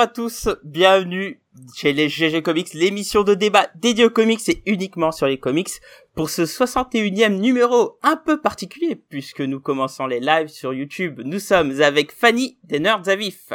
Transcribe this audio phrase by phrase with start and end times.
[0.00, 1.42] à tous, bienvenue
[1.76, 5.68] chez les GG Comics, l'émission de débat dédiée aux comics et uniquement sur les comics
[6.14, 11.20] pour ce 61e numéro un peu particulier puisque nous commençons les lives sur YouTube.
[11.22, 13.52] Nous sommes avec Fanny des Nerds à vif.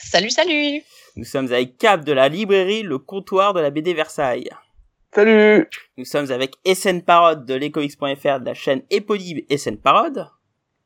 [0.00, 0.82] Salut, salut.
[1.14, 4.50] Nous sommes avec Cap de la librairie Le Comptoir de la BD Versailles.
[5.14, 10.26] Salut Nous sommes avec SN Parode de lescomics.fr de la chaîne éponyme SN Parode.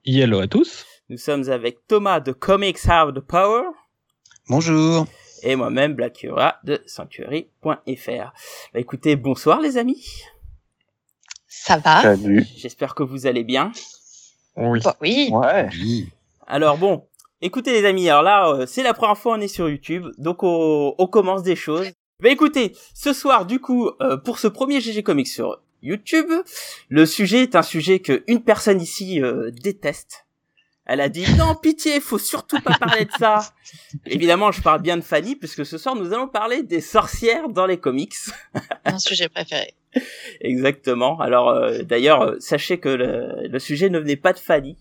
[0.05, 0.85] Hello à tous.
[1.09, 3.63] Nous sommes avec Thomas de Comics Have the Power.
[4.51, 5.07] Bonjour.
[5.45, 8.33] Et moi-même, Black Yura de Sanctuary.fr.
[8.75, 10.05] Bah écoutez, bonsoir les amis.
[11.47, 13.71] Ça va Salut J'espère que vous allez bien.
[14.57, 14.81] Oui.
[14.83, 15.29] Bah oui.
[15.31, 16.09] Ouais Oui.
[16.49, 17.07] Alors bon,
[17.41, 20.43] écoutez les amis, alors là, euh, c'est la première fois on est sur YouTube, donc
[20.43, 21.87] on, on commence des choses.
[22.19, 26.29] Bah écoutez, ce soir, du coup, euh, pour ce premier GG Comics sur YouTube,
[26.89, 30.27] le sujet est un sujet que une personne ici euh, déteste.
[30.87, 33.53] Elle a dit non pitié, faut surtout pas parler de ça.
[34.07, 37.67] Évidemment, je parle bien de Fanny puisque ce soir nous allons parler des sorcières dans
[37.67, 38.15] les comics.
[38.91, 39.75] Mon sujet préféré.
[40.41, 41.21] Exactement.
[41.21, 44.79] Alors euh, d'ailleurs, euh, sachez que le, le sujet ne venait pas de Fanny,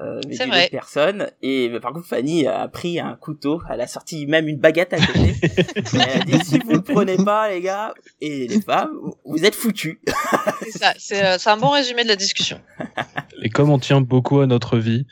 [0.00, 1.30] euh, mais d'une autre personne.
[1.42, 3.60] Et mais par contre, Fanny a pris un couteau.
[3.70, 5.34] Elle a sorti même une baguette à côté.
[5.94, 8.90] Elle a dit si vous le prenez pas, les gars et les femmes,
[9.24, 9.98] vous- êtes foutus.
[10.62, 10.94] C'est ça.
[10.98, 12.60] C'est euh, c'est un bon résumé de la discussion.
[13.42, 15.06] Et comme on tient beaucoup à notre vie,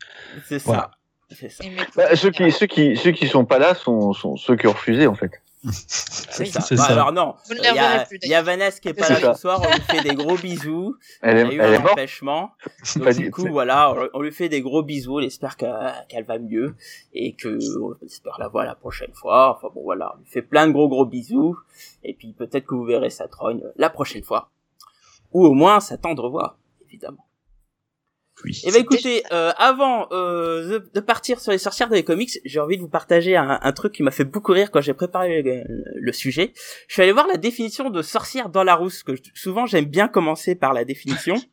[0.46, 0.64] C'est ça.
[0.66, 0.91] Voilà.
[1.30, 1.64] C'est ça.
[1.64, 4.66] Mes- Bah, ceux, qui, ceux, qui, ceux qui sont pas là sont, sont ceux qui
[4.68, 5.30] ont refusé, en fait.
[5.64, 6.60] C'est ça.
[6.60, 6.92] C'est Bah, ça.
[6.92, 8.88] alors non, Vous ne il les y, a- reverrez plus, il y a Vanessa qui
[8.88, 9.34] est pas C'est là ça.
[9.34, 9.60] ce soir.
[9.66, 10.94] On lui fait des gros bisous.
[11.22, 12.52] Elle Elle est, a eu elle est un morte empêchement.
[12.94, 15.16] Donc, Pas du coup, voilà, on- on lui fait des gros bisous.
[15.18, 16.77] On espère qu'elle qu'elle va mieux
[17.12, 19.56] et que on espère la voir la prochaine fois.
[19.56, 21.56] Enfin bon, voilà, on lui fait plein de gros gros bisous.
[22.05, 24.51] Et puis peut-être que vous verrez sa trogne la prochaine fois,
[25.33, 26.58] ou au moins sa tendre voix,
[26.89, 27.26] évidemment.
[28.45, 28.61] Oui.
[28.64, 32.61] Et ben écoutez, euh, avant euh, de, de partir sur les sorcières des comics, j'ai
[32.61, 35.42] envie de vous partager un, un truc qui m'a fait beaucoup rire quand j'ai préparé
[35.42, 35.63] le,
[35.95, 36.52] le sujet.
[36.89, 39.86] Je suis allé voir la définition de sorcière dans la rousse, que je- souvent j'aime
[39.86, 41.36] bien commencer par la définition.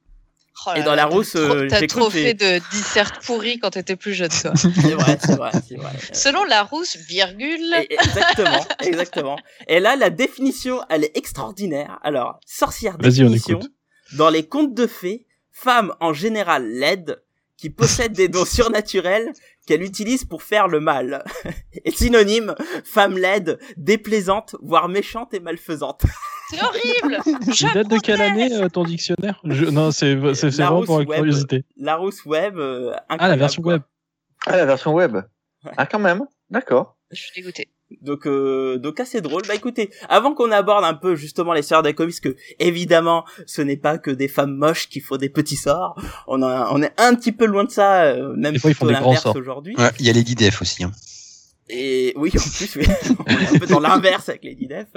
[0.68, 3.72] Oh là Et dans la rousse, euh, T'as j'ai trop fait de dissert pourri quand
[3.72, 4.54] t'étais plus jeune, toi.
[4.56, 5.90] C'est vrai, c'est vrai, c'est vrai.
[6.14, 7.74] Selon la rousse, virgule.
[7.90, 9.36] Et- exactement, exactement.
[9.68, 11.98] Et là, la définition, elle est extraordinaire.
[12.04, 13.58] Alors, sorcière Vas-y, on définition.
[13.62, 13.72] écoute.
[14.16, 17.22] Dans les contes de fées, femme en général laide,
[17.56, 19.32] qui possède des dons surnaturels
[19.66, 21.24] qu'elle utilise pour faire le mal.
[21.86, 26.04] Et synonyme, femme laide, déplaisante, voire méchante et malfaisante.
[26.50, 27.20] C'est horrible.
[27.48, 29.40] Il date de quelle année euh, ton dictionnaire?
[29.46, 31.64] Je- Non, c'est c'est- c'est vraiment pour la curiosité.
[31.88, 32.58] Rousse web.
[32.58, 33.74] euh, Ah, la version quoi.
[33.74, 33.82] web.
[34.46, 35.18] Ah, la version web
[35.78, 36.98] Ah, quand même D'accord.
[37.12, 37.70] Je suis dégoûtée.
[38.02, 39.44] Donc, euh, donc assez drôle.
[39.48, 43.62] Bah écoutez, avant qu'on aborde un peu justement les sœurs des comics, que évidemment, ce
[43.62, 45.96] n'est pas que des femmes moches qui font des petits sorts.
[46.28, 49.24] On, a, on est un petit peu loin de ça, euh, même des grands l'inverse
[49.24, 49.36] sorts.
[49.36, 49.76] aujourd'hui.
[49.78, 50.84] Ouais, il y a les Def aussi.
[50.84, 50.92] Hein.
[51.70, 52.78] Et oui, en plus,
[53.20, 54.88] on est un peu dans l'inverse avec les DIDEF.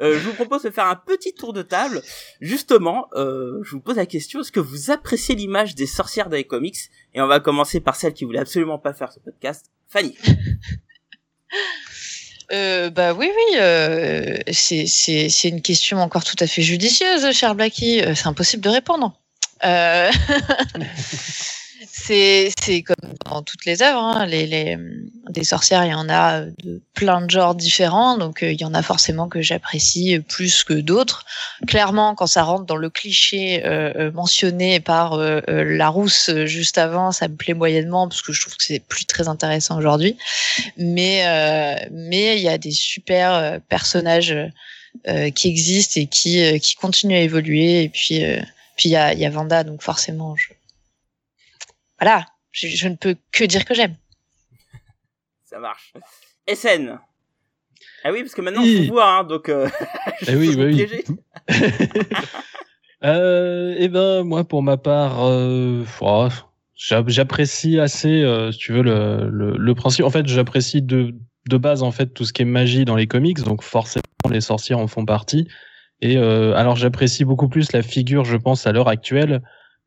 [0.00, 2.02] Euh, je vous propose de faire un petit tour de table.
[2.40, 6.36] Justement, euh, je vous pose la question, est-ce que vous appréciez l'image des sorcières dans
[6.36, 6.78] les comics?
[7.14, 10.16] Et on va commencer par celle qui voulait absolument pas faire ce podcast, Fanny.
[12.52, 13.58] Euh, bah oui, oui.
[13.58, 18.00] Euh, c'est une question encore tout à fait judicieuse, cher Blacky.
[18.00, 19.12] Euh, C'est impossible de répondre.
[19.64, 20.10] Euh...
[21.90, 24.02] c'est comme dans toutes les œuvres.
[24.02, 24.26] Hein.
[24.26, 24.78] Les, les
[25.28, 28.16] des sorcières, il y en a de plein de genres différents.
[28.16, 31.24] Donc euh, il y en a forcément que j'apprécie plus que d'autres.
[31.66, 36.30] Clairement, quand ça rentre dans le cliché euh, euh, mentionné par euh, euh, la rousse
[36.30, 39.28] euh, juste avant, ça me plaît moyennement parce que je trouve que c'est plus très
[39.28, 40.16] intéressant aujourd'hui
[40.76, 41.24] mais
[41.90, 44.36] mais il y a des super personnages
[45.34, 48.22] qui existent et qui qui continuent à évoluer et puis
[48.76, 50.48] puis il y a y a Vanda donc forcément je
[52.00, 53.96] voilà je, je ne peux que dire que j'aime
[55.44, 55.92] Ça marche.
[56.52, 56.98] SN.
[58.04, 58.78] Ah oui, parce que maintenant, Oui.
[58.80, 59.48] on se voit, hein, donc...
[59.48, 59.68] Euh,
[60.22, 60.86] je Eh oui, bah oui.
[63.04, 66.28] Euh, eh ben, moi, pour ma part, euh, oh,
[66.74, 70.04] j'a- j'apprécie assez, euh, si tu veux, le, le, le principe.
[70.04, 71.14] En fait, j'apprécie de,
[71.48, 74.40] de base, en fait, tout ce qui est magie dans les comics, donc forcément, les
[74.40, 75.46] sorcières en font partie.
[76.00, 79.42] Et euh, alors, j'apprécie beaucoup plus la figure, je pense, à l'heure actuelle,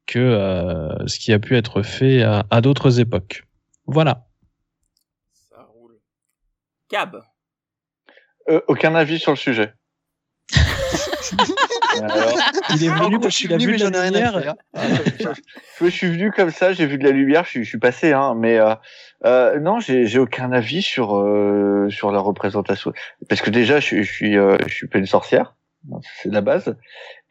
[0.07, 3.43] que euh, ce qui a pu être fait à, à d'autres époques.
[3.85, 4.25] Voilà.
[5.49, 5.99] Ça roule.
[6.89, 7.21] Cab.
[8.49, 9.73] Euh, aucun avis sur le sujet.
[12.01, 12.39] Alors,
[12.75, 14.41] Il est venu je parce suis qu'il a venu, vu de la lumière.
[14.41, 15.33] faire.
[15.81, 18.11] je, suis venu comme ça, j'ai vu de la lumière, je suis, je suis passé,
[18.13, 18.75] hein, mais euh,
[19.25, 22.91] euh, non, j'ai aucun avis sur euh, sur la représentation,
[23.29, 25.55] parce que déjà, je, suis- je suis euh, je suis pas une sorcière,
[26.21, 26.75] c'est la base,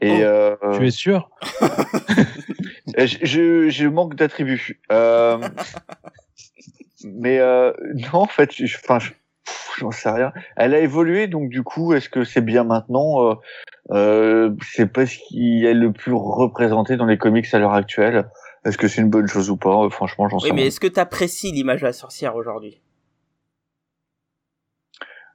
[0.01, 1.31] et Oh, euh, Tu es sûr?
[2.99, 4.81] Je, je, je manque d'attributs.
[4.91, 5.39] Euh,
[7.05, 10.33] mais euh, non, en fait, je, enfin, je, pff, J'en sais rien.
[10.57, 13.39] Elle a évolué, donc du coup, est-ce que c'est bien maintenant?
[13.93, 18.29] Euh, C'est pas ce qui est le plus représenté dans les comics à l'heure actuelle.
[18.65, 19.89] Est-ce que c'est une bonne chose ou pas?
[19.91, 20.67] Franchement, j'en sais Oui, mais rien.
[20.69, 22.81] est-ce que t'apprécies l'image de la sorcière aujourd'hui?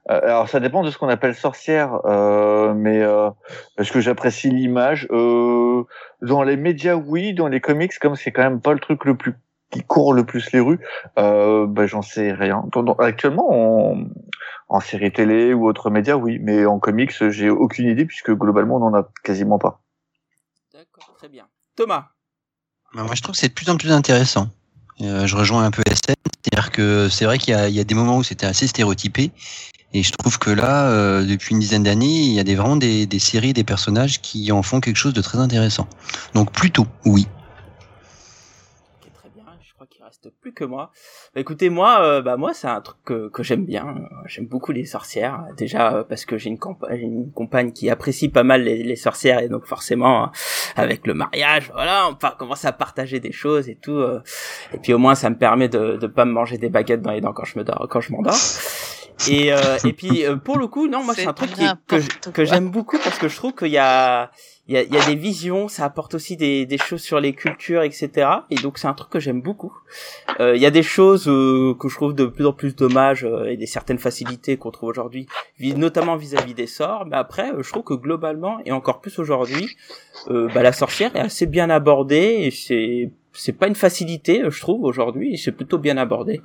[0.08, 3.30] Alors ça dépend de ce qu'on appelle sorcière, euh, mais euh,
[3.78, 5.08] est-ce que j'apprécie l'image?
[5.10, 5.82] Euh,
[6.22, 7.34] Dans les médias, oui.
[7.34, 9.34] Dans les comics, comme c'est quand même pas le truc le plus
[9.72, 10.78] qui court le plus les rues,
[11.18, 12.64] euh, bah, j'en sais rien.
[13.00, 14.04] Actuellement, en,
[14.68, 18.76] en série télé ou autres médias, oui, mais en comics, j'ai aucune idée puisque globalement,
[18.76, 19.80] on en a quasiment pas.
[20.72, 21.46] D'accord, très bien.
[21.74, 22.10] Thomas
[22.94, 24.48] Bah, moi, je trouve que c'est de plus en plus intéressant.
[25.00, 26.14] Euh, je rejoins un peu SN,
[26.44, 28.66] c'est-à-dire que c'est vrai qu'il y, a- il y a des moments où c'était assez
[28.68, 29.32] stéréotypé,
[29.96, 33.18] et je trouve que là, euh, depuis une dizaine d'années, il y a vraiment des
[33.18, 35.88] séries, des personnages qui en font quelque chose de très intéressant.
[36.34, 37.26] Donc plutôt, oui.
[39.00, 39.44] Ok, très bien.
[39.66, 40.90] Je crois qu'il reste plus que moi.
[41.34, 43.94] Bah, écoutez, moi, euh, bah moi, c'est un truc que, que j'aime bien.
[44.26, 45.44] J'aime beaucoup les sorcières.
[45.56, 48.82] Déjà euh, parce que j'ai une, compa- j'ai une compagne qui apprécie pas mal les,
[48.82, 50.26] les sorcières et donc forcément, euh,
[50.76, 53.92] avec le mariage, voilà, on part, commence à partager des choses et tout.
[53.92, 54.20] euh,
[54.74, 57.12] et puis au moins, ça me permet de de pas me manger des baguettes dans
[57.12, 58.34] les dents quand je me dors, quand je m'endors.
[59.30, 62.30] Et euh, et puis euh, pour le coup, non, moi c'est un truc qui que
[62.32, 64.30] que j'aime beaucoup parce que je trouve qu'il y a
[64.68, 67.32] il y a, y a des visions, ça apporte aussi des, des choses sur les
[67.34, 68.28] cultures, etc.
[68.50, 69.72] Et donc c'est un truc que j'aime beaucoup.
[70.40, 73.24] Euh, Il y a des choses euh, que je trouve de plus en plus dommages
[73.24, 75.28] euh, et des certaines facilités qu'on trouve aujourd'hui,
[75.60, 77.06] notamment vis-à-vis des sorts.
[77.06, 79.68] Mais après, euh, je trouve que globalement et encore plus aujourd'hui,
[80.30, 84.60] euh, bah, la sorcière est assez bien abordée et c'est c'est pas une facilité, je
[84.62, 86.40] trouve aujourd'hui, c'est plutôt bien abordé.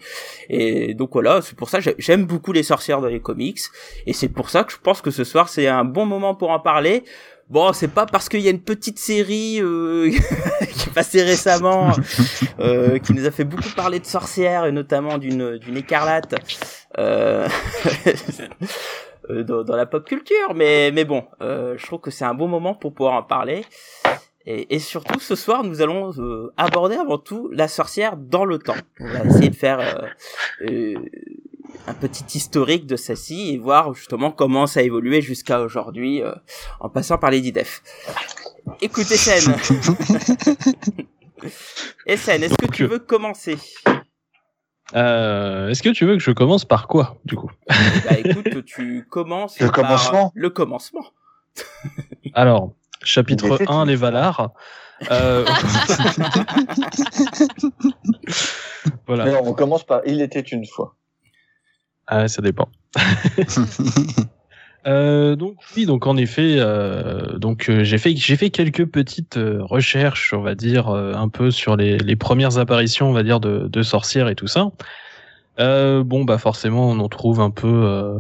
[0.50, 3.60] Et donc voilà, c'est pour ça que j'ai- j'aime beaucoup les sorcières dans les comics,
[4.06, 6.50] et c'est pour ça que je pense que ce soir c'est un bon moment pour
[6.52, 7.04] en parler.
[7.52, 10.10] Bon, c'est pas parce qu'il y a une petite série euh,
[10.72, 11.92] qui est passée récemment,
[12.62, 16.34] euh, qui nous a fait beaucoup parler de sorcières et notamment d'une d'une écarlate
[16.98, 17.50] euh,
[19.30, 20.54] euh, dans, dans la pop culture.
[20.56, 23.66] Mais mais bon, euh, je trouve que c'est un bon moment pour pouvoir en parler.
[24.46, 28.60] Et, et surtout, ce soir, nous allons euh, aborder avant tout la sorcière dans le
[28.60, 28.78] temps.
[29.02, 30.96] On va essayer de faire euh, euh,
[31.88, 36.32] un petit historique de celle-ci et voir justement comment ça a évolué jusqu'à aujourd'hui, euh,
[36.80, 37.82] en passant par les DIDEF.
[38.82, 39.56] Écoutez, Sen.
[42.06, 43.58] Et Sen, est-ce que tu veux commencer?
[44.94, 47.50] Euh, Est-ce que tu veux que je commence par quoi, du coup?
[47.68, 50.32] Bah écoute, tu commences Le par commencement.
[50.36, 51.06] le commencement.
[52.34, 52.74] Alors,
[53.04, 54.10] chapitre était 1, une les fois.
[54.12, 54.52] Valar.
[55.10, 55.46] Euh...
[59.08, 59.26] voilà.
[59.26, 60.96] Mais on commence par Il était une fois.
[62.12, 62.68] Ah, ça dépend.
[64.88, 69.38] Euh, donc oui, donc en effet, euh, donc euh, j'ai fait j'ai fait quelques petites
[69.38, 73.22] euh, recherches, on va dire euh, un peu sur les, les premières apparitions, on va
[73.22, 74.72] dire de, de sorcières et tout ça.
[75.60, 78.20] Bon bah forcément on en trouve un peu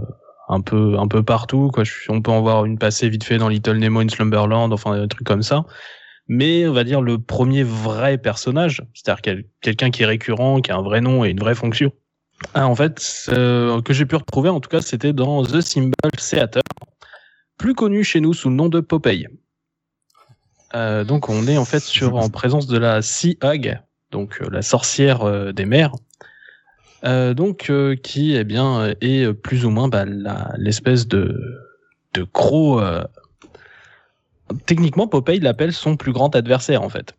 [0.49, 1.83] un peu un peu partout quoi.
[1.83, 5.01] Je- On peut en voir une passée vite fait dans Little Nemo in Slumberland, enfin
[5.01, 5.65] des trucs comme ça.
[6.27, 10.71] Mais on va dire le premier vrai personnage, c'est-à-dire quel- quelqu'un qui est récurrent, qui
[10.71, 11.91] a un vrai nom et une vraie fonction.
[12.53, 16.11] Ah, en fait, euh, que j'ai pu retrouver, en tout cas, c'était dans The Symbol
[16.17, 16.63] Theater,
[17.57, 19.27] plus connu chez nous sous le nom de Popeye.
[20.73, 23.81] Euh, donc, on est en fait sur en présence de la Sea Hag,
[24.11, 25.93] donc euh, la sorcière des mers,
[27.03, 27.71] donc
[28.03, 30.05] qui, eh bien, est plus ou moins bah,
[30.57, 31.39] l'espèce de
[32.13, 32.81] de gros.
[34.65, 37.15] Techniquement, Popeye l'appelle son plus grand adversaire, en fait.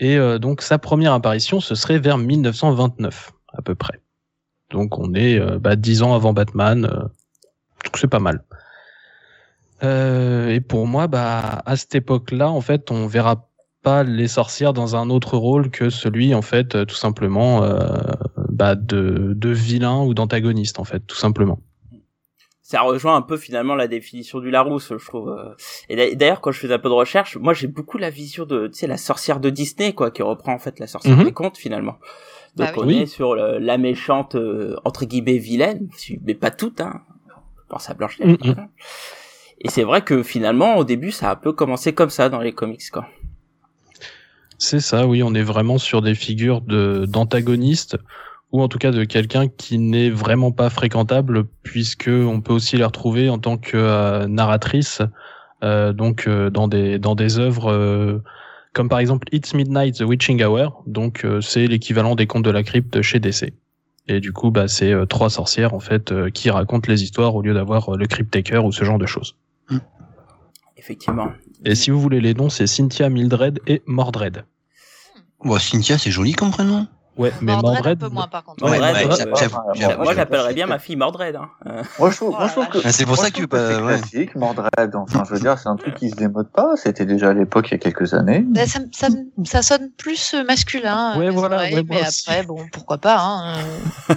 [0.00, 4.00] Et donc, sa première apparition, ce serait vers 1929, à peu près.
[4.70, 7.02] Donc on est euh, bah, 10 ans avant Batman, euh,
[7.84, 8.42] donc c'est pas mal.
[9.82, 13.48] Euh, et pour moi, bah, à cette époque-là, en fait, on verra
[13.82, 17.86] pas les sorcières dans un autre rôle que celui, en fait, euh, tout simplement, euh,
[18.48, 21.60] bah, de, de vilain ou d'antagoniste, en fait, tout simplement.
[22.62, 25.54] ça rejoint un peu finalement la définition du Larousse, je trouve.
[25.88, 28.44] Et d'a- d'ailleurs, quand je faisais un peu de recherche, moi j'ai beaucoup la vision
[28.44, 31.24] de, tu sais, la sorcière de Disney, quoi, qui reprend en fait la sorcière Mhm.
[31.24, 31.94] des contes finalement.
[32.56, 32.98] Donc Bah on Oui.
[32.98, 35.88] est sur le- la méchante euh, entre guillemets vilaine,
[36.24, 37.00] mais pas toute, hein.
[37.28, 38.36] Je pense à Blanche Neige.
[39.60, 42.40] Et c'est vrai que finalement, au début, ça a un peu commencé comme ça dans
[42.40, 43.06] les comics, quoi.
[44.58, 47.98] C'est ça, oui, on est vraiment sur des figures de d'antagonistes
[48.52, 52.76] ou en tout cas de quelqu'un qui n'est vraiment pas fréquentable puisque on peut aussi
[52.78, 55.02] les retrouver en tant que euh, narratrice
[55.62, 58.22] euh, donc euh, dans des dans des œuvres euh,
[58.76, 62.50] comme par exemple It's Midnight the Witching Hour donc euh, c'est l'équivalent des contes de
[62.50, 63.54] la crypte chez DC.
[64.06, 67.34] Et du coup bah c'est euh, trois sorcières en fait euh, qui racontent les histoires
[67.34, 69.34] au lieu d'avoir euh, le Cryptaker ou ce genre de choses.
[70.76, 71.32] Effectivement.
[71.64, 74.44] Et si vous voulez les noms, c'est Cynthia Mildred et Mordred.
[75.42, 76.86] Bon, Cynthia, c'est joli comme prénom.
[77.16, 77.98] Ouais, mais Mordred, un Mordred.
[77.98, 78.62] peu moins par contre.
[78.64, 79.96] Ouais, Ouais, ouais.
[79.96, 81.36] Moi, j'appellerais bien ma fille Mordred.
[81.36, 81.48] Hein.
[81.66, 82.92] Euh, Moi, je trouve, Oh moi, je trouve la que.
[82.92, 83.98] C'est pour ça que, bah, c'est ouais.
[83.98, 84.94] classique, Mordred.
[84.94, 86.76] Enfin, je veux dire, c'est un truc qui se démode pas.
[86.76, 88.40] C'était déjà à l'époque, il y a quelques années.
[88.46, 89.08] Bah, ça, ça,
[89.44, 91.18] ça sonne plus euh, masculin.
[91.18, 92.28] Ouais, mes voilà, moi mais aussi.
[92.28, 93.16] après, bon, pourquoi pas.
[93.18, 93.54] Hein.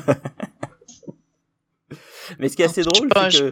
[2.38, 3.52] Mais ce qui est assez drôle, je-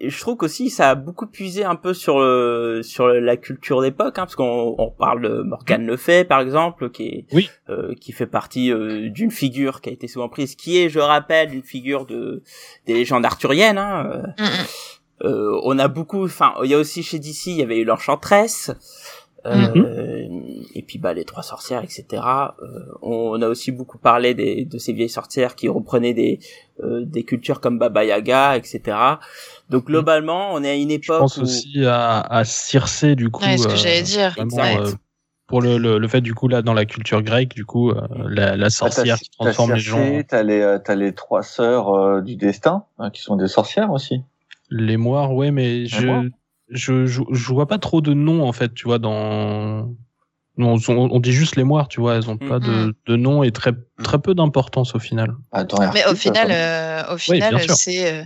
[0.00, 3.82] que je trouve qu'aussi ça a beaucoup puisé un peu sur le, sur la culture
[3.82, 7.50] d'époque, hein, parce qu'on on parle de Morgane Le Fay par exemple, qui est Oui.
[7.68, 10.98] euh, qui fait partie euh, d'une figure qui a été souvent prise, qui est, je
[11.00, 12.42] rappelle, une figure de
[12.86, 13.78] des légendes arthuriennes.
[13.78, 15.26] Hein, euh, Mm, mm.
[15.26, 17.84] euh, on a beaucoup, enfin, il y a aussi chez DC, il y avait eu
[17.84, 18.70] l'Enchantress.
[19.46, 20.28] Euh,
[20.74, 22.02] et puis bah les trois sorcières etc
[22.60, 26.40] Euh, on a aussi beaucoup parlé des, de ces vieilles sorcières qui reprenaient des
[26.82, 28.98] euh, des cultures comme Baba Yaga etc
[29.70, 33.30] donc globalement on est à une Je époque pense où aussi à, à Circé, du
[33.30, 33.42] coup.
[33.42, 34.34] Ouais, ce que euh, j'allais dire.
[34.34, 34.90] vraiment, euh,
[35.46, 38.00] pour le, le, le fait, du coup, là, dans la culture grecque, du coup, euh,
[38.28, 42.36] la, la sorcière qui transforme les gens, T'as les, t'as les trois sœurs euh, du
[42.36, 44.22] destin, hein, qui sont des sorcières aussi.
[44.70, 46.24] les moires, ouais, mais je, moires
[46.70, 49.94] je, je, je vois pas trop de noms, en fait, tu vois, dans.
[50.58, 53.50] On, on dit juste les moires, tu vois, elles ont pas de, de nom et
[53.50, 53.72] très,
[54.02, 55.34] très peu d'importance au final.
[55.52, 58.24] Attends, Mais au final, euh, au final, c'est euh,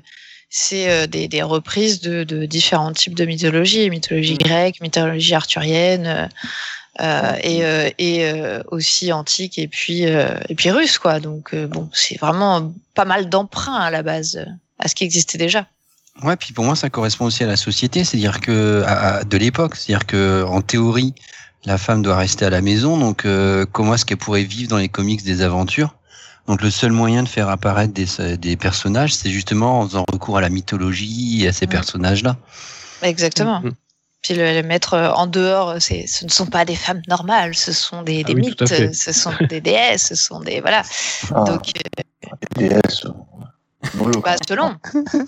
[0.49, 4.39] c'est euh, des, des reprises de, de différents types de mythologie, mythologie Mm.
[4.39, 6.27] grecque, mythologie arthurienne, euh,
[7.01, 11.21] euh, et, euh, et euh, aussi antique et puis euh, et puis russe quoi.
[11.21, 14.45] Donc euh, bon, c'est vraiment pas mal d'emprunts à la base
[14.81, 15.67] à ce qui existait déjà.
[16.23, 19.37] Ouais, puis pour moi, ça correspond aussi à la société, c'est-à-dire que à- à- de
[19.37, 21.15] l'époque, c'est-à-dire que en théorie,
[21.65, 24.77] la femme doit rester à la maison, donc euh, comment est-ce qu'elle pourrait vivre dans
[24.79, 25.97] les comics des aventures?
[26.47, 30.37] Donc le seul moyen de faire apparaître des, des personnages, c'est justement en faisant recours
[30.39, 31.71] à la mythologie et à ces Mm.
[31.71, 32.37] personnages-là.
[33.03, 33.61] Exactement.
[33.61, 33.73] Mhm.
[34.23, 37.55] Puis le, le mettre euh, en dehors, c'est, ce ne sont pas des femmes normales,
[37.55, 40.83] ce sont des, Ah des oui, mythes, ce sont des déesses, ce sont des voilà.
[41.35, 41.73] Ah, Donc
[42.57, 43.05] les déesses.
[44.23, 44.75] Bah, selon.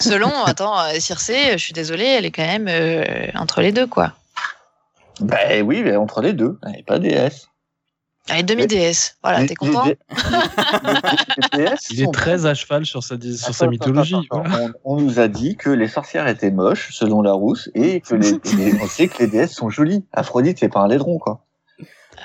[0.01, 3.87] selon, attends, euh, Circé, je suis désolée, elle est quand même euh, entre les deux,
[3.87, 4.13] quoi.
[5.21, 7.49] Ben oui, mais entre les deux, elle n'est pas déesse.
[8.29, 9.17] Elle est demi-déesse.
[9.23, 13.15] Voilà, Les- t'es content les les- les déesses Il est très à cheval sur sa,
[13.21, 14.17] sur sa mythologie.
[14.17, 14.65] attends, attends, voilà.
[14.67, 14.79] attends.
[14.85, 18.33] On, on nous a dit que les sorcières étaient moches, selon Larousse, et que les,
[18.57, 20.05] les- on sait que les déesses sont jolies.
[20.13, 21.45] Aphrodite, c'est pas un laidron, quoi.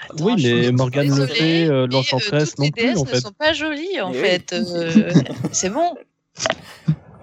[0.10, 3.16] Attends, Oui, mais Morgane Le Fay, euh, l'Enchantresse toutes non les plus, déesses en ne
[3.20, 4.28] sont pas jolies, en Eh oui.
[4.28, 4.54] fait.
[4.54, 5.14] euh,
[5.52, 5.94] c'est bon.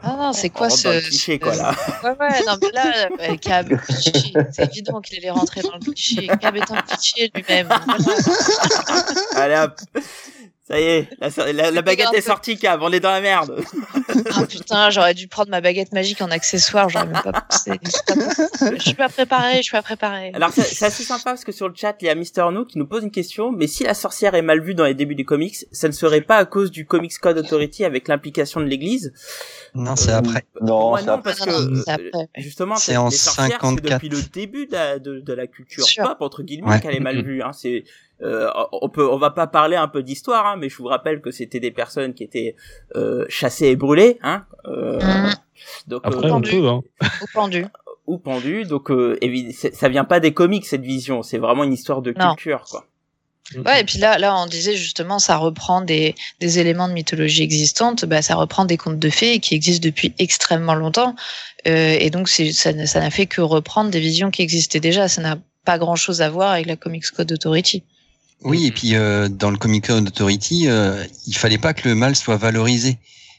[0.01, 1.01] Ah non, c'est quoi ce.
[1.07, 1.75] cliché, quoi là
[2.05, 4.33] Ouais, ouais, non, mais là, euh, Cab, cliché.
[4.53, 6.29] C'est évident qu'il allait rentrer dans le cliché.
[6.41, 7.69] Cab est un cliché lui-même.
[9.35, 9.81] Allez hop
[10.69, 13.63] ça y est la, la, la baguette est sortie Cab on est dans la merde
[14.35, 17.73] Ah putain, j'aurais dû prendre ma baguette magique en accessoire, j'aurais même pas pensé.
[18.77, 20.33] Je suis pas préparée, je suis pas préparée.
[20.35, 22.79] Alors c'est assez sympa parce que sur le chat, il y a Mister No qui
[22.79, 23.53] nous pose une question.
[23.53, 26.21] Mais si la sorcière est mal vue dans les débuts des comics, ça ne serait
[26.23, 29.13] pas à cause du Comics Code Authority avec l'implication de l'Église?
[29.75, 30.45] Non, c'est Euh, après.
[30.63, 31.35] Non, Moi, c'est non, après.
[31.35, 32.29] parce Non, que non, c'est euh, après.
[32.39, 33.93] justement, C'est les en sorcières, c'est 54.
[33.95, 36.81] depuis le début de la, de, de la culture pop entre guillemets Ouais.
[36.81, 37.43] qu'elle est mal vue.
[37.43, 37.53] Hein.
[37.53, 37.85] C'est
[38.23, 41.21] euh, on peut, on va pas parler un peu d'histoire, hein, mais je vous rappelle
[41.21, 42.57] que c'était des personnes qui étaient
[42.97, 44.45] euh, chassées et brûlées, hein.
[44.67, 45.35] Euh, Mhm.
[45.89, 46.51] Donc Après, euh, on pendu.
[46.53, 46.69] peut.
[46.69, 46.81] Hein.
[47.23, 47.67] Ou pendu.
[48.07, 48.65] ou pendu.
[48.65, 49.19] Donc euh,
[49.73, 52.35] ça vient pas des comics cette vision, c'est vraiment une histoire de Non.
[52.35, 52.85] culture quoi.
[53.65, 57.43] Ouais, et puis là, là, on disait justement, ça reprend des, des éléments de mythologie
[57.43, 61.15] existante, bah, ça reprend des contes de fées qui existent depuis extrêmement longtemps.
[61.67, 64.81] Euh, et donc, c'est, ça, n'a- ça n'a fait que reprendre des visions qui existaient
[64.81, 65.09] déjà.
[65.09, 67.85] Ça n'a pas grand chose à voir avec la Comics Code Authority.
[68.45, 71.95] Oui, et puis euh, dans le Comic Code Authority, euh, il fallait pas que le
[71.95, 72.99] mal soit valorisé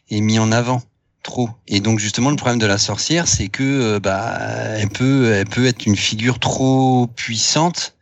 [0.10, 0.82] et mis en avant
[1.24, 1.50] trop.
[1.68, 4.38] Et donc justement, le problème de la sorcière, c'est que euh, bah
[4.78, 7.96] elle peut, elle peut être une figure trop puissante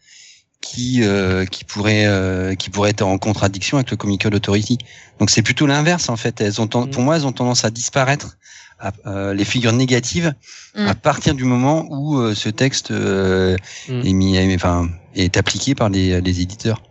[0.61, 4.77] qui euh, qui pourrait euh, qui pourrait être en contradiction avec le Comic Code Authority.
[5.19, 6.41] Donc c'est plutôt l'inverse en fait.
[6.41, 6.89] Elles ont Mm.
[6.89, 8.37] pour moi, elles ont tendance à disparaître.
[8.79, 10.35] à- euh, les figures négatives
[10.75, 10.85] Mm.
[10.87, 13.55] à partir du moment où euh, ce texte euh,
[13.89, 14.01] Mm.
[14.05, 14.87] est mis, enfin,
[15.25, 16.81] est appliqué par les, les éditeurs.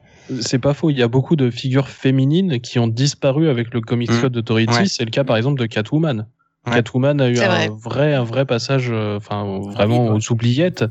[0.40, 0.90] C'est pas faux.
[0.90, 4.20] Il y a beaucoup de figures féminines qui ont disparu avec le Comics Mm.
[4.22, 4.72] Code Authority.
[4.74, 4.86] Ouais.
[4.86, 6.26] C'est le cas, par exemple, de Catwoman.
[6.66, 6.72] Ouais.
[6.74, 7.68] Catwoman a eu un vrai.
[7.68, 10.84] vrai, un vrai passage, euh, enfin, vraiment aux oubliettes.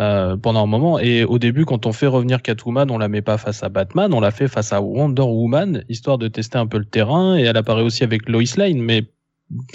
[0.00, 3.22] euh, pendant un moment et au début quand on fait revenir Catwoman on la met
[3.22, 6.66] pas face à Batman on la fait face à Wonder Woman histoire de tester un
[6.66, 9.06] peu le terrain et elle apparaît aussi avec Lois Lane mais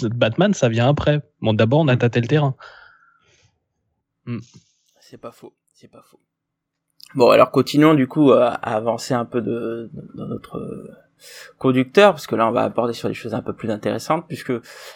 [0.02, 2.54] Batman ça vient après bon d'abord on a tâté le terrain
[5.00, 6.20] C'est pas faux, c'est pas faux.
[7.14, 10.90] Bon, alors continuons du coup à, à avancer un peu de, dans notre euh,
[11.58, 14.52] conducteur, parce que là on va aborder sur des choses un peu plus intéressantes, puisque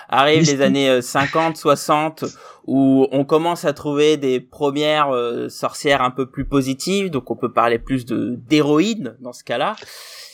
[0.09, 2.25] arrivent les années euh, 50, 60,
[2.66, 7.37] où on commence à trouver des premières euh, sorcières un peu plus positives, donc on
[7.37, 9.76] peut parler plus de d'héroïnes dans ce cas-là.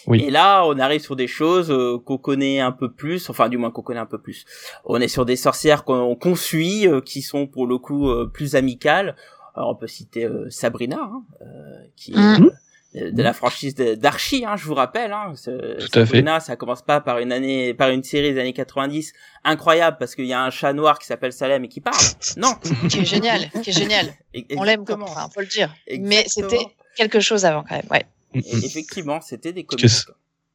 [0.06, 0.24] Oui.
[0.26, 3.58] Et là, on arrive sur des choses euh, qu'on connaît un peu plus, enfin du
[3.58, 4.44] moins qu'on connaît un peu plus.
[4.84, 8.30] On est sur des sorcières qu'on qu'on suit, euh, qui sont pour le coup euh,
[8.32, 9.16] plus amicales.
[9.54, 12.50] Alors on peut citer euh, Sabrina, hein, euh, qui est Mhm.
[12.96, 15.12] euh, de la franchise d'Archie, hein, je vous rappelle.
[15.12, 16.06] Hein, Ce- Tout à fait.
[16.06, 19.12] Sabrina, ça commence pas par une année, par une série des années 90
[19.44, 21.96] incroyable parce qu'il y a un chat noir qui s'appelle Salem et qui parle.
[22.36, 22.54] Non,
[22.90, 24.06] Qui est génial, qui est génial.
[24.56, 25.06] On l'aime, exactement.
[25.06, 25.72] Enfin, faut le dire.
[26.00, 26.66] Mais c'était
[26.96, 27.86] quelque chose avant quand même.
[27.90, 28.06] Ouais.
[28.34, 28.64] Mm, Et mm.
[28.64, 29.88] effectivement, c'était des comics.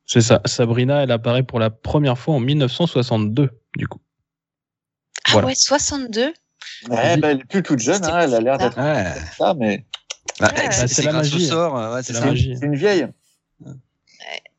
[0.07, 0.39] C'est ça.
[0.45, 3.99] Sabrina, elle apparaît pour la première fois en 1962, du coup.
[5.23, 5.47] Ah Voilà.
[5.47, 6.31] ouais, 62.
[6.89, 9.05] Ouais, bah, elle est plus toute jeune, hein, elle a l'air d'être Ouais.
[9.37, 9.85] ça, mais
[10.39, 12.25] Bah, Ouais, c'est la magie, euh, Ouais, c'est C'est la ça.
[12.27, 12.55] magie.
[12.59, 13.07] c'est une vieille,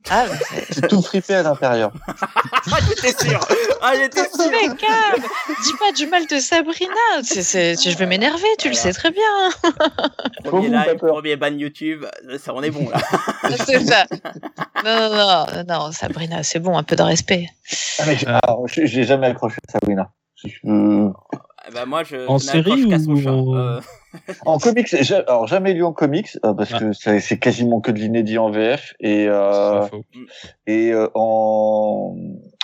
[0.08, 0.26] Ah,
[0.70, 1.92] c'est tout fripé à l'intérieur.
[2.72, 3.40] Ah, j'étais sûr.
[3.80, 4.50] Ah, j'étais sûr.
[4.50, 5.22] Mais calme,
[5.64, 6.92] dis pas du mal de Sabrina.
[7.22, 9.22] C'est, c'est, je vais m'énerver, tu le sais très bien.
[10.44, 12.04] Premier live, premier ban YouTube,
[12.38, 12.98] ça on est bon là.
[13.66, 14.04] C'est ça.
[14.84, 17.46] Non, non, non, non, Sabrina, c'est bon, un peu de respect.
[18.00, 18.40] Ah, mais j'ai Ah.
[18.66, 20.10] j'ai- j'ai jamais accroché à Sabrina.
[20.36, 21.10] Je- je-
[21.74, 23.30] Bah moi je En série ou chat.
[23.32, 23.80] en- Euh,
[24.46, 26.78] En comics, alors jamais lu en comics euh, parce Ah.
[26.78, 30.04] que c'est quasiment que de l'inédit en VF et euh, faux.
[30.66, 32.16] et euh, en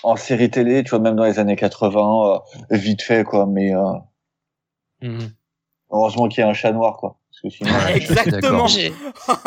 [0.02, 3.46] en série télé, tu vois même dans les années 80, euh, vite fait quoi.
[3.46, 3.82] Mais euh,
[5.02, 5.30] Mhm.
[5.90, 7.16] heureusement qu'il y a un chat noir quoi.
[7.30, 8.66] Parce que sinon, Exactement.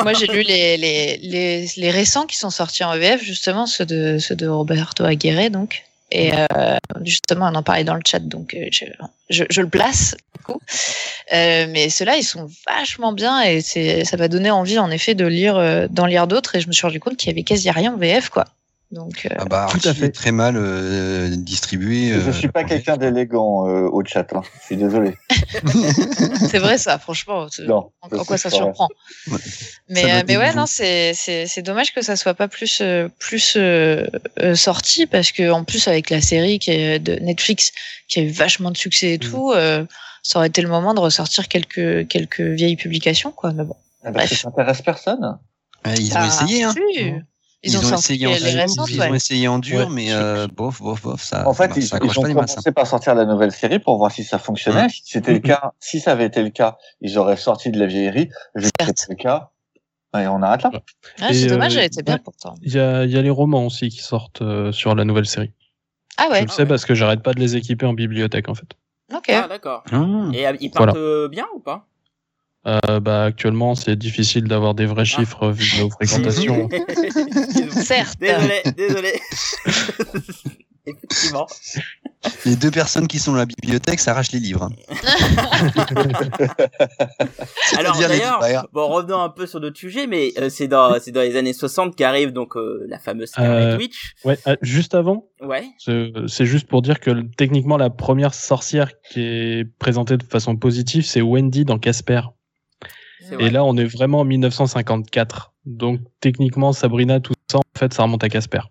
[0.04, 3.86] Moi, j'ai lu les, les, les, les récents qui sont sortis en VF, justement, ceux
[3.86, 5.86] de, ceux de Roberto Aguirre, donc.
[6.16, 8.68] Et euh, justement, on en parlait dans le chat, donc euh,
[9.30, 10.16] je, le place.
[10.48, 10.54] Du.
[11.34, 15.26] Euh, mais ceux-là, ils sont vachement bien et ça m'a donné envie, en effet, de
[15.26, 16.56] lire, d'en lire d'autres.
[16.56, 18.46] Et je me suis rendu compte qu'il y avait quasi rien en VF, quoi.
[18.96, 20.06] Donc, euh, Ah bah, Tout à fait.
[20.06, 22.10] est très mal euh, distribué.
[22.14, 24.26] je euh, suis pas quelqu'un d'élégant euh, au chat.
[24.34, 24.42] Hein.
[24.62, 25.18] Je suis désolé.
[26.50, 27.48] c'est vrai, ça, franchement.
[27.68, 27.92] Non.
[28.02, 28.58] En, quoi ça vrai.
[28.58, 28.88] surprend
[29.30, 29.38] Ouais.
[29.90, 32.80] Mais, Ça euh, mais ouais, non, c'est c'est c'est dommage que ça soit pas plus
[32.82, 33.58] euh, plus
[34.56, 37.72] sorti parce que en plus avec la série qui est de Netflix
[38.08, 39.30] qui a eu vachement de succès et Mhm.
[39.30, 39.86] tout, euh,
[40.24, 43.52] ça aurait été le moment de ressortir quelques quelques vieilles publications quoi.
[43.52, 44.30] Mais bon, Ah bah, Bref.
[44.30, 45.38] ça s'intéresse personne.
[45.86, 46.74] Ouais, ils ont Ah, essayé, hein.
[46.94, 47.14] si.
[47.66, 49.10] Ils, ont, essayé en dur, récentes, ils ouais.
[49.10, 49.94] ont essayé en dur, Ouais.
[49.94, 51.48] mais euh, bof, bof, bof, ça.
[51.48, 52.34] En fait, ça ils, ils ont masses.
[52.54, 54.88] commencé par sortir la nouvelle série pour voir si ça fonctionnait.
[54.90, 57.88] Si c'était le cas, si ça avait été le cas, ils auraient sorti de la
[57.88, 58.30] vieillerie.
[58.56, 59.50] Vu que c'était le cas,
[60.22, 60.72] et on arrête là.
[61.22, 62.56] Ah, c'est dommage, euh, elle était bien pourtant.
[62.62, 65.26] Il y a, il y a les romans aussi qui sortent euh, sur la nouvelle
[65.26, 65.52] série.
[66.18, 68.56] Ah ouais, Je le sais parce que j'arrête pas de les équiper en bibliothèque en
[68.56, 68.68] fait.
[69.14, 69.30] ok.
[69.30, 69.84] Ah d'accord.
[69.92, 70.32] Mmh.
[70.34, 71.28] Et euh, ils partent Voilà.
[71.28, 71.88] bien ou pas?
[72.68, 76.68] Euh, bah, actuellement, c'est difficile d'avoir des vrais chiffres vu nos fréquentations.
[77.72, 78.20] Certes.
[78.20, 79.22] Désolé, désolé.
[80.88, 81.48] Effectivement.
[82.46, 84.70] Les deux personnes qui sont dans la bibliothèque s'arrachent les livres.
[87.78, 91.22] Alors d'ailleurs, bon revenons un peu sur d'autres sujets, mais euh, c'est dans c'est dans
[91.22, 94.14] les années 60 qu'arrive donc euh, la fameuse Scarlet Euh, Witch.
[94.24, 95.64] Ouais, ah, juste avant, Ouais.
[96.28, 101.06] c'est juste pour dire que techniquement la première sorcière qui est présentée de façon positive,
[101.06, 102.22] c'est Wendy dans Casper.
[103.40, 105.54] Et là, on est vraiment en 1954.
[105.66, 108.62] Donc techniquement, Sabrina, tout ça, en fait, ça remonte à Casper.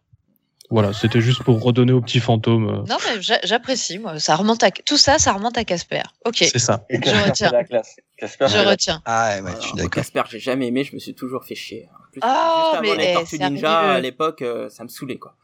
[0.71, 2.69] Voilà, c'était juste pour redonner au petit fantôme.
[2.69, 4.19] euh, Non mais j'a- j'apprécie moi.
[4.19, 6.03] Ça remonte à tout ça, ça remonte à Casper.
[6.25, 6.85] Ok, C'est ça.
[6.89, 7.51] Et Je retiens.
[7.51, 7.97] la classe.
[8.17, 9.03] Casper, je retiens.
[9.05, 9.91] Ah ouais, je suis Alors, d'accord.
[9.91, 11.89] Casper, j'ai jamais aimé, je me suis toujours fait chier.
[12.13, 14.89] Plus, Ah, juste avant mais, les eh, Tortues Ninja arrivé, à l'époque, euh, ça me
[14.89, 15.35] saoulait quoi.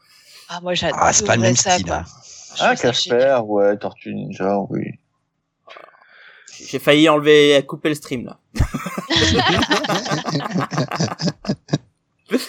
[0.49, 2.03] Ah moi j'adore Ah, c'est pas le même style, hein.
[2.59, 2.75] Ah.
[2.75, 4.85] Casper, ouais, Tortue Ninja, oui.
[6.69, 8.37] J'ai failli enlever, couper le stream là.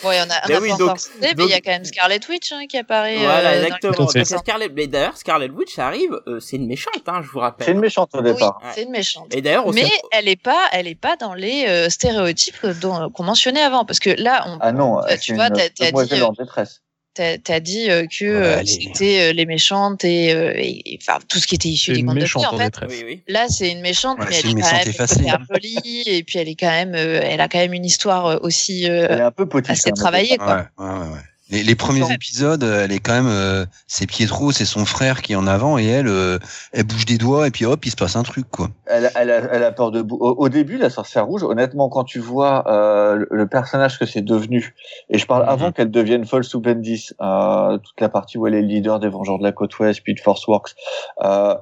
[0.04, 1.54] Ouais, on a, on Mais a oui, pas donc- encore cité, mais donc- il y
[1.54, 3.16] a quand même Scarlet Witch hein, qui apparaît.
[3.16, 3.92] voilà, euh, dans exactement.
[4.14, 7.64] Donc, Scarlet, mais d'ailleurs, Scarlet Witch arrive, euh, c'est une méchante, hein, je vous rappelle.
[7.66, 8.60] C'est une méchante au Oui, départ.
[8.76, 9.34] c'est une méchante.
[9.34, 13.10] Et d'ailleurs, Mais sait- elle est pas, elle est pas dans les euh, stéréotypes dont-
[13.10, 16.26] qu'on mentionnait avant, parce que là, on, Ah non, tu vois, t'as- t'as dit, euh,
[16.26, 16.80] en détresse.
[17.14, 20.94] T'as as dit euh, que Ouais, euh, est- c'était euh, les méchantes et, euh, et-
[20.94, 22.64] et, enfin tout ce qui était issu des contes de fées, méchante en fait.
[22.64, 22.90] détresse.
[22.90, 23.22] oui, oui.
[23.28, 26.22] Là, c'est une méchante, Ouais, mais elle une est quand méchante même hyper jolie, et
[26.22, 29.06] puis elle est quand même, euh, elle a quand même une histoire euh, aussi euh,
[29.10, 29.70] Elle est un peu petite.
[29.70, 30.66] assez hein, travaillée, quoi.
[30.78, 30.86] Ouais.
[30.86, 31.18] ouais.
[31.52, 35.20] Les, les premiers épisodes, euh, elle est quand même, euh, c'est Pietro, c'est son frère
[35.20, 36.38] qui est en avant et elle, euh,
[36.72, 38.68] elle bouge des doigts et puis hop, il se passe un truc quoi.
[38.86, 42.04] Elle, elle, a, elle a peur de au, au début, la sorcière rouge, honnêtement, quand
[42.04, 44.74] tu vois euh, le, personnage que c'est devenu,
[45.10, 45.48] et je parle Mhm.
[45.50, 49.08] avant qu'elle devienne folle sous Bendis, euh, toute la partie où elle est leader des
[49.10, 50.74] Vengeurs de la Côte Ouest, puis de Force Works,
[51.22, 51.54] euh,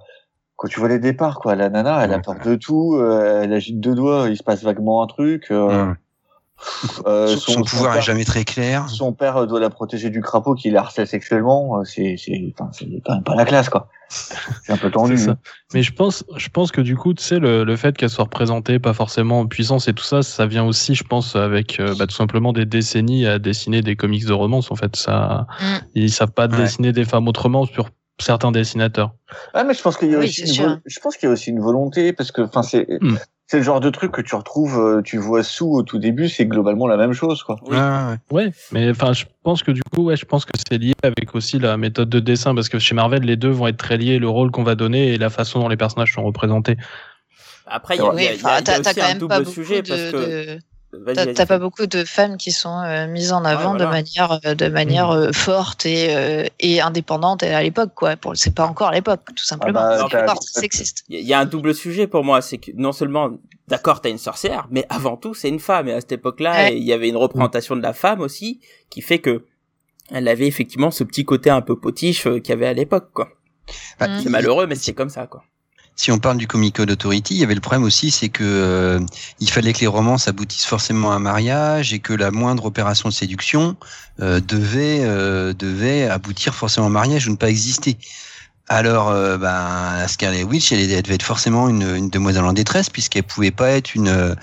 [0.55, 2.22] quand tu vois les départs, quoi, la nana, elle a Ouais.
[2.22, 5.46] peur de tout, euh, elle agite deux doigts, il se passe vaguement un truc.
[5.50, 5.94] euh, Ouais.
[7.07, 8.88] Euh, son, pouvoir père, est jamais très clair.
[8.88, 11.79] Son père doit la protéger du crapaud qui la harcèle sexuellement.
[11.79, 13.88] euh, C'est, c'est, enfin, c'est quand même pas la classe, quoi.
[14.64, 15.16] C'est un peu tendu.
[15.16, 15.37] Ça.
[15.73, 18.25] Mais je pense, je pense que du coup, tu sais, le, le fait qu'elle soit
[18.25, 21.94] représentée pas forcément en puissance et tout ça, ça vient aussi, je pense, avec euh,
[21.96, 24.73] bah, tout simplement des décennies à dessiner des comics de romance.
[24.73, 25.64] En fait, ça, Mm.
[25.94, 26.57] ils savent pas Ouais.
[26.57, 29.14] dessiner des femmes autrement sur certains dessinateurs.
[29.55, 31.33] Ah, mais je pense qu'il y a Oui, aussi, une je pense qu'il y a
[31.33, 33.14] aussi une volonté parce que, enfin, c'est, Hmm.
[33.51, 36.29] C'est le genre de truc que tu retrouves, euh, tu vois sous au tout début,
[36.29, 37.57] c'est globalement la même chose, quoi.
[37.67, 37.77] Oui.
[37.77, 40.93] Ouais, ouais, mais enfin, je pense que du coup, ouais, je pense que c'est lié
[41.03, 43.97] avec aussi la méthode de dessin parce que chez Marvel, les deux vont être très
[43.97, 46.77] liés, le rôle qu'on va donner et la façon dont les personnages sont représentés.
[47.67, 50.01] Après, il y a, y y y aussi quand un même double pas sujet parce
[50.01, 50.17] de, que.
[50.17, 50.59] de- Vas-y,
[51.35, 53.85] T'as pas beaucoup de femmes qui sont euh, mises en avant voilà.
[53.85, 58.16] de manière euh, de manière euh, forte et euh, et indépendante à l'époque quoi.
[58.16, 59.81] Pour c'est pas encore l'époque tout simplement.
[59.81, 61.05] bah, c'est t'as- encore sexiste.
[61.09, 63.31] Il y a- un double sujet pour moi, c'est que non seulement,
[63.68, 65.87] d'accord, t'as une sorcière, mais avant tout, c'est une femme.
[65.88, 66.76] Et à cette époque-là, Ouais.
[66.76, 69.44] il y avait une représentation de la femme aussi, qui fait que
[70.11, 73.11] elle avait effectivement ce petit côté un peu potiche euh, qu'il y avait à l'époque,
[73.14, 73.29] quoi.
[74.00, 74.20] Bah, Mm.
[74.24, 75.44] C'est malheureux, mais c'est comme ça, quoi.
[76.01, 78.43] Si on parle du Comic Code Authority, il y avait le problème aussi, c'est que
[78.43, 79.01] euh,
[79.39, 83.11] il fallait que les romances aboutissent forcément à un mariage et que la moindre opération
[83.11, 83.77] de séduction
[84.21, 87.99] euh, devait euh, devait aboutir forcément à un mariage ou ne pas exister.
[88.67, 92.89] Alors, euh, ben, Scarlet Witch, elle, elle devait être forcément une, une demoiselle en détresse
[92.89, 94.35] puisqu'elle pouvait pas être une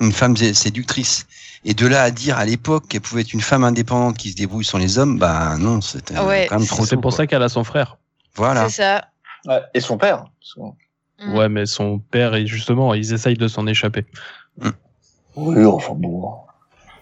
[0.00, 1.28] une femme sé- séductrice.
[1.64, 4.36] Et de là à dire à l'époque qu'elle pouvait être une femme indépendante qui se
[4.36, 6.46] débrouille sans les hommes, bah non, c'était Ouais.
[6.48, 7.18] quand même trop C'est pour quoi.
[7.18, 7.98] ça qu'elle a son frère.
[8.34, 8.68] Voilà.
[8.68, 9.04] C'est ça.
[9.46, 9.60] Ouais.
[9.74, 10.24] Et son père.
[10.40, 10.74] Son-
[11.20, 11.34] Mm.
[11.34, 14.06] Ouais, mais son père, et justement, ils essayent de s'en échapper.
[15.36, 16.34] Oui, enfin bon.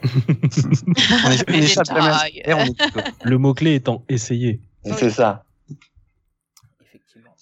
[0.05, 2.65] On est, on échappe la on.
[3.25, 4.61] Le mot-clé étant essayer.
[4.85, 5.43] C'est ça.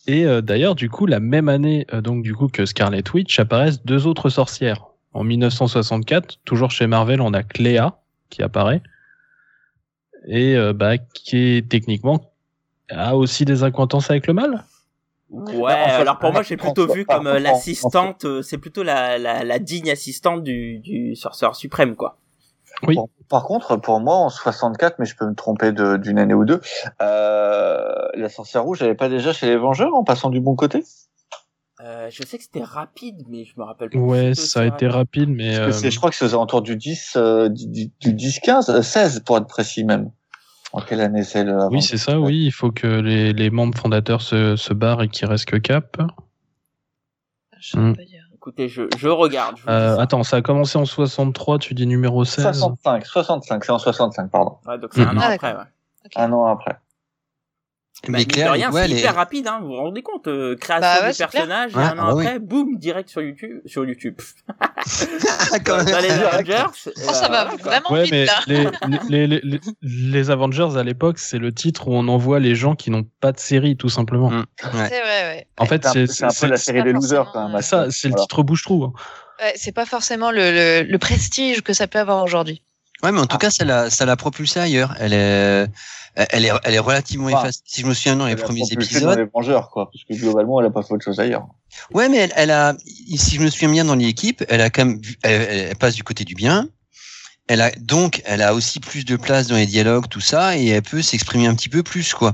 [0.06, 3.38] Et euh, d'ailleurs, du coup, la même année euh, donc du coup que Scarlet Witch
[3.38, 4.87] apparaissent deux autres sorcières.
[5.12, 7.98] En 1964, toujours chez Marvel, on a Cléa
[8.30, 8.82] qui apparaît
[10.26, 12.32] et euh, bah, qui est techniquement
[12.90, 14.64] a aussi des accointances avec le mal.
[15.35, 18.59] Ouais, Bah, en fait, alors pour moi, j'ai plutôt vu comme euh, l'assistante, euh, c'est
[18.59, 22.18] plutôt la, la, la digne assistante du, du sorcière suprême, quoi.
[22.87, 22.94] Oui.
[22.97, 26.44] Par, par contre, pour moi, en 64, mais je peux me tromper d'une année ou
[26.44, 26.61] deux,
[27.03, 30.55] euh, la sorcière rouge, elle est pas déjà chez les Vengeurs en passant du bon
[30.57, 30.85] côté?
[31.81, 33.99] Euh, je sais que c'était rapide, mais je me rappelle pas.
[33.99, 36.35] Ouais, ça a été rapide, mais Parce que c'est- euh, Je crois que c'est aux
[36.35, 40.11] alentours du 10, euh, du, du- du 10, 15, euh, 16 pour être précis même.
[40.76, 42.18] En quelle année c'est le oui, c'est ça.
[42.18, 45.56] Oui, il faut que les, les membres fondateurs se, se barrent et qu'il reste que
[45.56, 45.96] Cap.
[47.60, 47.96] Je sais Mm.
[47.96, 48.24] pas dire.
[48.34, 49.56] Écoutez, je, je regarde.
[49.56, 51.58] je Euh, attends, ça a commencé en 63.
[51.60, 52.44] Tu dis numéro 16.
[52.44, 54.56] 65, 65, c'est en 65, pardon.
[54.66, 55.60] Ouais, donc c'est un an Ah, après, d'accord.
[55.62, 55.68] ouais.
[56.06, 56.12] Ok.
[56.16, 56.76] Un an après.
[58.09, 60.81] Bah, Mais Claire, rien, ouais, c'est hyper rapide, hein, vous vous rendez compte, euh, création
[61.01, 61.29] Bah ouais, du clair.
[61.31, 62.27] personnage, et Ouais, un an ah ouais.
[62.27, 64.14] après, boum, direct sur YouTube, sur YouTube.
[65.67, 66.64] Dans les Avengers.
[66.87, 68.40] Oh, ça va vraiment Ouais, vite mais là.
[68.47, 68.69] les,
[69.09, 72.75] les, les, les, les Avengers à l'époque, c'est le titre où on envoie les gens
[72.75, 74.31] qui n'ont pas de série, tout simplement.
[74.31, 74.38] Mm.
[74.64, 74.88] Ouais.
[74.88, 75.47] C'est vrai, ouais.
[75.59, 77.57] En fait, C'est un peu- la série des losers quand même.
[77.57, 78.85] euh, ça, c'est le titre bouche-trou.
[78.85, 78.93] hein.
[79.40, 82.62] Ouais, c'est pas forcément le, le, le prestige que ça peut avoir aujourd'hui.
[83.03, 83.40] Ouais, mais en tout Ah.
[83.43, 84.95] cas, ça l'a, ça l'a propulsé ailleurs.
[84.99, 85.67] Elle est,
[86.14, 87.61] elle est, elle est relativement Enfin, effacée.
[87.64, 89.18] Si je me souviens dans les Elle premiers épisodes.
[89.18, 89.90] les Vengeurs, quoi.
[89.92, 91.46] Parce que globalement, elle a pas fait autre chose ailleurs.
[91.92, 92.74] Ouais, mais elle, elle a,
[93.16, 95.94] si je me souviens bien dans l'équipe, elle a quand même, elle, elle- elle passe
[95.94, 96.68] du côté du bien.
[97.48, 100.68] Elle a, donc, elle a aussi plus de place dans les dialogues, tout ça, et
[100.68, 102.33] elle peut s'exprimer un petit peu plus, quoi.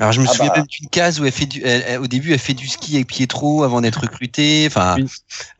[0.00, 0.56] Alors, je me Ah souviens bah.
[0.56, 2.96] même d'une case où elle fait du, elle- elle- au début, elle fait du ski
[2.96, 4.64] avec Pietro avant d'être recrutée.
[4.66, 5.06] Enfin, Oui.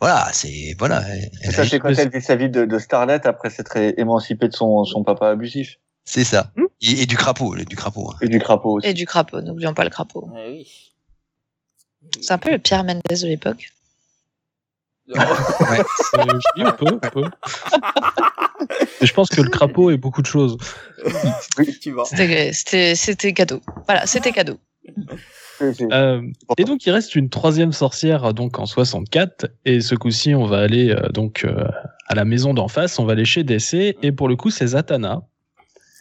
[0.01, 1.03] voilà, c'est, voilà.
[1.09, 4.49] elle- elle ça, c'est quand elle vit sa vie de, de starlet après s'être émancipée
[4.49, 5.77] de son, son papa abusif.
[6.05, 6.51] C'est ça.
[6.57, 6.65] Hmm?
[6.83, 8.11] Et, et du crapaud, du crapaud.
[8.13, 8.17] hein.
[8.23, 8.89] Et du crapaud aussi.
[8.89, 10.29] Et du crapaud, n'oublions pas le crapaud.
[10.33, 10.93] Ouais, oui.
[12.21, 13.71] C'est un peu le Pierre Mendès de l'époque.
[15.15, 17.25] On peut.
[19.01, 20.57] Et je pense que le crapaud est beaucoup de choses.
[22.05, 23.61] C'était- C'était c'était cadeau.
[23.87, 24.59] Voilà, c'était cadeau.
[25.93, 26.23] Euh,
[26.57, 30.61] et donc il reste une troisième sorcière donc en 64 et ce coup-ci on va
[30.61, 31.69] aller euh, donc euh,
[32.07, 34.69] à la maison d'en face, on va aller chez DC et pour le coup c'est
[34.69, 35.21] Zatanna.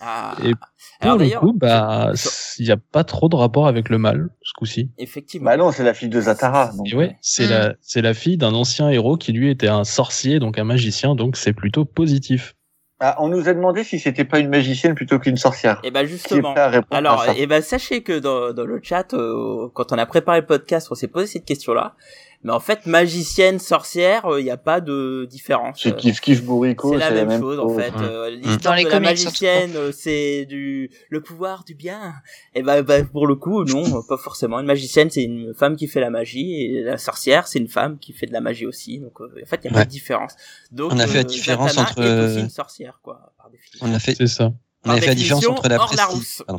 [0.02, 0.36] Ah.
[0.44, 0.54] Et
[1.02, 2.12] Alors Pour le coup bah
[2.58, 4.92] il n'y a pas trop de rapport avec le mal ce coup-ci.
[4.98, 5.46] effectivement.
[5.52, 6.72] Bah non, c'est la fille de Zatara.
[6.78, 7.50] Donc, ouais, c'est Mm.
[7.50, 11.16] la c'est la fille d'un ancien héros qui lui était un sorcier donc un magicien
[11.16, 12.56] donc c'est plutôt positif.
[13.02, 15.80] Ah, on nous a demandé si c'était pas une magicienne plutôt qu'une sorcière.
[15.86, 16.54] Et ben Qui est justement.
[16.92, 20.46] Alors, et ben sachez que dans, dans le chat, euh, quand on a préparé le
[20.46, 21.96] podcast, on s'est posé cette question-là.
[22.43, 25.82] Mais en fait, magicienne, sorcière, il n'y a pas de différence.
[25.84, 27.91] C'est kiff kiff bourrico, c'est la, la même, chose, chose, en fait.
[27.91, 28.04] Mmh.
[28.04, 28.30] Euh.
[28.30, 32.13] L'histoire Dans les de la comics, magicienne, euh, c'est du le pouvoir du bien.
[32.56, 34.60] Et bah, bah, pour le coup, non, pas forcément.
[34.60, 37.97] Une magicienne, c'est une femme qui fait la magie, et la sorcière, c'est une femme
[37.99, 38.99] qui fait de la magie aussi.
[38.99, 40.36] Donc, euh, en fait, il n'y a pas de différence.
[40.71, 43.49] Donc, On a fait la euh, différence entre, est aussi euh, une sorcière, quoi, par
[43.49, 43.86] définition.
[43.86, 44.54] On a fait, C'est ça.
[44.86, 46.44] On a fait la différence entre la prestige.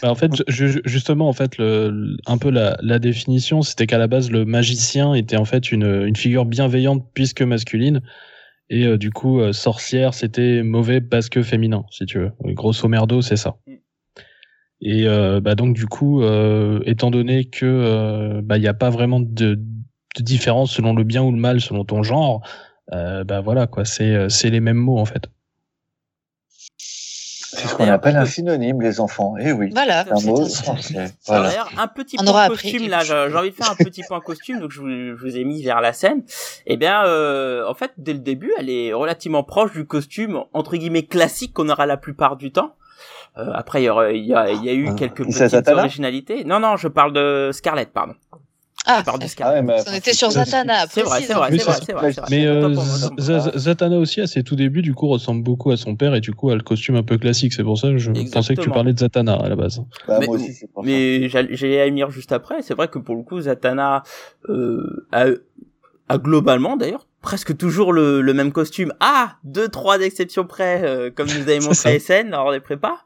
[0.00, 4.06] Bah, en fait, justement, en fait, le, un peu la, la définition, c'était qu'à la
[4.06, 8.00] base, le magicien était en fait une, une figure bienveillante puisque masculine,
[8.70, 12.32] et euh, du coup, euh, sorcière, c'était mauvais parce que féminin, si tu veux.
[12.44, 13.56] Et grosso merdo, c'est ça.
[13.66, 13.74] Mm.
[14.80, 18.74] Et euh, bah donc du coup, euh, étant donné que euh, bah il n'y a
[18.74, 19.54] pas vraiment de,
[20.16, 22.46] de différence selon le bien ou le mal, selon ton genre,
[22.92, 25.28] euh, bah voilà quoi, euh, c'est les mêmes mots en fait.
[27.58, 29.34] C'est ce qu'on appelle un synonyme, les enfants.
[29.40, 29.70] Eh oui.
[29.74, 30.04] Voilà.
[30.04, 30.96] C'est un mot un- français.
[30.96, 31.48] Alors, Voilà.
[31.48, 34.60] D'ailleurs, un petit On point costume là, j'ai envie de faire un petit point costume,
[34.60, 36.22] donc je vous, je vous ai mis vers la scène.
[36.66, 40.76] Eh bien, euh, en fait, dès le début, elle est relativement proche du costume entre
[40.76, 42.74] guillemets classique qu'on aura la plupart du temps.
[43.36, 44.94] Euh, après, il y, il y a, il y a eu Ah.
[44.96, 46.44] quelques petites originalités.
[46.44, 48.14] Non, non, je parle de Scarlett, pardon.
[48.86, 49.64] Ah, ouais, Scarlett.
[49.64, 50.86] mais on était sur Zatanna.
[50.88, 52.28] C'est vrai, c'est vrai, c'est vrai, c'est vrai.
[52.30, 52.74] Mais euh,
[53.18, 56.32] Zatanna aussi, à ses tout débuts, du coup, ressemble beaucoup à son père et du
[56.32, 57.52] coup a le costume un peu classique.
[57.52, 59.82] C'est pour ça que je pensais que tu parlais de Zatanna à la base.
[60.06, 60.88] Bah, Mais- moi aussi, c'est pour ça.
[60.90, 62.62] Mais j'all- j'allais venir juste après.
[62.62, 64.04] C'est vrai que pour le coup, Zatanna
[64.48, 65.26] euh, a,
[66.08, 68.92] a globalement d'ailleurs presque toujours le, le même costume.
[69.00, 72.98] Ah, deux, trois exceptions près, euh, comme nous avait montré SN lors des prépas,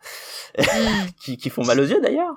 [0.58, 0.62] Mm.
[1.24, 2.34] qui, qui font mal aux yeux d'ailleurs.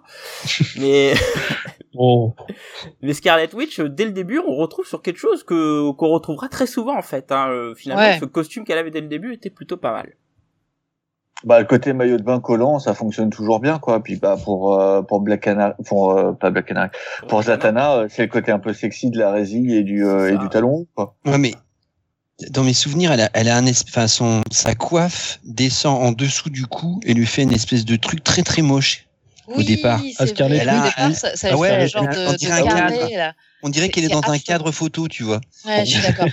[0.79, 1.13] mais
[1.97, 2.33] Oh,
[3.01, 6.47] mais Scarlet Witch, euh, dès le début, on retrouve sur quelque chose que qu'on retrouvera
[6.49, 7.31] très souvent en fait.
[7.31, 7.49] Hein.
[7.49, 8.17] Euh, Finalement, Ouais.
[8.19, 10.13] ce costume qu'elle avait dès le début était plutôt pas mal.
[11.43, 14.01] Bah, le côté maillot de bain collant, ça fonctionne toujours bien, quoi.
[14.01, 16.89] Puis, bah, pour, euh, pour Black Canary, pour, euh, pas Black Canary,
[17.27, 20.33] pour Zatanna, euh, c'est le côté un peu sexy de la résille et du, euh,
[20.33, 21.15] et du talon, quoi.
[21.25, 21.51] Ouais, mais
[22.49, 26.11] dans mes souvenirs, elle a, elle a un espèce, enfin, son, sa coiffe descend en
[26.11, 29.05] dessous du cou et lui fait une espèce de truc très très moche.
[29.47, 29.99] Oui, départ.
[30.17, 30.23] À.
[30.23, 32.51] Au départ, ça, ça Ah ouais, fait un elle- genre elle- de, on de dirait
[32.61, 33.17] un carré, cadre.
[33.17, 33.33] là.
[33.63, 35.39] On dirait C'est- qu'elle est dans un cadre photo, tu vois.
[35.65, 36.27] Ouais, je suis d'accord.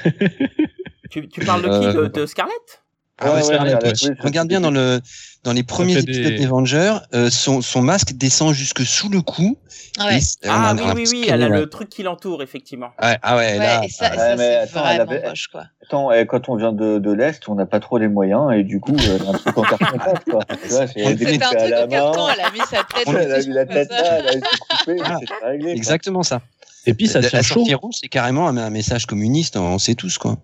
[1.10, 2.81] Tu, tu parles de qui Euh, de, de Scarlett?
[3.24, 4.02] Ah ouais, Ouais, Scarlett ouais, Witch.
[4.02, 5.00] ouais, ouais, Regarde bien dans le
[5.44, 9.22] dans les premiers épisodes des- des Avengers, euh, son, son masque descend jusque sous le
[9.22, 9.58] cou.
[9.98, 10.18] Ah ouais.
[10.18, 12.90] Et on Ah oui, oui, oui, elle a le truc qui l'entoure effectivement.
[13.02, 13.84] Ouais, ah ouais, là.
[13.84, 15.64] et ça, ah, ça mais attends, elle vraiment avait- moche, quoi.
[15.84, 18.62] Attends, et quand on vient de, de l'Est, on n'a pas trop les moyens, et
[18.62, 20.44] du coup, euh, un truc en carton pâte, quoi.
[20.62, 23.08] Tu vois, c'est un à truc la en carton, elle a mis sa tête.
[23.08, 24.48] Elle a mis la tête là, elle a été
[24.86, 24.98] coupée,
[25.40, 25.70] c'est réglé.
[25.72, 26.40] exactement ça.
[26.86, 29.94] Et puis ça la, la sortie rouge, c'est carrément un, un message communiste, on sait
[29.96, 30.36] tous quoi.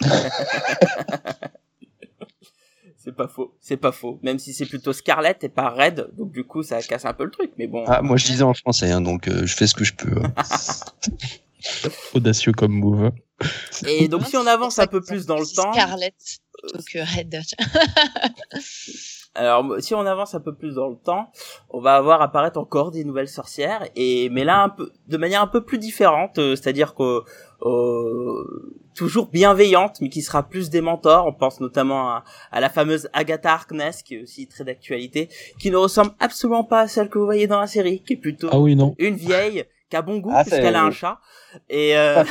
[3.32, 4.18] C'est pas faux, c'est pas faux.
[4.22, 7.24] Même si c'est plutôt Scarlett et pas Red, donc du coup ça casse un peu
[7.24, 7.52] le truc.
[7.58, 7.84] Mais bon.
[7.86, 10.14] Ah, moi je disais en français, hein, donc euh, je fais ce que je peux.
[10.24, 10.32] hein.
[12.14, 13.10] Audacieux comme move.
[13.86, 16.14] Et donc si on avance un peu plus dans le temps, Scarlett
[16.62, 17.40] plutôt que Red.
[19.34, 21.30] alors si on avance un peu plus dans le temps,
[21.70, 25.42] on va avoir apparaître encore des nouvelles sorcières et mais là un peu de manière
[25.42, 27.20] un peu plus différente, euh, c'est-à-dire que euh,
[28.94, 31.26] toujours bienveillante, mais qui sera plus des mentors.
[31.26, 35.70] On pense notamment à, à la fameuse Agatha Harkness, qui est aussi très d'actualité, qui
[35.70, 38.48] ne ressemble absolument pas à celle que vous voyez dans la série, qui est plutôt
[38.52, 38.94] Ah oui, non.
[38.98, 41.18] une vieille qui a bon goût Ah, puisqu'elle a un chat.
[41.68, 42.24] Et euh,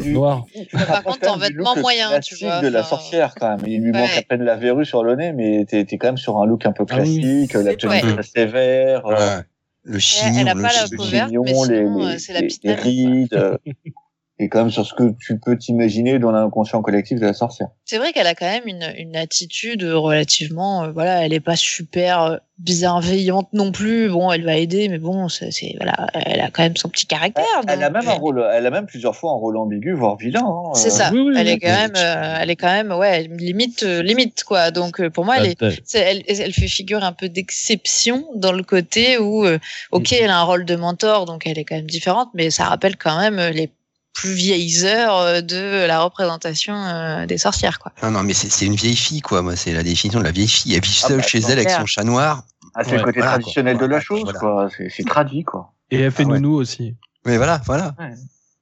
[0.00, 3.60] du- Par contre, en vêtements look moyens, tu classique vois, de la sorcière quand même.
[3.66, 4.18] Il lui manque ouais.
[4.18, 6.72] à peine la verrue sur le nez, mais t'es quand même sur un look un
[6.72, 7.20] peu Ah oui.
[7.20, 9.40] classique, la tenue très sévère, euh.
[9.86, 10.96] Le chignon, elle a le pas la chignon.
[10.96, 12.82] peau le verte, chignon, mais les, sinon, les, euh, la les- petite les quoi.
[12.82, 13.58] rides, euh,
[14.38, 17.68] et quand même sur ce que tu peux t'imaginer dans l'inconscient collectif de la sorcière.
[17.84, 21.54] C'est vrai qu'elle a quand même une, une attitude relativement, euh, voilà, elle est pas
[21.56, 24.08] super euh, bienveillante non plus.
[24.08, 27.06] Bon, elle va aider, mais bon, c'est, c'est- voilà, elle a quand même son petit
[27.06, 27.44] caractère.
[27.68, 30.16] Elle a même un euh, rôle, elle a même plusieurs fois un rôle ambigu, voire
[30.16, 30.42] vilain.
[30.44, 30.90] hein, C'est euh.
[30.90, 31.10] ça.
[31.12, 31.52] Oui, oui, elle oui.
[31.52, 34.70] est quand même, euh, elle est quand même, ouais, limite, euh, limite quoi.
[34.72, 35.62] Donc euh, pour moi, elle est,
[35.94, 39.58] elle, elle fait figure un peu d'exception dans le côté où, euh,
[39.92, 40.18] ok, Mhm.
[40.22, 42.96] elle a un rôle de mentor, donc elle est quand même différente, mais ça rappelle
[42.96, 43.70] quand même les
[44.14, 47.92] plus vieilles heures euh, de la représentation euh, des sorcières, quoi.
[48.02, 49.42] Non, non, mais c'est une vieille fille, quoi.
[49.42, 50.74] Moi, c'est la définition de la vieille fille.
[50.74, 52.44] Elle vit Ah seule bah, chez elle avec son chat noir.
[52.74, 53.40] Ah, c'est Ouais, le côté voilà, quoi.
[53.40, 54.38] traditionnel de la chose, voilà.
[54.38, 54.68] quoi.
[54.88, 55.72] C'est traduit, quoi.
[55.90, 56.40] Et elle fait Ah ouais.
[56.40, 56.94] nounou aussi.
[57.26, 57.94] Mais voilà, voilà.
[57.98, 58.14] Ouais.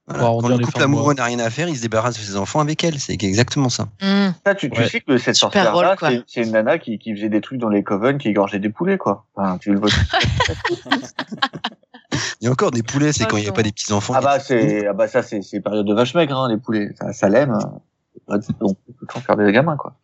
[0.09, 0.25] Voilà.
[0.25, 2.59] Arrondir Quand le couple amoureux n'a rien à faire, il se débarrasse de ses enfants
[2.61, 2.99] avec elle.
[2.99, 3.85] C'est exactement ça.
[4.03, 4.31] Hmm.
[4.45, 4.89] Ça, tu, tu Ouais.
[4.89, 7.85] sais que cette sorcière-là, c'est- c'est une nana qui, qui faisait des trucs dans les
[7.85, 9.27] coven, qui égorgeait des poulets, quoi.
[9.37, 9.91] Enfin, tu le vois.
[12.41, 14.15] Il y a encore des poulets, c'est quand il n'y a pas des petits enfants.
[14.17, 16.91] ah bah, c'est, ah bah, ça, c'est, c'est période de vache maigre, hein, les poulets.
[16.99, 17.53] Ça, ça l'aime.
[17.53, 17.81] hein.
[18.29, 19.95] Donc, on peut toujours faire des gamins, quoi.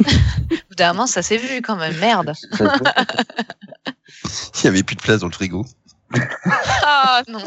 [0.76, 1.96] D'un moment, ça s'est vu quand même.
[1.98, 2.32] Merde.
[2.60, 2.66] Il
[4.64, 5.64] n'y avait plus de place dans le frigo.
[6.82, 7.40] Ah non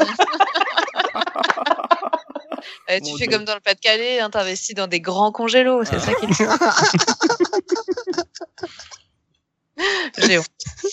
[2.90, 3.36] Eh, Tu Mon fais Dieu.
[3.36, 6.00] comme dans le Pas-de-Calais, hein, t'investis dans des grands congélos, c'est Ah.
[6.00, 6.44] ça qu'il faut.
[10.18, 10.46] J'ai honte.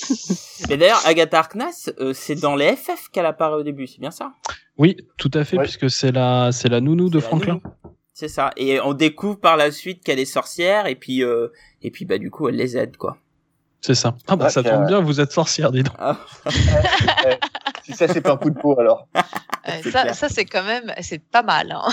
[0.70, 4.12] Mais d'ailleurs, Agatha Harkness, euh, c'est dans les FF qu'elle apparaît au début, c'est bien
[4.12, 4.34] ça?
[4.78, 5.64] Oui, tout à fait, Ouais.
[5.64, 7.60] puisque c'est la, c'est la nounou de Franklin.
[8.14, 8.52] C'est ça.
[8.58, 11.50] Et on découvre par la suite qu'elle est sorcière, et puis, euh,
[11.82, 13.18] et puis bah du coup, elle les aide, quoi.
[13.82, 14.16] C'est ça.
[14.28, 15.96] Ah bah Ouais, ça tombe euh, bien, vous êtes sorcière, dis donc.
[17.84, 19.08] Si ça, c'est pas un coup de peau, alors.
[19.84, 21.72] C'est ça, c'est quand même, c'est pas mal.
[21.72, 21.88] Hein.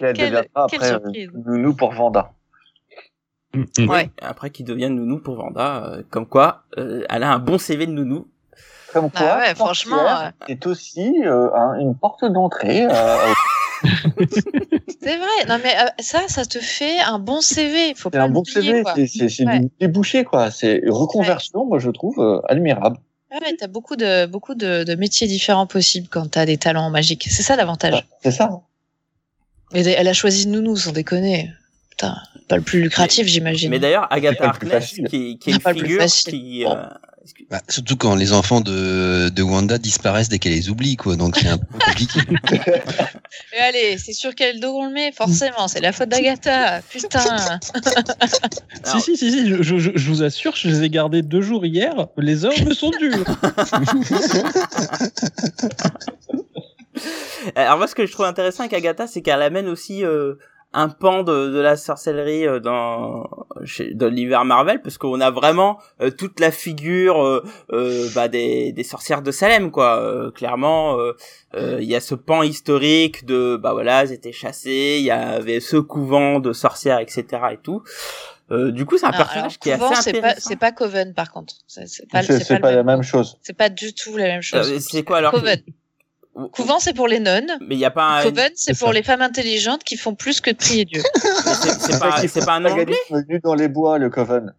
[0.00, 1.30] Elle Quelle- deviendra quelle après euh, surprise.
[1.34, 2.30] nounou pour Vanda.
[3.54, 3.88] Mm, mm.
[3.90, 4.10] Ouais.
[4.22, 7.86] Après, qui devient nounou pour Vanda, euh, comme quoi, euh, elle a un bon CV
[7.86, 8.28] de nounou.
[8.92, 12.86] Comme quoi, Ah ouais, franchement, sorcière est aussi euh, un- une porte d'entrée.
[12.90, 13.16] euh,
[15.02, 15.44] C'est vrai.
[15.48, 17.94] Non mais euh, ça, ça te fait un bon CV.
[17.94, 19.60] Faut c'est pas un bon CV, c'est- c'est c'est Ouais.
[19.60, 20.50] du débouché, quoi.
[20.50, 22.98] C'est une reconversion, moi, je trouve, euh, admirable.
[23.32, 26.90] Ouais, ouais, t'as beaucoup de beaucoup de, de métiers différents possibles quand t'as des talents
[26.90, 27.26] magiques.
[27.30, 28.06] C'est ça l'avantage.
[28.22, 28.50] C'est ça.
[29.72, 31.50] Mais elle a choisi Nounou, sans déconner.
[31.90, 32.16] Putain,
[32.50, 33.70] pas le plus lucratif, j'imagine.
[33.70, 36.32] Mais d'ailleurs, Agatha Harkness, qui, qui est une pas le plus figure facile.
[36.32, 36.64] qui...
[36.64, 36.76] Bon.
[36.76, 36.82] euh,
[37.50, 41.16] Bah, surtout quand les enfants de, de Wanda disparaissent dès qu'elle les oublie, quoi.
[41.16, 42.20] Donc c'est un peu compliqué.
[43.56, 46.80] Et allez, c'est sur quel dos on le met Forcément, c'est la faute d'Agatha.
[46.90, 47.24] Putain.
[48.84, 51.42] Si, si, si, si, je, je, je- je vous assure, je les ai gardés deux
[51.42, 52.06] jours hier.
[52.16, 53.24] Les heures me sont dures.
[57.54, 60.34] Alors moi, ce que je trouve intéressant avec Agatha, c'est qu'elle amène aussi euh,
[60.72, 63.28] un pan de, de la sorcellerie euh, dans
[63.64, 68.28] chez, dans l'univers Marvel, parce qu'on a vraiment euh, toute la figure euh, euh, bah,
[68.28, 69.96] des, des sorcières de Salem, quoi.
[70.00, 71.12] Euh, clairement, euh,
[71.54, 75.10] euh, il y a ce pan historique de bah voilà, elles étaient chassées, il y
[75.10, 77.24] avait ce couvent de sorcières, etc.
[77.52, 77.82] et tout.
[78.52, 80.48] Euh, du coup, c'est un Non, personnage alors, qui est Couvent, assez c'est pas, intéressant.
[80.48, 81.54] c'est pas Coven par contre.
[81.68, 82.20] C'est pas,
[82.60, 83.38] pas la même chose.
[83.42, 84.72] C'est pas du tout la même chose.
[84.72, 85.60] Euh, c'est quoi alors Coven.
[86.52, 87.58] Couvent, c'est pour les nonnes.
[87.60, 88.22] Mais il y a pas un...
[88.22, 88.94] Coven, c'est pour ça.
[88.94, 91.02] les femmes intelligentes qui font plus que de prier Dieu.
[91.14, 94.54] c'est pas, c'est pas un anglais venu dans les bois, le Coven.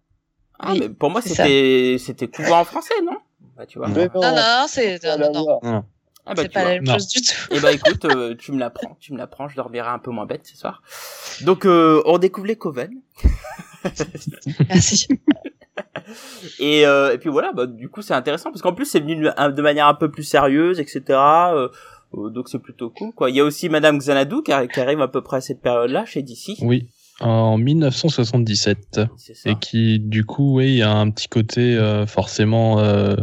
[0.60, 3.18] Ah, Oui, mais pour moi, c'était c'était couvent en français, non?
[3.58, 3.88] Bah, tu vois.
[3.88, 3.96] Non.
[3.96, 5.84] Non, non, non, c'est non, non, non,
[6.26, 6.70] Ah, bah, c'est pas vois.
[6.70, 7.34] la même chose du tout.
[7.52, 10.26] Eh bah écoute, euh, tu me l'apprends, tu me l'apprends, je dormirai un peu moins
[10.28, 10.84] bête ce soir.
[11.42, 12.92] Donc euh, on découvre les coven
[14.70, 15.08] Merci.
[16.60, 19.16] et, euh, et puis voilà, bah du coup c'est intéressant parce qu'en plus c'est venu
[19.16, 21.02] de manière un peu plus sérieuse, etc.
[21.10, 21.68] Euh,
[22.14, 23.30] euh, donc c'est plutôt cool quoi.
[23.30, 25.62] Il y a aussi Madame Xanadu qui, arri- qui arrive à peu près à cette
[25.62, 26.58] période-là chez DC.
[26.62, 26.88] Oui,
[27.22, 29.02] en 1977.
[29.18, 29.50] C'est ça.
[29.50, 33.16] Et qui, du coup, oui, il y a un petit côté euh, forcément euh,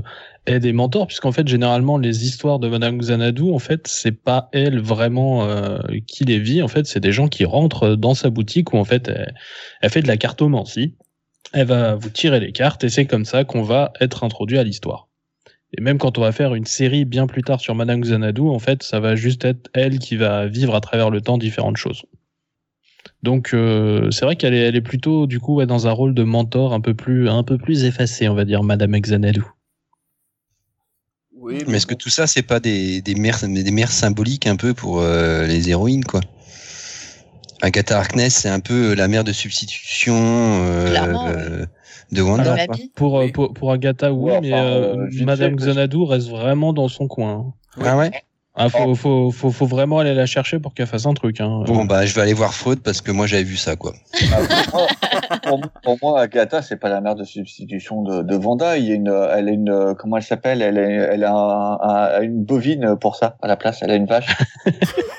[0.48, 4.48] aide et mentor, puisqu'en fait, généralement, les histoires de Madame Xanadu, en fait, c'est pas
[4.52, 6.62] elle vraiment euh, qui les vit.
[6.62, 9.34] En fait, c'est des gens qui rentrent dans sa boutique où, en fait, elle,
[9.80, 10.94] elle fait de la cartomancie.
[11.52, 14.64] Elle va vous tirer les cartes et c'est comme ça qu'on va être introduit à
[14.64, 15.08] l'histoire.
[15.76, 18.58] Et même quand on va faire une série bien plus tard sur Madame Xanadu, en
[18.58, 22.04] fait, ça va juste être elle qui va vivre à travers le temps différentes choses.
[23.22, 26.22] Donc euh, c'est vrai qu'elle est, elle est plutôt du coup dans un rôle de
[26.22, 29.42] mentor un peu plus un peu plus effacé, on va dire, Madame Xanadu.
[31.48, 34.56] Oui, Mais est-ce que tout ça, c'est pas des, des mères, des mères symboliques un
[34.56, 36.20] peu pour euh, les héroïnes, quoi?
[37.62, 41.64] Agatha Harkness, c'est un peu la mère de substitution euh,
[42.12, 42.52] de Wanda.
[42.52, 42.76] Alors, quoi.
[42.76, 42.92] Mamie.
[42.94, 43.28] Pour, Oui.
[43.28, 46.88] euh, pour pour Agatha, oui, Ouais, mais enfin, euh, Madame fait, Xanadu reste vraiment dans
[46.88, 47.46] son coin.
[47.78, 47.82] hein.
[47.84, 48.11] Ah ouais?
[48.61, 51.40] Ah, faut, faut, faut, faut vraiment aller la chercher pour qu'elle fasse un truc.
[51.40, 51.62] Hein.
[51.66, 53.94] Bon, bah, je vais aller voir Freud parce que moi, j'avais vu ça, quoi.
[55.48, 58.76] Pour, moi- pour moi, Agatha, c'est pas la mère de substitution de, de Vanda.
[58.78, 60.62] Il y a une, elle a une, comment elle s'appelle?
[60.62, 63.78] Elle a, elle a un- un- une bovine pour ça à la place.
[63.82, 64.26] Elle a une vache.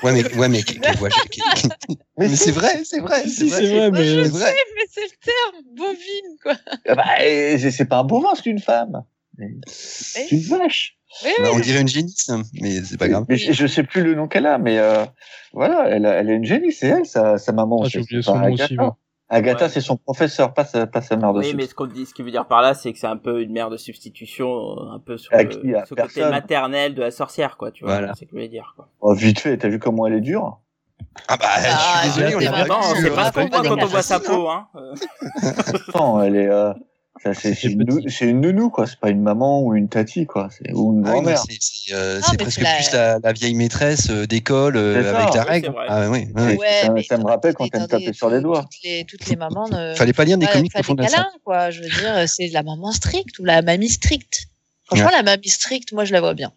[0.02, 0.60] Ouais, mais, ouais, mais,
[2.16, 4.54] mais c'est vrai, c'est vrai, si, c'est vrai, je mais vrai.
[4.76, 6.54] Mais c'est le terme bovine, quoi.
[6.88, 7.04] Ah bah,
[7.70, 9.04] c'est pas un bovin, c'est une femme.
[9.66, 10.96] C'est une vache.
[11.24, 13.24] Oui, Bah, on dirait une génisse, hein, mais c'est pas grave.
[13.28, 15.04] Mais je, je sais plus le nom qu'elle a, mais euh,
[15.52, 17.82] voilà, elle a, elle a une génie, c'est elle, sa, sa maman.
[17.84, 18.74] Ah, j'ai oublié son nom aussi.
[18.76, 18.96] moi.
[19.32, 19.70] Agatha, Ouais.
[19.70, 22.12] c'est son professeur, pas sa, pas sa mère de Oui, mais ce qu'on dit, ce
[22.14, 24.94] qui veut dire par là, c'est que c'est un peu une mère de substitution, euh,
[24.94, 26.30] un peu sur À le- À ce côté personne.
[26.30, 27.92] maternel de la sorcière, quoi, tu vois.
[27.98, 28.12] Voilà.
[28.14, 28.88] C'est ce que je veux dire, quoi.
[29.00, 30.58] Oh, vite fait, t'as vu comment elle est dure?
[31.28, 32.66] Ah bah, Ah, je suis désolé, on c'est l'a vrai.
[32.66, 34.20] pas Attends, vu, c'est pas ce qu'on voit quand on voit sa hein.
[34.26, 34.66] peau, hein.
[34.76, 34.94] Euh,
[35.94, 36.72] Non, elle est, euh,
[37.34, 38.86] c'est, une, nounou, quoi.
[38.86, 40.48] C'est pas une maman ou une tati, quoi.
[40.50, 41.38] C'est, ou une Ah grand-mère.
[41.38, 45.18] c'est c'est, euh, presque plus la, la vieille maîtresse euh, d'école euh, ça.
[45.18, 45.74] avec la règle.
[45.88, 46.42] Ah oui, oui.
[46.42, 46.56] Ouais.
[46.56, 48.62] Ouais, ça- mais ça me rappelle quand elle me tapait sur les doigts.
[48.62, 49.94] Toutes les, toutes les mamans ne.
[49.94, 51.70] Fallait pas lire des comics des la câlins, quoi.
[51.70, 54.46] Je veux dire, c'est la maman stricte ou la mamie stricte.
[54.84, 56.52] Franchement, la mamie stricte, moi, je la vois bien.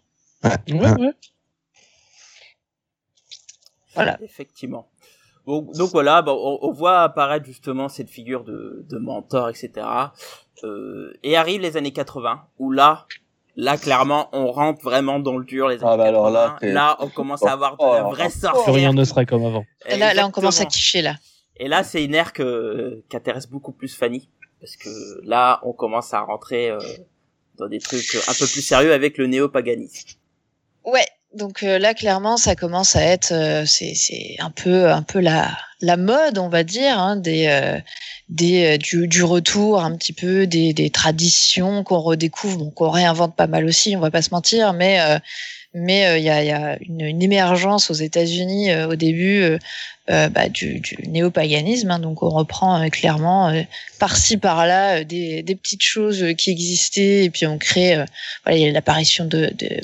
[3.94, 4.18] Voilà.
[4.22, 4.88] Effectivement.
[5.46, 9.70] Donc, donc voilà, bon, on, on voit apparaître justement cette figure de, de mentor, etc.
[10.62, 13.06] Euh, et arrivent les années 80, où là,
[13.56, 16.58] Là, clairement, on rentre vraiment dans le dur, les années Ah bah alors là, 80.
[16.60, 18.74] t'es- Là, on commence à avoir de la Oh, vraie oh, sorcière.
[18.74, 19.64] Rien ne sera comme avant.
[19.88, 21.14] Là, là, on commence à kiffer là.
[21.56, 24.28] Et là, c'est une ère que, qui intéresse beaucoup plus Fanny.
[24.60, 24.88] Parce que
[25.22, 26.80] là, on commence à rentrer euh,
[27.56, 30.18] dans des trucs un peu plus sérieux avec le néopaganisme.
[30.84, 35.20] Ouais, donc euh, là clairement ça commence à être euh, c'est un peu un peu
[35.20, 37.78] la la mode on va dire hein, des euh,
[38.28, 43.36] des du, du retour un petit peu des des traditions qu'on redécouvre bon qu'on réinvente
[43.36, 44.98] pas mal aussi on va pas se mentir mais
[45.74, 48.94] mais euh, il y a il y a une, une émergence aux États-Unis euh, au
[48.94, 49.42] début
[50.10, 53.62] euh, bah, du, du néopaganisme hein, donc on reprend euh, clairement euh,
[53.98, 58.04] par-ci par-là euh, des des petites choses euh, qui existaient et puis on crée euh,
[58.44, 59.80] voilà il y a l'apparition de, de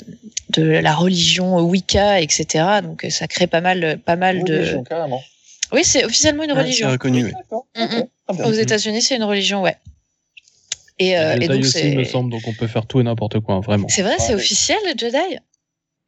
[0.49, 2.81] de la religion Wicca, etc.
[2.83, 4.57] Donc ça crée pas mal, pas mal de.
[4.57, 5.21] Religion, carrément.
[5.71, 6.89] Oui, c'est officiellement une religion.
[6.91, 7.23] reconnu.
[7.23, 7.31] oui.
[7.77, 8.35] Mm, mm.
[8.35, 8.45] bien.
[8.45, 9.77] Aux États-Unis, c'est une religion, ouais.
[10.99, 13.03] Et, euh, Jedi et donc aussi, il me semble, donc on peut faire tout et
[13.03, 13.87] n'importe quoi, hein, vraiment.
[13.87, 14.41] C'est vrai, c'est Ouais.
[14.41, 15.37] officiel le Jedi?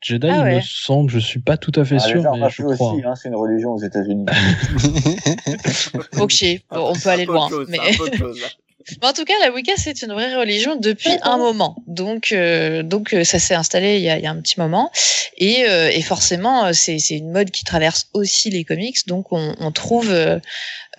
[0.03, 0.55] Jedi, Ah il ouais.
[0.57, 2.93] me semble, je suis pas tout à fait Ah, sûr, mais je crois.
[2.93, 4.25] aussi, hein, c'est une religion aux États-Unis.
[6.19, 7.49] Ok, bon, on peut aller loin.
[7.49, 7.93] chose, Mais...
[7.93, 8.39] chose,
[9.01, 11.75] en tout cas, la Wicca, c'est une vraie religion depuis un moment.
[11.87, 14.59] Donc, euh, donc euh, ça s'est installé il y, a, il y a un petit
[14.59, 14.91] moment.
[15.37, 19.07] Et, euh, et forcément, c'est c'est une mode qui traverse aussi les comics.
[19.07, 20.39] Donc, on, on trouve, euh,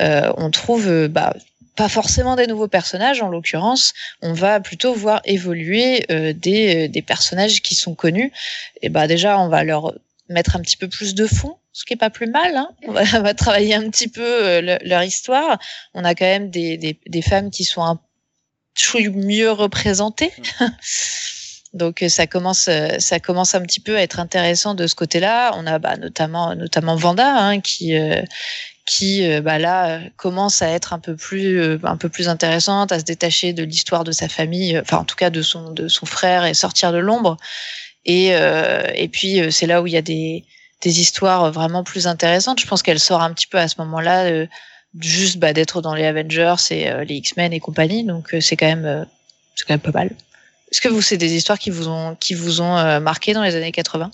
[0.00, 1.34] on trouve bah,
[1.76, 3.22] pas forcément des nouveaux personnages.
[3.22, 8.32] En l'occurrence, on va plutôt voir évoluer euh, des, des personnages qui sont connus.
[8.82, 9.94] Et bah déjà, on va leur
[10.28, 12.56] mettre un petit peu plus de fond, ce qui est pas plus mal.
[12.56, 12.68] Hein.
[12.86, 15.58] On, va, on va travailler un petit peu euh, le- leur histoire.
[15.94, 17.98] On a quand même des, des, des femmes qui sont un
[18.74, 20.32] chouille mieux représentées.
[21.74, 24.94] Donc euh, ça commence, euh, ça commence un petit peu à être intéressant de ce
[24.94, 25.52] côté-là.
[25.56, 28.22] On a bah, notamment, notamment Vanda hein, qui, euh,
[28.86, 32.28] qui euh, bah, là euh, commence à être un peu plus, euh, un peu plus
[32.28, 35.70] intéressante, à se détacher de l'histoire de sa famille, enfin en tout cas de son,
[35.70, 37.36] de son frère et sortir de l'ombre.
[38.06, 38.32] Et,
[38.94, 40.44] et puis c'est là où il y a des,
[40.82, 42.60] des histoires vraiment plus intéressantes.
[42.60, 44.46] Je pense qu'elle sort un petit peu à ce moment-là, euh,
[45.00, 48.04] juste bah, d'être dans les Avengers et les X-Men et compagnie.
[48.04, 49.06] Donc euh, c'est quand même,
[49.54, 50.10] c'est quand même pas mal.
[50.70, 53.54] Est-ce que vous c'est des histoires qui vous ont, qui vous ont marqué dans les
[53.56, 54.10] années 80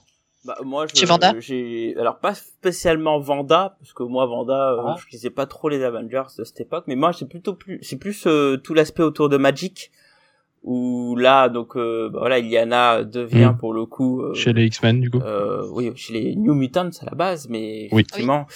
[0.46, 4.82] Bah, moi, je, Chez Vanda j'ai, alors pas spécialement Vanda, parce que moi, Vanda, euh,
[4.86, 4.96] Ah.
[4.98, 7.98] je lisais pas trop les Avengers de cette époque, mais moi, c'est plutôt plus, c'est
[7.98, 9.90] plus euh, tout l'aspect autour de Magic,
[10.62, 13.58] où là, donc, euh, bah, voilà, Iliana devient Mm.
[13.58, 15.20] pour le coup, euh, Chez les X-Men, du coup.
[15.20, 18.00] euh, oui, chez les New Mutants à la base, mais Oui.
[18.02, 18.46] effectivement,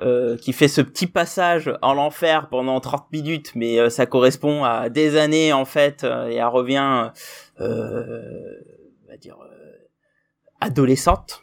[0.00, 4.62] euh, qui fait ce petit passage en l'enfer pendant 30 minutes, mais euh, ça correspond
[4.64, 7.10] à des années en fait, euh, et elle revient,
[7.60, 8.60] euh,
[9.06, 9.48] on va dire, euh,
[10.62, 11.42] adolescente.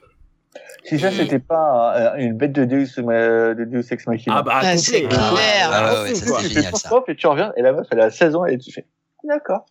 [0.86, 4.38] Si ça, Et- c'était pas euh, une bête de Deus, euh, de Deus Ex Machina.
[4.38, 5.20] Ah bah, Ah, c'est clair.
[5.22, 7.04] Ah ouais, ouais, ça, c'est tu génial, fais ça.
[7.08, 8.86] et tu reviens, et la meuf, elle a 16 ans, et tu fais,
[9.24, 9.66] d'accord.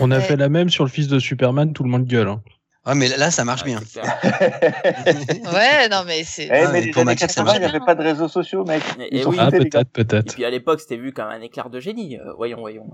[0.00, 2.28] On a fait la même sur le fils de Superman, tout le monde gueule.
[2.28, 2.40] hein.
[2.84, 3.80] Ah, mais là, ça marche Ouais, bien.
[5.52, 6.44] Ouais, non mais c'est.
[6.46, 8.64] Eh, Ah, mais pour Magic, ça 80, il marche n'y avait pas de réseaux sociaux,
[8.64, 8.82] mec.
[9.10, 9.36] Et- oui.
[9.38, 9.58] Ah, gars.
[9.58, 10.34] peut-être, Et peut-être.
[10.34, 12.16] puis à l'époque, c'était vu comme un éclair de génie.
[12.18, 12.88] Euh, voyons, voyons.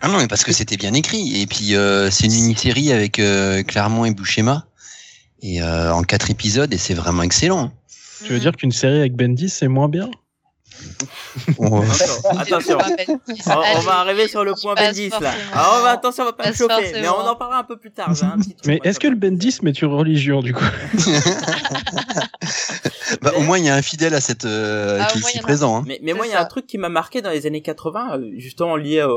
[0.00, 1.40] Ah non, mais parce que c'était bien écrit.
[1.40, 4.64] Et puis, euh, c'est une mini-série avec euh, Clermont et Bouchema.
[5.42, 7.72] Et euh, en quatre épisodes, et c'est vraiment excellent.
[8.24, 10.10] Tu veux dire qu'une série avec Bendis, c'est moins bien?
[11.58, 11.82] On-
[12.38, 13.20] Attention, attention.
[13.46, 15.32] On, on va arriver sur le point Bendis là.
[15.52, 17.64] Alors on va attention, on va pas me Passe chauffer, mais on en parlera un
[17.64, 18.14] peu plus tard.
[18.14, 20.64] j'ai un petit truc, Mais est-ce que le Bendis met une religion, du coup?
[23.22, 25.30] Bah, au moins, il y a un fidèle à cette euh, Ah, qui au est
[25.30, 25.78] ici présent.
[25.78, 25.84] Hein.
[25.86, 28.18] Mais, mais moi, il y a un truc qui m'a marqué dans les années 80,
[28.18, 29.08] euh, justement lié euh,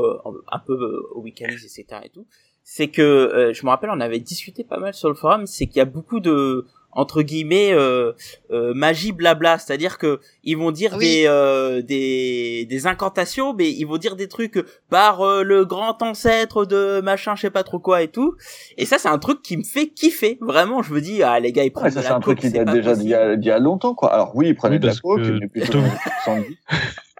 [0.50, 2.00] un peu euh, au week-endisme, etc.
[2.04, 2.26] et tout.
[2.66, 5.66] C'est que, euh, je me rappelle, on avait discuté pas mal sur le forum, c'est
[5.66, 8.12] qu'il y a beaucoup de, entre guillemets, euh,
[8.52, 9.58] euh, magie blabla.
[9.58, 11.04] C'est-à-dire que ils vont dire Oui.
[11.06, 16.02] des, euh, des, des incantations, mais ils vont dire des trucs par euh, le grand
[16.02, 18.34] ancêtre de machin, je sais pas trop quoi et tout.
[18.78, 20.38] Et ça, c'est un truc qui me fait kiffer.
[20.40, 22.20] Vraiment, je me dis, ah, les gars, ils prennent Ouais, de ça, la c'est un
[22.20, 24.10] truc qui date déjà d'il y, a, d'il y a longtemps, quoi.
[24.12, 25.80] Alors, oui, ils prenaient Oui, de la parce coke, que- mais plutôt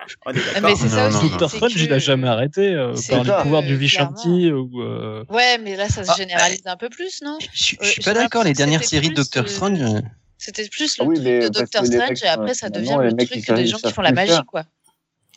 [0.06, 0.54] Tout- dans les 70.
[0.54, 0.78] On est Mais d'accord.
[0.78, 1.28] c'est ça Non, aussi.
[1.30, 4.80] Doctor Strange, que- il a jamais arrêté euh, par les pouvoirs du Vishanti ou.
[4.82, 7.84] euh, Ouais, mais là, ça se Ah, généralise un peu plus, non Je, suis- Euh,
[7.84, 8.44] je suis pas d'accord.
[8.44, 9.80] Les dernières séries de Doctor euh, Strange.
[9.80, 10.00] euh,
[10.38, 13.50] C'était plus Ah le oui, truc de Doctor Strange et après ça devient le truc
[13.54, 14.64] des gens qui font la magie, quoi.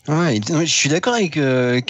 [0.09, 1.81] Ouais, je suis d'accord avec euh,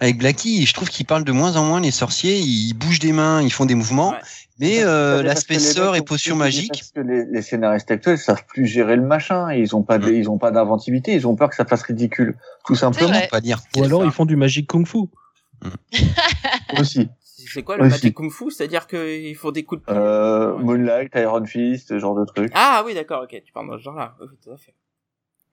[0.00, 0.64] avec Blacky.
[0.64, 2.38] Je trouve qu'ils parlent de moins en moins les sorciers.
[2.38, 4.18] Ils bougent des mains, ils font des mouvements, Ouais.
[4.58, 6.70] Mais euh, l'aspect mecs et potion magique.
[6.72, 9.52] Parce que les, les scénaristes actuels savent plus gérer le machin.
[9.52, 10.14] Ils ont pas, de- Mm.
[10.14, 11.12] ils ont pas d'inventivité.
[11.14, 12.36] Ils ont peur que ça fasse ridicule.
[12.66, 13.18] Tout simplement.
[13.30, 13.58] pas dire.
[13.76, 14.98] Ou alors ils font du magic kung fu.
[16.78, 17.08] Aussi.
[17.24, 17.90] C'est quoi le Aussi.
[17.92, 18.50] Magic Kung Fu?
[18.50, 20.62] C'est-à-dire qu'ils font des coups de Euh, Ouais.
[20.62, 22.50] Moonlight, Iron Fist, ce genre de truc.
[22.54, 24.14] Ah oui, d'accord, ok, tu parles dans ce genre-là.
[24.20, 24.74] Oui, tout à fait.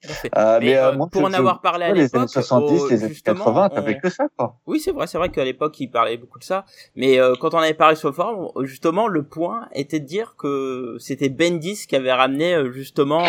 [0.06, 2.88] Euh, Mais, mais euh, euh, pour en avoir parlé à les l'époque, années 70, au-
[2.90, 4.56] les années justement, 80, on- t'avais que ça, quoi.
[4.66, 6.66] Oui, c'est vrai, c'est vrai qu'à l'époque, il parlait beaucoup de ça.
[6.96, 10.36] Mais euh, quand on avait parlé sur le forum, justement, le point était de dire
[10.38, 13.26] que c'était Bendis qui avait ramené euh, justement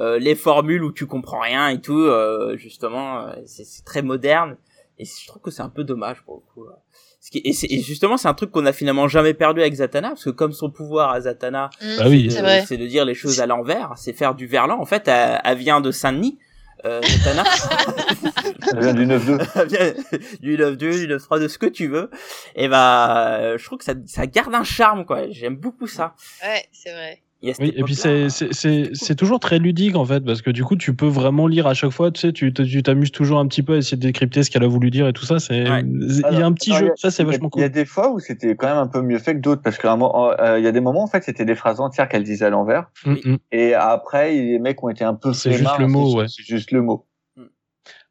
[0.00, 1.98] euh, les formules où tu comprends rien et tout.
[2.00, 4.56] euh, justement, c'est c'est très moderne.
[4.98, 6.68] Et je trouve que c'est un peu dommage pour le coup.
[6.68, 6.78] là.
[7.28, 9.74] Ce qui- Et, c'est- et justement, c'est un truc qu'on a finalement jamais perdu avec
[9.74, 12.28] Zatanna, parce que comme son pouvoir à Zatanna, Mm, Bah oui.
[12.28, 14.80] de- C'est de dire les choses à l'envers, c'est faire du verlan.
[14.80, 16.38] En fait, elle, elle vient de Saint-Denis.
[16.86, 17.42] Euh, Zatanna.
[18.72, 19.66] Elle vient du 9-2.
[19.66, 19.94] Bien,
[20.40, 22.08] du 9 2 du 9 3 de ce que tu veux
[22.54, 26.14] et bah euh, je trouve que ça, ça garde un charme quoi j'aime beaucoup ça
[26.44, 27.20] Ouais, c'est vrai.
[27.40, 30.64] Oui, et puis c'est c'est c'est c'est toujours très ludique en fait parce que du
[30.64, 33.62] coup tu peux vraiment lire à chaque fois tu sais tu t'amuses toujours un petit
[33.62, 35.82] peu à essayer de décrypter ce qu'elle a voulu dire et tout ça c'est Ouais.
[35.84, 37.74] il y a un petit alors, jeu a- ça c'est vachement Il y a cool
[37.74, 40.58] des fois où c'était quand même un peu mieux fait que d'autres parce moment, euh,
[40.58, 42.90] il y a des moments en fait c'était des phrases entières qu'elle disait à l'envers
[43.06, 43.36] Mm, mm.
[43.52, 46.24] et après les mecs ont été un peu C'est juste le mot, c'est- ouais.
[46.28, 47.04] C'est juste le mot.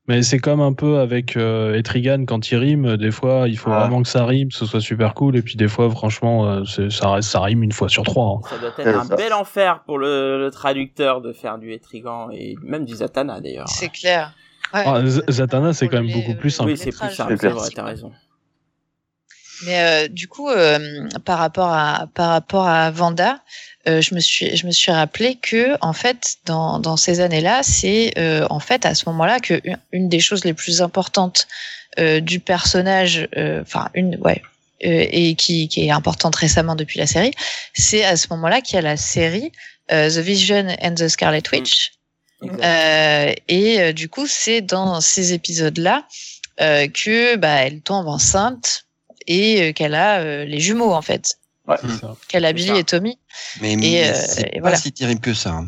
[0.08, 3.72] Mais c'est comme un peu avec euh, Etrigan quand il rime des fois il faut
[3.72, 3.80] Ah.
[3.82, 6.64] vraiment que ça rime que ce soit super cool et puis des fois franchement euh,
[6.90, 8.48] ça reste ça rime une fois sur trois hein.
[8.50, 9.16] ça doit être un ça.
[9.16, 13.68] bel enfer pour le, le traducteur de faire du Etrigan et même du Zatanna d'ailleurs
[13.70, 14.34] C'est clair.
[14.74, 14.84] Ouais.
[14.86, 16.72] Ah, Zatanna, c'est quand même beaucoup plus simple.
[16.72, 18.12] oui c'est plus simple c'est vrai t'as raison
[19.66, 23.40] Mais euh, du coup, euh, par rapport à par rapport à Vanda,
[23.88, 27.62] euh, je me suis je me suis rappelé que en fait dans dans ces années-là,
[27.64, 31.48] c'est euh, en fait à ce moment-là que une- une des choses les plus importantes
[32.00, 34.42] euh, du personnage, euh, enfin une ouais.
[34.86, 37.32] euh, et qui, qui est importante récemment depuis la série,
[37.74, 39.52] c'est à ce moment-là qu'il y a la série
[39.92, 41.94] euh, The Vision and the Scarlet Witch,
[42.44, 42.64] Exact.
[42.64, 46.06] euh, et euh, du coup, c'est dans ces épisodes-là
[46.62, 48.84] euh, que bah, elle tombe enceinte
[49.28, 51.38] et euh, qu'elle a euh, les jumeaux en fait,
[51.82, 52.16] C'est ça.
[52.28, 52.78] qu'elle a Billy ça.
[52.78, 53.20] et Tommy.
[53.62, 54.78] Mais, Et, mais euh, c'est et pas voilà.
[54.78, 55.52] si terrible que ça.
[55.52, 55.68] hein.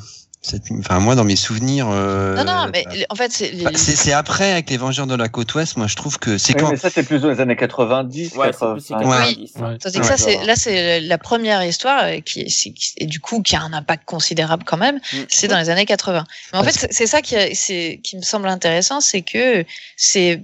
[0.80, 1.90] Enfin, moi, dans mes souvenirs.
[1.92, 5.06] euh, non, non, mais bah, en fait, c'est les- c'est c'est après avec les Vengeurs
[5.06, 5.76] de la côte ouest.
[5.76, 6.70] Moi, je trouve que c'est Oui, quand.
[6.72, 8.80] mais ça c'est plus dans les années 90, ouais c'est plus 80.
[8.80, 9.78] c'est 90 Ouais.
[9.80, 13.42] Tandis que Ouais, ça, c'est là, c'est la première histoire qui, est- et du coup
[13.42, 14.96] qui a un impact considérable quand même.
[15.12, 15.18] Mm.
[15.28, 16.24] C'est dans les années 80.
[16.54, 19.22] Mais en Ouais, fait, c'est- c'est ça qui, a- c'est qui me semble intéressant, c'est
[19.24, 19.66] que
[19.98, 20.42] c'est,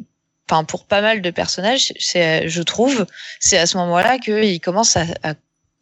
[0.49, 3.05] enfin pour pas mal de personnages, c'est, je trouve,
[3.39, 5.05] c'est à ce moment-là qu'ils commencent à,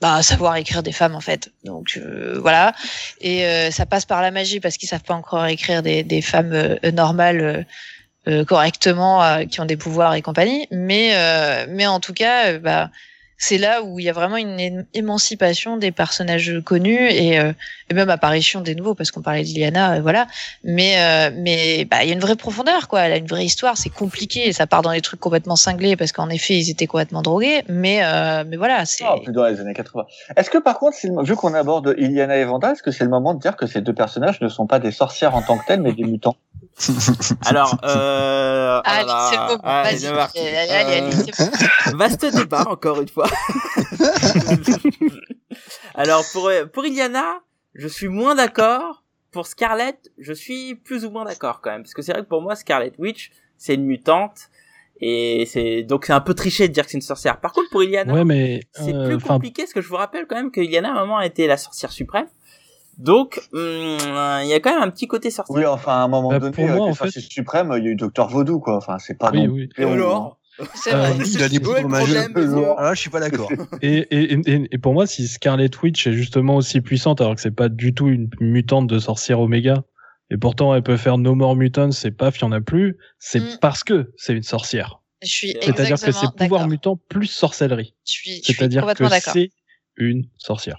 [0.01, 1.51] bah, à savoir écrire des femmes en fait.
[1.63, 2.73] Donc euh, voilà,
[3.21, 6.21] et euh, ça passe par la magie parce qu'ils savent pas encore écrire des, des
[6.21, 7.65] femmes euh, normales.
[8.27, 12.57] euh, correctement, euh, qui ont des pouvoirs et compagnie, mais euh, mais en tout cas,
[12.57, 12.89] bah
[13.37, 17.51] c'est là où il y a vraiment une émancipation des personnages connus et, euh,
[17.89, 20.27] et même apparition des nouveaux parce qu'on parlait d'Iliana, euh, voilà.
[20.63, 23.01] Mais euh, mais bah il y a une vraie profondeur quoi.
[23.01, 23.77] Elle a une vraie histoire.
[23.77, 26.87] C'est compliqué et ça part dans des trucs complètement cinglés parce qu'en effet ils étaient
[26.87, 27.63] complètement drogués.
[27.67, 30.05] Mais euh, mais voilà, c'est Ah, plus dans les années 80.
[30.37, 33.09] Est-ce que par contre, le- vu qu'on aborde Iliana et Vanda, est-ce que c'est le
[33.09, 35.65] moment de dire que ces deux personnages ne sont pas des sorcières en tant que
[35.65, 36.35] telles, mais des mutants?
[37.45, 39.59] Alors euh oh Allez, c'est moment.
[39.63, 40.39] Allez, Vas-y, c'est parti.
[40.39, 41.97] allez, allez, allez, Euh, c'est bon.
[41.97, 43.27] Vaste débat, encore une fois.
[45.95, 47.41] Alors, pour, pour Iliana,
[47.73, 49.03] je suis moins d'accord.
[49.31, 51.81] Pour Scarlett, je suis plus ou moins d'accord quand même.
[51.81, 54.49] Parce que c'est vrai que pour moi, Scarlet Witch, c'est une mutante.
[55.01, 57.39] Et c'est, donc c'est un peu triché de dire que c'est une sorcière.
[57.39, 60.27] Par contre, pour Iliana, Ouais, mais c'est euh, plus compliqué parce que je vous rappelle
[60.27, 62.27] quand même que Iliana, à un moment, a été la sorcière suprême.
[62.99, 65.55] Donc, hum, il y a quand même un petit côté sorcier.
[65.55, 67.87] Oui, enfin, à un moment Bah, donné, pour moi, euh, en fait- suprêmes, il y
[67.87, 68.77] a eu Docteur Vaudou, quoi.
[68.77, 69.69] Enfin, c'est pas oui, non oui.
[69.77, 70.37] Et alors?
[70.75, 71.25] C'est Euh, vrai.
[71.25, 72.13] Il a le poudres magiques.
[72.15, 73.49] problème, monsieur Ah, là, je suis pas d'accord.
[73.81, 77.41] Et, et, et, et pour moi, si Scarlet Witch est justement aussi puissante, alors que
[77.41, 79.83] c'est pas du tout une mutante de sorcière Oméga,
[80.29, 82.97] et pourtant elle peut faire No More Mutants et paf, il y en a plus,
[83.19, 83.57] c'est Mm.
[83.61, 84.99] parce que c'est une sorcière.
[85.21, 87.95] Je suis C'est-à-dire C'est-à-dire que c'est pouvoir mutant plus sorcellerie.
[88.05, 89.33] Je suis, C'est-à-dire que complètement d'accord.
[89.33, 89.49] c'est
[89.97, 90.77] une sorcière.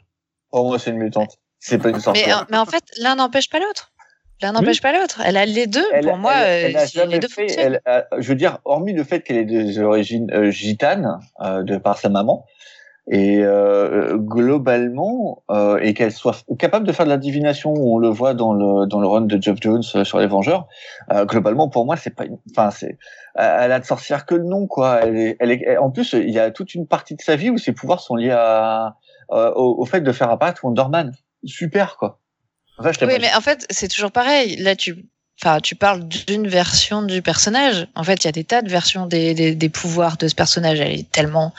[0.50, 1.36] Pour moi, c'est une mutante.
[1.58, 2.40] C'est pas une sorcière.
[2.40, 3.92] euh, mais en fait, l'un n'empêche pas l'autre.
[4.42, 5.20] L'un n'empêche pas l'autre.
[5.24, 5.84] Elle a les deux.
[5.92, 8.34] Elle- Pour moi, elle- elle euh, a c'est- les deux fait, elle a- je veux
[8.34, 12.44] dire, hormis le fait qu'elle ait des origines euh, gitanes euh, de par sa maman,
[13.10, 15.42] et euh, globalement,
[15.80, 18.98] et qu'elle soit capable de faire de la divination, on le voit dans le dans
[19.00, 20.66] le run de Jeff Jones sur les Vengeurs.
[21.26, 22.98] globalement, pour moi, c'est pas, enfin, c'est,
[23.36, 25.00] elle a de sorcière que le nom, quoi.
[25.02, 27.50] Elle est, elle est, en plus, il y a toute une partie de sa vie
[27.50, 28.96] où ses pouvoirs sont liés à,
[29.30, 31.12] au, au fait de faire apparaître Wonder Man.
[31.44, 32.20] Super, quoi.
[32.78, 34.56] Enfin, je t'ai Oui, mais en fait, c'est toujours pareil.
[34.56, 35.04] Là, tu,
[35.42, 37.86] enfin, tu parles d'une version du personnage.
[37.94, 40.34] En fait, il y a des tas de versions des, des, des pouvoirs de ce
[40.34, 40.80] personnage.
[40.80, 41.52] Elle est tellement,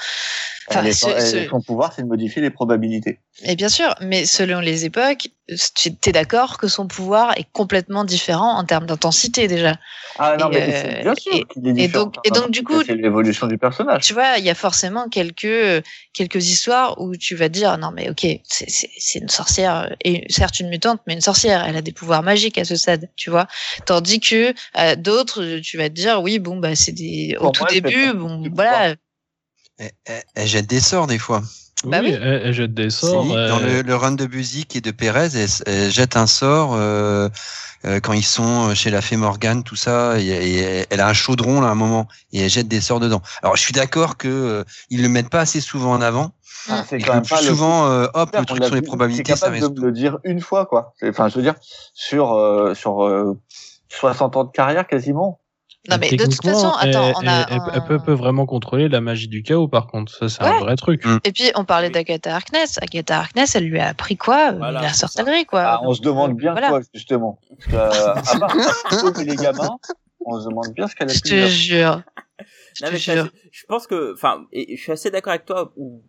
[0.68, 3.20] Enfin, Elle est- ce- ce- Son pouvoir, c'est de modifier les probabilités.
[3.44, 5.28] Et bien sûr, mais selon les époques,
[5.76, 9.76] tu es d'accord que son pouvoir est complètement différent en termes d'intensité déjà.
[10.18, 12.06] Ah non, Et, mais euh, c'est bien sûr et- qu'il est et différent.
[12.06, 14.04] donc- et donc, du coup- c'est l'évolution du personnage.
[14.04, 15.84] Tu vois, il y a forcément quelques
[16.14, 20.60] quelques histoires où tu vas te dire non mais ok, c'est une sorcière et certes
[20.60, 23.48] une mutante, mais une sorcière, elle a des pouvoirs magiques à ce stade, tu vois.
[23.86, 27.64] Tandis que euh, d'autres, tu vas te dire oui bon bah c'est des au tout
[27.64, 28.96] moi, début, bon voilà,
[29.78, 31.44] Elle, elle- elle jette des sorts des fois.
[31.84, 32.12] Bah oui.
[32.12, 33.26] Elle, elle jette des sorts.
[33.26, 36.26] Si, euh, Dans le, le run de Buzik et de Perez, elle, elle jette un
[36.28, 37.30] sort euh,
[37.86, 40.20] euh, quand ils sont chez la fée Morgane, tout ça.
[40.20, 43.00] Et, et elle a un chaudron là à un moment et elle jette des sorts
[43.00, 43.22] dedans.
[43.44, 46.32] Alors je suis d'accord que euh, ils le mettent pas assez souvent en avant.
[46.70, 48.82] Ah, c'est Et quand même plus pas le- souvent, euh, hop, le truc sur les
[48.82, 49.74] probabilités, c'est ça capable reste.
[49.76, 50.94] de le dire une fois, quoi.
[51.00, 51.54] C'est- Enfin, je veux dire,
[51.94, 53.38] sur euh, sur euh,
[53.90, 55.40] 60 ans de carrière quasiment.
[55.90, 58.14] Non mais de toute techniquement, façon, attends, elle, on a elle- elle peut, un- peut
[58.14, 60.12] vraiment contrôler la magie du chaos, par contre.
[60.14, 61.06] Ça, c'est un vrai truc.
[61.06, 61.20] Mm.
[61.24, 62.80] Et puis on parlait d'Agatha Harkness.
[62.82, 64.52] Agatha Harkness, elle lui a appris quoi?
[64.52, 65.62] Euh, Voilà, La sorcellerie quoi.
[65.64, 66.70] Ah, on Donc, se demande bien voilà.
[66.70, 67.40] quoi, justement.
[67.50, 68.56] Parce que, euh, à part
[69.26, 69.78] les gamins,
[70.26, 72.02] on se demande bien ce qu'elle a Je pu te jure.
[72.78, 75.46] Je Non, te mais je, assez- je pense que, enfin, je suis assez d'accord avec
[75.46, 76.02] toi où,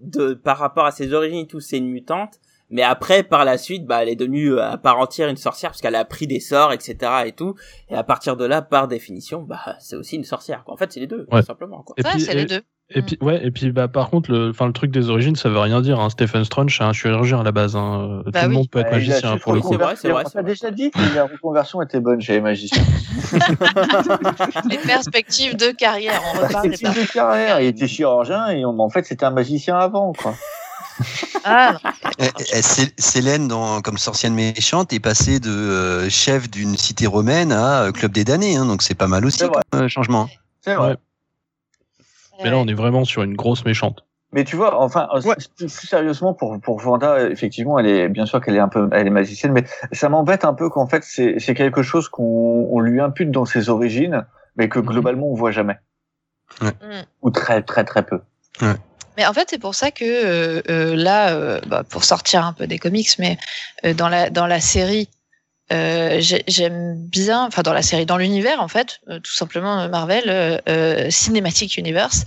[0.00, 2.40] de, par rapport à ses origines et tout, c'est une mutante.
[2.70, 5.70] Mais après, par la suite, bah, elle est devenue euh, à part entière une sorcière
[5.70, 6.96] parce qu'elle a appris des sorts, etc.
[7.26, 7.54] et tout.
[7.88, 10.62] Et à partir de là, par définition, bah, c'est aussi une sorcière.
[10.64, 10.74] Quoi.
[10.74, 11.40] En fait, c'est les deux, Ouais.
[11.40, 11.82] tout simplement.
[11.82, 11.94] Quoi.
[11.98, 12.60] Et Ouais, c'est les deux.
[12.92, 15.48] Et puis, ouais, et puis, bah, par contre, le, enfin, le truc des origines, ça
[15.48, 16.00] veut rien dire.
[16.00, 16.10] Hein.
[16.10, 17.76] Stephen Strange, c'est un chirurgien à la base.
[17.76, 18.22] Hein.
[18.26, 18.54] Bah Tout le oui.
[18.56, 19.68] monde peut être magicien pour le coup.
[19.70, 22.40] C'est vrai, c'est vrai, On t'a déjà dit que la reconversion était bonne chez les
[22.40, 22.82] magiciens.
[24.70, 27.60] Les perspectives de carrière, on C'est une de carrière.
[27.60, 30.34] Il était chirurgien et on- en fait c'était un magicien avant, quoi.
[31.44, 31.90] Ah, non.
[32.18, 32.62] Eh, eh,
[32.98, 37.92] Célène, dans, comme sorcière méchante, est passée de euh, chef d'une cité romaine à euh,
[37.92, 38.56] club des damnés.
[38.56, 40.28] Hein, donc c'est pas mal aussi comme euh, changement.
[40.62, 40.90] C'est vrai.
[40.90, 40.96] Ouais.
[42.44, 44.04] Mais là, on est vraiment sur une grosse méchante.
[44.32, 45.34] Mais tu vois, enfin, Ouais.
[45.66, 49.10] sérieusement pour pour Vanda, effectivement, elle est bien sûr qu'elle est un peu, elle est
[49.10, 53.32] magicienne, mais ça m'embête un peu qu'en fait c'est quelque chose qu'on on lui impute
[53.32, 54.24] dans ses origines,
[54.54, 54.86] mais que Mhm.
[54.86, 55.78] globalement on voit jamais
[56.60, 56.68] Mm.
[57.22, 58.20] ou très très très peu.
[59.20, 62.54] Mais en fait, c'est pour ça que euh, euh, là, euh, bah, pour sortir un
[62.54, 63.36] peu des comics, mais
[63.94, 65.10] dans la dans la série,
[65.72, 69.80] euh, j'ai- j'aime bien, enfin dans la série, dans l'univers en fait, euh, tout simplement
[69.80, 72.24] euh, Marvel euh, euh, Cinematic Universe,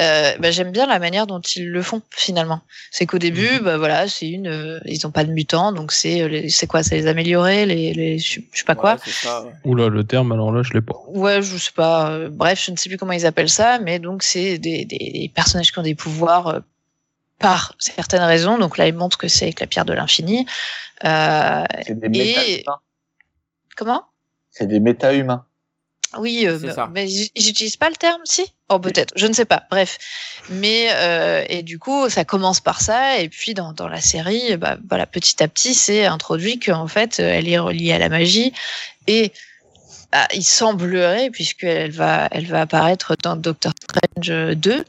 [0.00, 2.60] euh, bah, j'aime bien la manière dont ils le font finalement.
[2.90, 6.22] C'est qu'au début, bah voilà, c'est une, euh, ils ont pas de mutants, donc c'est
[6.22, 8.94] euh, c'est quoi, c'est les améliorer, les, les je sais pas quoi.
[8.94, 9.52] Ouais, ça, ouais.
[9.64, 10.94] Oula, le terme, alors là, je l'ai pas.
[11.08, 12.10] Ouais, je sais pas.
[12.10, 14.96] euh, bref, je ne sais plus comment ils appellent ça, mais donc c'est des, des,
[14.98, 16.60] des personnages qui ont des pouvoirs euh,
[17.38, 18.58] par certaines raisons.
[18.58, 20.46] Donc là, ils montrent que c'est avec la pierre de l'infini.
[21.04, 22.78] Euh, C'est des Et- méta-humains.
[23.76, 24.04] comment?
[24.50, 25.44] C'est des méta-humains.
[26.18, 26.58] Oui, euh,
[26.92, 28.46] mais- j'utilise pas le terme, si?
[28.70, 29.64] Oh, peut-être, je ne sais pas.
[29.70, 29.98] Bref,
[30.48, 34.56] mais euh, et du coup, ça commence par ça, et puis dans, dans la série,
[34.56, 38.08] bah, voilà, petit à petit, c'est introduit qu'en fait, euh, elle est reliée à la
[38.08, 38.52] magie,
[39.08, 39.32] et
[40.12, 44.84] bah, il semblerait, puisqu'elle va, elle va apparaître dans Doctor Strange 2,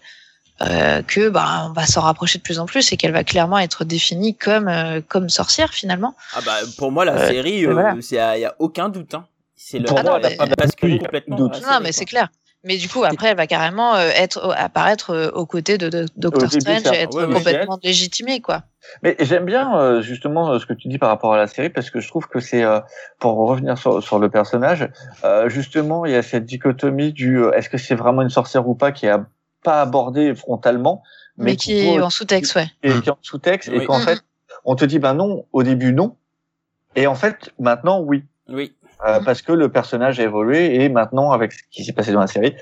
[0.61, 3.57] euh, que bah, on va s'en rapprocher de plus en plus, et qu'elle va clairement
[3.59, 6.15] être définie comme euh, comme sorcière finalement.
[6.35, 7.95] Ah bah, pour moi, la Ouais, série, euh, voilà.
[8.01, 9.25] c'est, y a aucun doute, hein.
[9.55, 11.01] C'est le, Pour moi, elle- de bascule doute.
[11.01, 11.61] complètement Doute.
[11.63, 12.29] Non, mais c'est clair.
[12.63, 16.05] Mais du coup, après, elle va carrément euh, être apparaître euh, aux côtés de, de
[16.17, 18.63] Doctor début, Strange et être ouais, complètement légitimée, quoi.
[19.03, 21.69] Mais j'aime bien euh, justement euh, ce que tu dis par rapport à la série
[21.69, 22.79] parce que je trouve que c'est euh,
[23.19, 24.89] pour revenir sur, sur le personnage,
[25.23, 28.67] euh, justement il y a cette dichotomie du euh, est-ce que c'est vraiment une sorcière
[28.67, 29.25] ou pas qui a
[29.67, 31.03] pas abordé frontalement,
[31.37, 32.67] Mais, qui est en sous-texte, ouais.
[32.83, 34.05] et qui est en sous-texte et qu'en Mhm.
[34.05, 34.19] fait
[34.63, 36.15] on te dit ben non au début non
[36.95, 38.73] et en fait maintenant oui Oui.
[39.05, 39.25] Euh, Mhm.
[39.25, 42.27] parce que le personnage a évolué et maintenant avec ce qui s'est passé dans la
[42.35, 42.55] série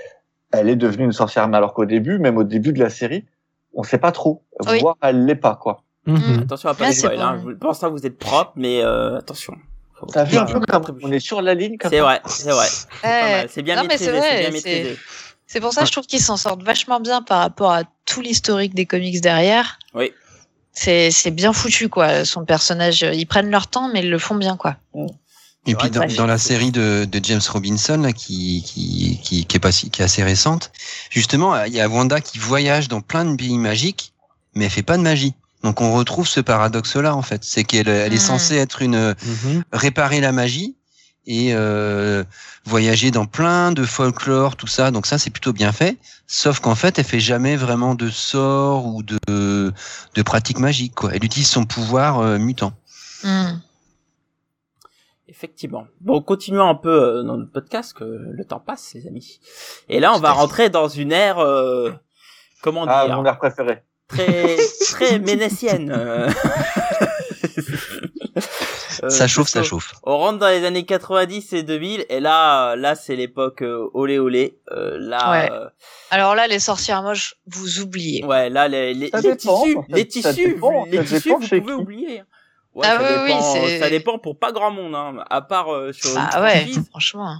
[0.52, 3.24] elle est devenue une sorcière mais alors qu'au début même au début de la série
[3.76, 4.80] on sait pas trop Oui.
[4.82, 5.84] voire elle l'est pas quoi.
[6.42, 7.42] Attention à pas les spoil, hein.
[7.60, 9.54] pense que vous êtes propre, mais euh, attention.
[10.14, 12.68] T'as vu un peu comme on est sur la ligne comme C'est vrai, c'est vrai.
[13.50, 14.98] C'est bien maîtrisé, c'est bien c'est- maîtrisé.
[15.48, 18.22] C'est pour ça que je trouve qu'ils s'en sortent vachement bien par rapport à tout
[18.22, 19.78] l'historique des comics derrière.
[19.94, 20.12] Oui.
[20.74, 22.26] C'est c'est bien foutu, quoi.
[22.26, 24.76] Son personnage, euh, ils prennent leur temps, mais ils le font bien, quoi.
[25.68, 29.58] Et C'est puis dans, la série de, de James Robinson là, qui, qui, qui, qui
[29.58, 30.72] est pas si- qui est assez récente,
[31.10, 34.14] justement il y a Wanda qui voyage dans plein de pays magiques,
[34.54, 35.34] mais elle fait pas de magie.
[35.64, 38.20] Donc on retrouve ce paradoxe là en fait, c'est qu'elle elle est Hmm.
[38.38, 39.64] censée être une Mhm.
[39.74, 40.76] réparer la magie
[41.28, 42.24] et euh,
[42.66, 44.92] voyager dans plein de folklore tout ça.
[44.92, 45.98] Donc ça c'est plutôt bien fait.
[46.28, 51.12] Sauf qu'en fait elle fait jamais vraiment de sorts ou de de pratiques magiques quoi.
[51.14, 52.74] Elle utilise son pouvoir euh, mutant.
[53.24, 53.60] Hmm.
[55.28, 55.88] Effectivement.
[56.02, 59.40] Bon, continuons un peu euh, dans notre podcast, que le temps passe, les amis.
[59.90, 61.92] Et là, on va rentrer dans une ère, euh,
[62.62, 63.84] comment Ah, dire mon air préféré.
[64.08, 64.56] très
[64.92, 65.92] très ménécienne.
[69.06, 69.10] euh.
[69.10, 69.94] Ça chauffe, ça chauffe.
[70.04, 74.20] On rentre dans les années 90 et 2000 et là là c'est l'époque euh, olé
[74.20, 74.60] olé.
[74.72, 75.50] Euh, là Ouais.
[75.52, 75.68] euh,
[76.12, 78.24] Alors là, les sorcières moches, vous oubliez.
[78.26, 81.62] ouais là les les, les dépend, tissus ça- les ça tissus dépend, les tissus vous
[81.62, 82.24] pouvez oublier.
[82.74, 85.74] Ouais, Ah ça oui, oui, dépend, ça dépend pour pas grand monde hein, à part
[85.74, 87.38] euh, sur Ah ouais, franchement.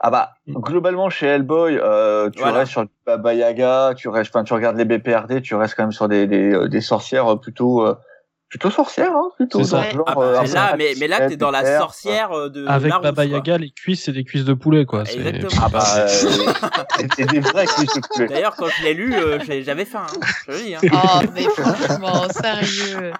[0.00, 2.58] Ah bah, globalement chez Hellboy, euh, tu Voilà.
[2.58, 5.82] restes sur le Baba Yaga, tu restes, enfin tu regardes les BPRD, tu restes quand
[5.82, 7.96] même sur des des, des sorcières plutôt euh,
[8.48, 9.90] plutôt sorcières, hein, plutôt C'est ça.
[9.90, 10.04] genre.
[10.06, 12.90] Ah bah, euh, mais là mais mais là t'es dans la sorcière euh, de Avec
[12.90, 13.36] Larousse, Baba quoi.
[13.36, 15.04] Yaga, les cuisses, c'est des cuisses de poulet, quoi.
[15.04, 15.62] C'est- Exactement.
[15.64, 18.28] Ah bah, euh, et des vrais cuisses de poulet.
[18.28, 20.74] D'ailleurs quand je l'ai lu euh, j'ai- j'avais faim hein, dis.
[20.74, 20.80] Hein.
[20.92, 23.12] Oh, mais franchement, sérieux.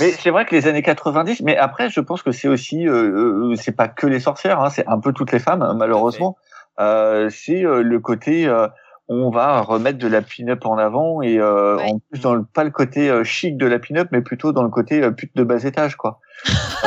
[0.00, 3.50] Mais c'est vrai que les années 90, mais après, je pense que c'est aussi, euh,
[3.52, 6.36] euh, c'est pas que les sorcières, hein, c'est un peu toutes les femmes, malheureusement.
[6.80, 8.68] Euh, c'est euh, le côté, euh,
[9.08, 11.92] on va remettre de la pin-up en avant et euh, Ouais.
[11.92, 14.62] en plus dans le, pas le côté euh, chic de la pin-up, mais plutôt dans
[14.62, 16.20] le côté euh, pute de bas étage, quoi.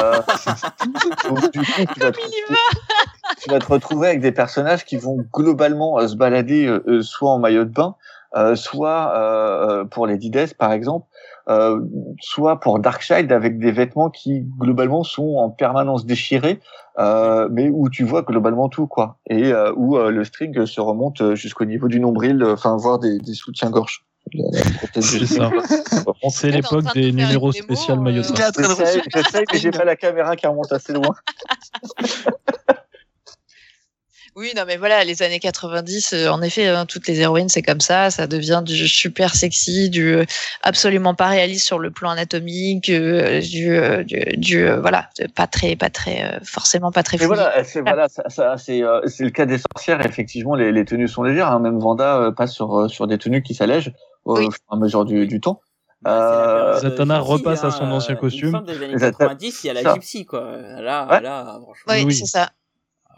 [1.28, 2.20] Donc, du coup, tu vas, te,
[3.42, 7.02] tu vas te retrouver avec des personnages qui vont globalement euh, se balader euh, euh,
[7.02, 7.96] soit en maillot de bain,
[8.36, 11.06] euh, soit pour les Dides par exemple,
[11.50, 11.80] euh,
[12.20, 16.60] soit pour Darkchild avec des vêtements qui globalement sont en permanence déchirés,
[17.00, 20.82] euh, mais où tu vois globalement tout quoi, et euh, où euh, le string se
[20.82, 24.04] remonte euh, jusqu'au niveau du nombril, euh, enfin voire des, des soutiens-gorge.
[24.78, 25.50] Prothèse C'est ça.
[26.30, 30.48] C'est l'époque des numéros spéciaux euh, maillot de j'essaye, mais j'ai pas la caméra qui
[30.48, 31.16] remonte assez loin.
[34.40, 37.64] Oui, non, mais voilà, les années 90, euh, en effet, hein, toutes les héroïnes, c'est
[37.64, 38.12] comme ça.
[38.12, 40.26] Ça devient du super sexy, du euh,
[40.62, 45.26] absolument pas réaliste sur le plan anatomique, euh, du, euh, du, du, euh, voilà, de
[45.26, 49.02] pas très, pas très, forcément pas très Mais voilà, c'est voilà, ça, ça, c'est euh,
[49.08, 50.06] c'est le cas des sorcières.
[50.06, 51.52] Effectivement, les, les tenues sont légères.
[51.52, 53.92] Hein, même Vanda euh, passe sur sur des tenues qui s'allègent
[54.24, 54.44] au Oui.
[54.44, 55.62] fur et à mesure du, du temps.
[56.04, 56.22] Période
[56.76, 58.50] Euh, Zatanna repasse à hein, son ancien costume.
[58.50, 60.42] Il me semble des années Zatanna- 90, il y a la gypsy, quoi.
[60.80, 61.22] Là, Ouais.
[61.22, 61.94] là, franchement.
[61.94, 62.14] Oui, oui.
[62.14, 62.52] c'est ça.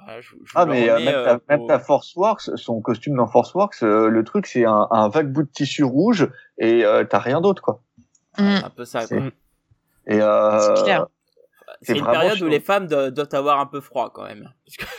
[0.10, 2.82] Ah, je- je Ah mais euh, remets, même, euh, ta, même ta Force Works, son
[2.82, 6.30] costume dans Force Works, euh, le truc c'est un, un vague bout de tissu rouge
[6.58, 7.82] et euh, t'as rien d'autre quoi.
[8.38, 8.44] Mm.
[8.66, 9.28] un peu ça, C'est- quoi.
[10.08, 11.06] Et euh, C'est clair.
[11.82, 14.50] C'est une période où les femmes do- doivent avoir un peu froid, quand même.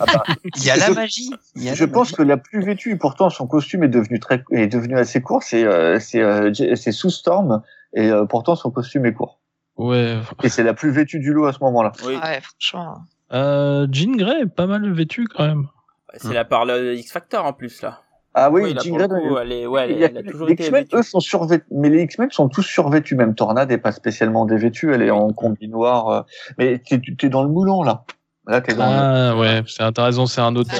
[0.00, 0.22] Ah bah,
[0.56, 1.30] Il y a la Je- magie.
[1.54, 2.14] Il y a je la pense magie.
[2.16, 5.64] que la plus vêtue, pourtant son costume est devenu très est devenu assez court, c'est
[5.64, 7.62] euh, c'est euh, Sue Storm
[7.94, 9.40] et euh, pourtant son costume est court.
[9.76, 10.18] Ouais.
[10.42, 11.92] Et c'est la plus vêtue du lot à ce moment-là.
[12.06, 12.98] oui, Ah Ouais, franchement.
[13.32, 15.68] Euh, Jean Grey est pas mal vêtu quand même.
[16.16, 18.00] c'est la part de X Factor en plus, là.
[18.34, 20.46] Ah oui, Jean Grey, coup, elle, est, ouais, elle, il y a- elle a toujours
[20.46, 23.92] les X-Men, eux, sont survêtus, mais les X-Men sont tous survêtus, même Tornade est pas
[23.92, 26.22] spécialement dévêtue, elle est en combi noir, euh,
[26.56, 28.04] mais t'es, t'es dans le moulon, là.
[28.46, 28.96] Là, t'es dans le...
[28.96, 30.78] Ah ouais, c'est raison, c'est un autre Ah,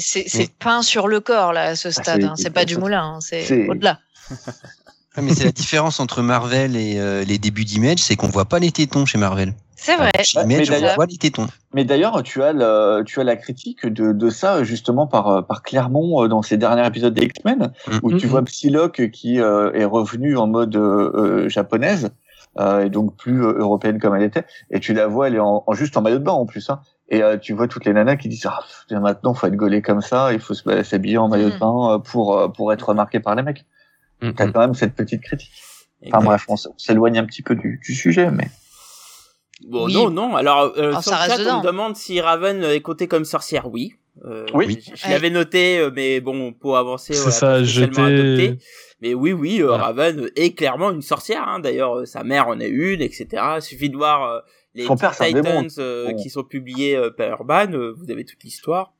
[0.00, 2.20] c'est peint sur le corps, là, à ce stade.
[2.22, 2.34] c'est- hein.
[2.36, 3.98] C'est pas du moulin, hein, c'est au-delà.
[5.20, 8.58] Mais c'est la différence entre Marvel et euh, les débuts d'Image, c'est qu'on voit pas
[8.60, 9.52] les tétons chez Marvel.
[9.82, 10.12] C'est vrai.
[10.36, 10.56] Ouais, mais.
[11.72, 15.42] Mais d'ailleurs, tu as le, tu as la critique de, de ça, justement, par, euh,
[15.42, 17.72] par Clermont, euh, dans ses derniers épisodes des X-Men,
[18.02, 18.30] où tu Mhm.
[18.30, 22.10] vois Psylocke qui euh, est revenue en mode euh, japonaise,
[22.58, 25.62] euh, et donc plus européenne comme elle était, et tu la vois, elle est en,
[25.66, 26.80] en- juste en maillot de bain, en plus, hein.
[27.08, 29.80] Et euh, tu vois toutes les nanas qui disent ah pff, maintenant faut être gaulé
[29.82, 31.58] comme ça, il faut se- s'habiller en maillot de Mhm.
[31.60, 33.64] bain pour pour être remarqué par les mecs.
[34.22, 34.34] Mhm.
[34.34, 35.50] T'as quand même cette petite critique.
[36.12, 38.48] Enfin bref, on s'éloigne un petit peu du, du sujet, mais
[39.66, 39.92] Bon, Oui.
[39.94, 40.36] non, non.
[40.36, 43.24] Alors, euh, Oh, sur ça le chat, on me demande si Raven est coté comme
[43.24, 43.70] sorcière.
[43.70, 43.94] Oui.
[44.24, 44.78] Euh, Oui.
[44.80, 45.12] Je, je Ouais.
[45.12, 48.58] l'avais noté, euh, mais bon, pour avancer, C'est voilà, ça, adopté.
[49.02, 49.84] Mais oui, oui, euh, Voilà.
[49.84, 51.46] Raven est clairement une sorcière.
[51.48, 51.60] Hein.
[51.60, 53.26] D'ailleurs, euh, sa mère en est une, etc.
[53.56, 54.40] Il suffit de voir euh,
[54.74, 55.12] les père.
[55.16, 56.16] Titans euh, Bon.
[56.16, 57.72] qui sont publiés euh, par Urban.
[57.72, 58.92] euh, vous avez toute l'histoire.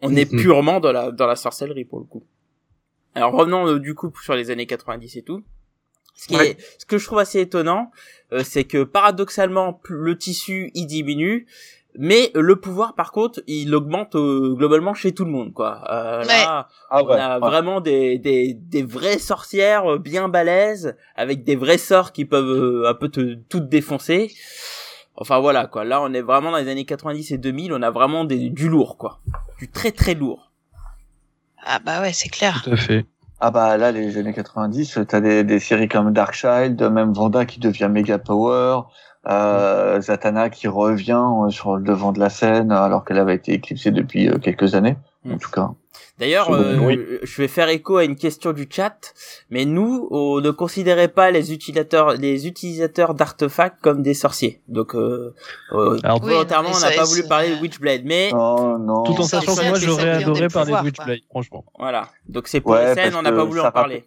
[0.00, 0.40] On est Mhm.
[0.40, 2.22] purement dans la dans la sorcellerie pour le coup.
[3.14, 5.42] Alors revenons euh, du coup sur les années 90 et tout.
[6.20, 6.50] Ce, qui Ouais.
[6.50, 7.92] est, ce que je trouve assez étonnant,
[8.32, 11.46] euh, c'est que paradoxalement, le tissu il diminue,
[11.96, 15.82] mais le pouvoir par contre il augmente euh, globalement chez tout le monde quoi.
[15.90, 21.44] Euh, Là, ah on a vraiment des, des des vraies sorcières euh, bien balèzes avec
[21.44, 22.50] des vrais sorts qui peuvent
[22.84, 24.32] euh, un peu te toutes défoncer.
[25.14, 25.84] Enfin voilà quoi.
[25.84, 28.68] Là on est vraiment dans les années 90 et 2000, on a vraiment des, du
[28.68, 29.20] lourd quoi,
[29.58, 30.50] du très très lourd.
[31.64, 32.60] Ah bah ouais, c'est clair.
[32.64, 33.06] Tout à fait.
[33.40, 37.60] Ah bah là, les années 90, t'as des, des séries comme Darkchild, même Vanda qui
[37.60, 38.80] devient méga power,
[39.28, 43.52] euh, Zatanna qui revient euh, sur le devant de la scène alors qu'elle avait été
[43.52, 45.38] éclipsée depuis euh, quelques années, en Mm.
[45.38, 45.70] tout cas.
[46.18, 46.98] D'ailleurs, euh, Oui.
[47.22, 49.14] je vais faire écho à une question du chat,
[49.50, 54.60] mais nous, on ne considérait pas les utilisateurs, les utilisateurs d'artefacts comme des sorciers.
[54.66, 55.34] Donc, euh,
[55.72, 59.04] euh, Alors, Oui, volontairement, on n'a pas voulu parler de Witchblade, mais non.
[59.04, 61.64] tout en sachant que moi j'aurais adoré des parler de Witchblade, franchement.
[61.78, 62.08] voilà.
[62.28, 64.04] Donc c'est pour Ouais, les scènes, on n'a que pas voulu en parler.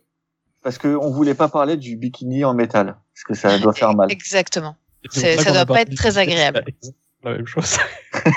[0.64, 3.94] Parce que on voulait pas parler du bikini en métal, parce que ça doit faire
[3.96, 4.12] mal.
[4.12, 4.76] Exactement.
[5.10, 6.64] Ça qu'on doit pas être très agréable.
[7.24, 7.78] La même chose.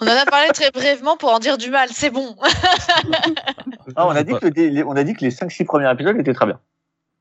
[0.00, 2.36] On en a parlé très brièvement pour en dire du mal, c'est bon.
[3.96, 6.16] Ah, on a dit que le les- on a dit que les 5-6 premiers épisodes
[6.18, 6.60] étaient très bien.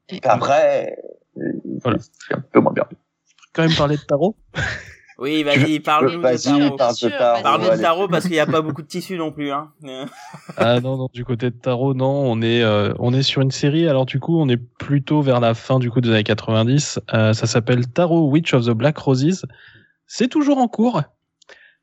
[0.09, 0.95] Et après,
[1.83, 1.97] Voilà.
[1.99, 2.85] c'est un peu moins bien.
[3.53, 4.35] quand même parler de tarot.
[5.21, 6.77] Oui, vas-y, parle-nous de tarot.
[6.77, 7.43] parle de tarot.
[7.43, 9.51] Parle-nous de tarot parce qu'il n'y a pas beaucoup de tissu non plus.
[9.51, 9.69] Hein.
[10.55, 13.51] Ah non, non, du côté de tarot, non, on est, euh, on est sur une
[13.51, 13.89] série.
[13.89, 17.01] Alors du coup, on est plutôt vers la fin du coup des années 90.
[17.13, 19.45] Euh, ça s'appelle Tarot Witch of the Black Roses.
[20.07, 21.01] C'est toujours en cours.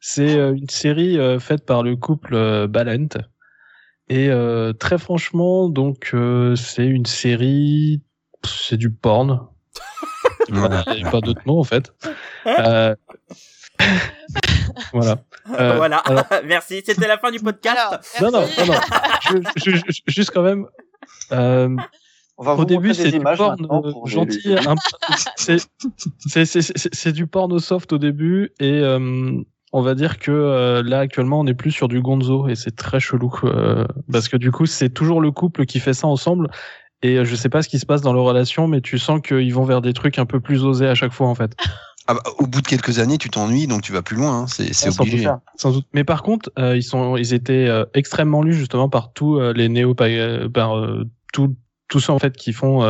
[0.01, 3.09] C'est euh, une série euh, faite par le couple euh, Ballant.
[4.09, 8.03] Et euh, très franchement, donc euh, c'est une série,
[8.45, 9.49] c'est du porn.
[10.49, 10.61] Il n'y
[11.05, 11.93] a pas d'autre mot en fait.
[12.47, 12.95] Euh,
[14.93, 15.17] voilà.
[15.59, 16.83] Euh, voilà, alors- merci.
[16.85, 17.77] C'était la fin du podcast.
[18.17, 19.43] Alors, Non, non, non, non.
[19.57, 20.67] Je- je- je- juste quand même.
[21.33, 21.75] Euh,
[22.39, 24.55] On va au vous début, c'est du images porn maintenant pour les- gentil.
[24.57, 24.75] un-
[25.37, 25.59] c'est-
[26.29, 29.33] c'est- c'est- c'est c'est du porno soft au début et euh,
[29.77, 32.75] on va dire que euh, là actuellement on est plus sur du gonzo et c'est
[32.75, 36.49] très chelou euh, parce que du coup c'est toujours le couple qui fait ça ensemble
[37.03, 39.21] et euh, je sais pas ce qui se passe dans leur relation mais tu sens
[39.21, 41.55] qu'ils vont vers des trucs un peu plus osés à chaque fois en fait.
[42.09, 44.43] Ah bah, au bout de quelques années, tu t'ennuies, donc tu vas plus loin.
[44.43, 44.47] hein.
[44.47, 45.13] C'est Ah, sans doute.
[45.13, 45.29] obligé.
[45.57, 45.87] Sans doute.
[45.93, 49.53] Mais par contre, euh, ils sont, ils étaient euh, extrêmement lus justement par tous euh,
[49.53, 51.57] les néo par euh, tout-
[51.89, 52.81] tous ceux en fait qui font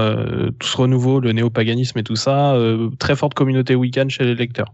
[0.59, 2.55] tout ce renouveau, le néopaganisme et tout ça.
[2.99, 4.73] très forte communauté week-end chez les lecteurs.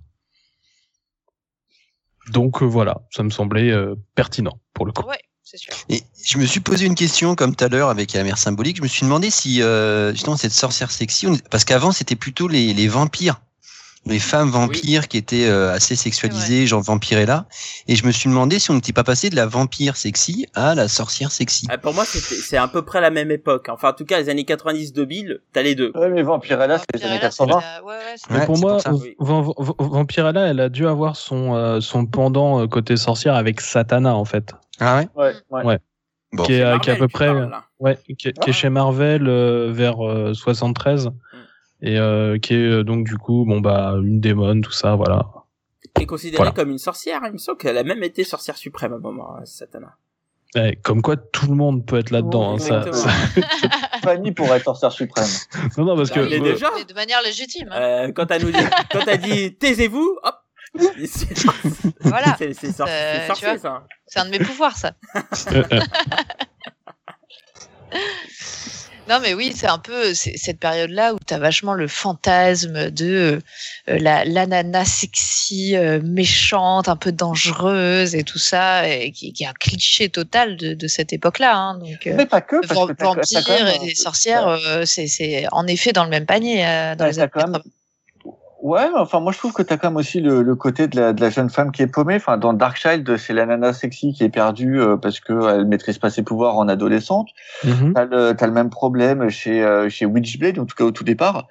[2.30, 5.06] Donc euh, voilà, ça me semblait euh, pertinent pour le coup.
[5.06, 5.72] Ouais, c'est sûr.
[5.88, 8.76] Et je me suis posé une question comme tout à l'heure avec la mère symbolique.
[8.76, 12.72] Je me suis demandé si euh, justement cette sorcière sexy, parce qu'avant c'était plutôt les,
[12.74, 13.40] les vampires,
[14.04, 17.46] les femmes vampires qui étaient euh, assez sexualisées, genre Vampirella.
[17.86, 20.74] Et je me suis demandé si on n'était pas passé de la vampire sexy à
[20.74, 21.66] la sorcière sexy.
[21.70, 23.68] Ah, pour moi, c'était- c'est à peu près la même époque.
[23.68, 25.92] Enfin, en tout cas, les années 90 2000, t'as les deux.
[25.94, 27.60] Ouais, mais Vampirella, c'est les années Vampirella, c'est 80.
[27.60, 27.94] la- ouais,
[28.30, 29.00] Mais pour moi, pour.
[29.02, 29.14] Oui.
[29.78, 34.24] Vampirella, elle a dû avoir son euh, son pendant euh, côté sorcière avec Satana en
[34.24, 35.08] fait, Ah ouais?
[35.14, 35.64] Ouais, ouais.
[35.64, 35.78] Ouais.
[36.34, 36.44] Bon.
[36.44, 37.26] qui est, qui est à Marvel, peu près.
[37.26, 37.50] parles.
[37.78, 38.52] Ouais, qui est, qui est Ah.
[38.52, 41.10] chez Marvel euh, vers euh, 73
[41.82, 45.26] et euh, qui est euh, donc du coup bon bah une démon tout ça voilà.
[46.00, 46.52] est considérée Voilà.
[46.52, 47.20] comme une sorcière.
[47.26, 49.96] Il me semble qu'elle a même été sorcière suprême à un moment, euh, Satana.
[50.54, 52.54] Eh, comme quoi tout le monde peut être là-dedans.
[52.54, 53.08] hein, ça- ça-
[54.04, 55.26] Fanny pourrait être sorcière suprême.
[55.78, 56.70] Non non parce Bah, que il est euh, déjà.
[56.76, 57.68] Mais de manière légitime.
[57.72, 57.80] hein.
[58.08, 58.58] Euh, quand elle nous dit,
[58.90, 60.34] quand elle dit taisez-vous, hop.
[61.06, 61.46] C'est
[62.00, 62.36] Voilà.
[62.38, 63.84] c'est- Euh, ça.
[64.06, 64.92] C'est un de mes pouvoirs, ça.
[69.12, 73.40] Non, mais oui, c'est un peu cette période-là où tu as vachement le fantasme de
[73.90, 79.48] euh, la sexy, euh, méchante, un peu dangereuse et tout ça, et qui, qui est
[79.48, 81.54] un cliché total de, de cette époque-là.
[81.54, 85.66] Hein, donc, euh, Mais pas que, parce que vampires même, et sorcières, euh, c'est en
[85.66, 86.62] effet dans le même panier
[86.96, 87.62] dans Ouais, les t'as années quand même- 80.
[88.62, 90.94] Ouais, mais enfin, moi, je trouve que t'as quand même aussi le, le côté de
[90.94, 92.14] la, de la jeune femme qui est paumée.
[92.14, 95.98] Enfin, dans Darkchild, c'est la nana sexy qui est perdue euh, parce que elle maîtrise
[95.98, 97.28] pas ses pouvoirs en adolescente.
[97.64, 97.92] mhm.
[97.92, 101.48] T'as le, le même problème chez, euh, chez Witchblade, en tout cas au tout départ.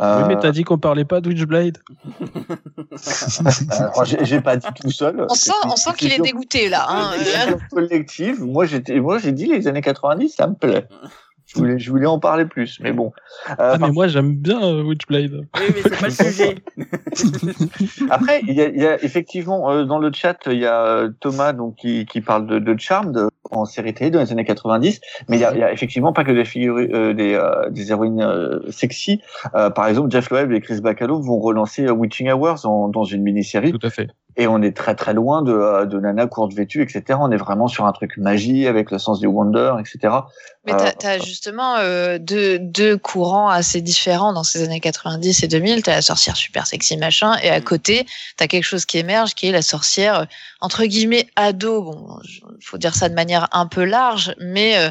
[0.00, 1.78] Euh, Oui mais t'as dit qu'on parlait pas de Witchblade.
[4.22, 5.26] j'ai pas dit tout seul.
[5.30, 6.86] On sent, on sent qu'il est dégoûté là.
[6.90, 7.10] Hein.
[7.70, 8.44] Collective.
[8.44, 10.86] Moi, j'étais, moi, j'ai dit les années 90, ça me plaît.
[11.52, 13.12] Je voulais, je voulais en parler plus, mais bon.
[13.48, 15.32] Euh, Ah par- mais moi j'aime bien euh, Witchblade.
[15.56, 16.54] Oui, mais c'est pas le sujet.
[18.10, 20.84] Après, il y a, il y a effectivement euh, dans le chat, il y a
[20.86, 24.44] euh, Thomas donc qui, qui parle de, de Charmed en série télé dans les années
[24.44, 27.34] 90, mais il y a, il y a effectivement pas que des figurines, euh, des,
[27.34, 29.20] euh, des héroïnes euh, sexy.
[29.56, 33.04] Euh, par exemple, Jeff Loeb et Chris Bacalo vont relancer euh, Witching Hours en- dans
[33.04, 34.08] une mini-série, Tout à fait.
[34.40, 37.18] Et on est très très loin de, euh, de Nana courte vêtue, etc.
[37.20, 40.14] On est vraiment sur un truc magie avec le sens du wonder, etc.
[40.64, 45.48] Mais t'as as justement euh, deux, deux courants assez différents dans ces années 90 et
[45.48, 45.82] 2000.
[45.82, 47.64] T'as la sorcière super sexy machin, et à Mm.
[47.64, 50.24] côté, t'as quelque chose qui émerge, qui est la sorcière euh,
[50.60, 51.82] entre guillemets ado.
[51.82, 52.18] Bon,
[52.64, 54.90] faut dire ça de manière un peu large, mais euh,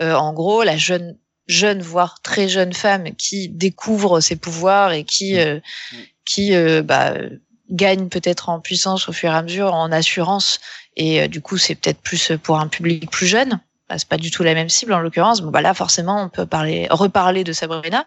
[0.00, 5.04] euh, en gros, la jeune jeune voire très jeune femme qui découvre ses pouvoirs et
[5.04, 5.38] qui Mm.
[5.38, 5.54] euh,
[5.92, 5.96] Mm.
[6.26, 7.30] qui euh, bah, euh,
[7.70, 10.60] gagne peut-être en puissance au fur et à mesure, en assurance,
[10.96, 13.60] et euh, du coup c'est peut-être plus pour un public plus jeune.
[13.88, 15.40] Bah, c'est pas du tout la même cible en l'occurrence.
[15.40, 18.06] Bon bah là forcément on peut parler, reparler de Sabrina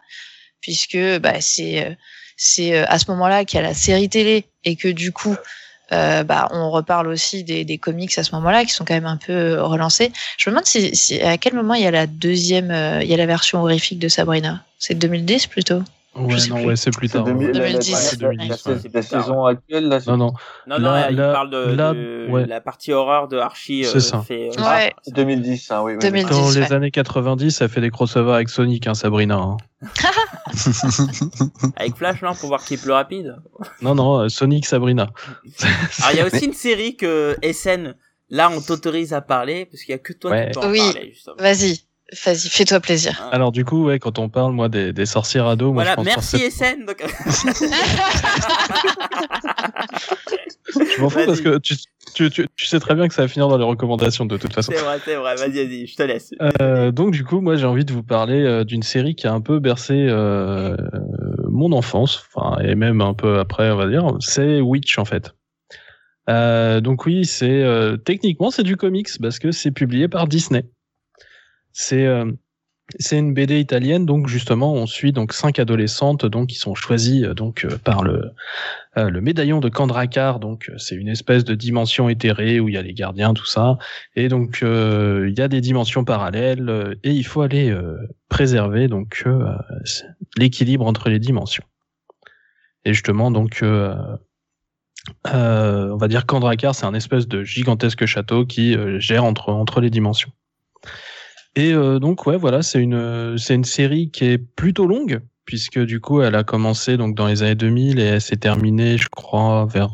[0.62, 1.94] puisque bah c'est euh,
[2.38, 5.36] c'est euh, à ce moment-là qu'il y a la série télé et que du coup
[5.92, 9.62] bah, on reparle aussi des, comics à ce moment-là qui sont quand même un peu
[9.62, 10.14] relancés.
[10.38, 13.26] Je me demande à quel moment il y a la deuxième, il y a la
[13.26, 14.64] version horrifique de Sabrina?
[14.80, 15.84] C'est 2010 plutôt?
[16.14, 16.66] Ouais, non, plus.
[16.66, 17.24] ouais, c'est plus tard.
[17.24, 17.54] 2000, ouais.
[17.54, 18.80] la- la- 2010, la- c'est la- 2010, la- ouais.
[18.94, 20.34] la saison actuelle, là, c'est Non, non,
[20.68, 22.46] Non, non, Là- il parle de, là, de ouais.
[22.48, 23.86] la partie horreur de Archie.
[23.86, 24.20] C'est euh, ça.
[24.22, 24.94] fait, euh, Ah, Ouais.
[25.04, 25.94] c'est 2010, hein, oui.
[25.94, 26.10] oui, oui.
[26.10, 26.30] 2010.
[26.30, 29.38] Dans les années 90, ça fait des crossovers avec Sonic, hein, Sabrina.
[29.38, 29.58] hein.
[31.78, 33.36] Avec Flash, non, pour voir qui est plus rapide.
[33.82, 35.10] Non, non, euh, Sonic, Sabrina.
[36.04, 37.96] Alors, il y a aussi une série que SN,
[38.30, 40.52] là, on t'autorise à parler, parce qu'il y a que toi Ouais.
[40.52, 40.80] qui peux en Oui.
[40.80, 41.36] parler, justement.
[41.40, 41.80] Vas-y,
[42.26, 43.20] vas-y, fais-toi plaisir.
[43.24, 43.30] Hein.
[43.32, 45.96] Alors du coup, ouais, quand on parle moi des, des sorcières ados, moi voilà, je
[45.96, 46.86] pense merci forcément- SN.
[46.86, 47.04] Donc...
[50.96, 51.76] Je m'en fous parce que tu,
[52.14, 54.54] tu, tu, tu sais très bien que ça va finir dans les recommandations de toute
[54.54, 54.72] façon.
[54.74, 56.34] c'est vrai, c'est vrai, vas-y, vas-y, je te laisse.
[56.62, 59.34] Euh, donc du coup, moi j'ai envie de vous parler euh, d'une série qui a
[59.34, 60.76] un peu bercé euh,
[61.50, 64.06] mon enfance, enfin et même un peu après, on va dire.
[64.20, 65.34] C'est Witch en fait.
[66.30, 70.66] Euh, donc oui, c'est euh, techniquement c'est du comics parce que c'est publié par Disney.
[71.74, 72.32] C'est euh,
[73.00, 77.26] c'est une BD italienne, donc justement on suit donc cinq adolescentes donc qui sont choisies
[77.26, 78.32] euh, donc euh, par le
[78.98, 82.82] le médaillon de Kandrakar, donc c'est une espèce de dimension éthérée où il y a
[82.82, 83.78] les gardiens, tout ça.
[84.18, 87.96] Et donc euh, il y a des dimensions parallèles et il faut aller euh,
[88.28, 89.24] préserver donc
[90.38, 91.64] l'équilibre entre les dimensions.
[92.84, 93.98] Et justement donc on
[95.24, 100.34] va dire qu'Andrakar c'est un espèce de gigantesque château qui gère entre entre les dimensions.
[101.56, 105.80] Et euh, donc ouais voilà c'est une c'est une série qui est plutôt longue puisque
[105.80, 109.10] du coup elle a commencé donc dans les années 2000 et elle s'est terminée je
[109.10, 109.92] crois vers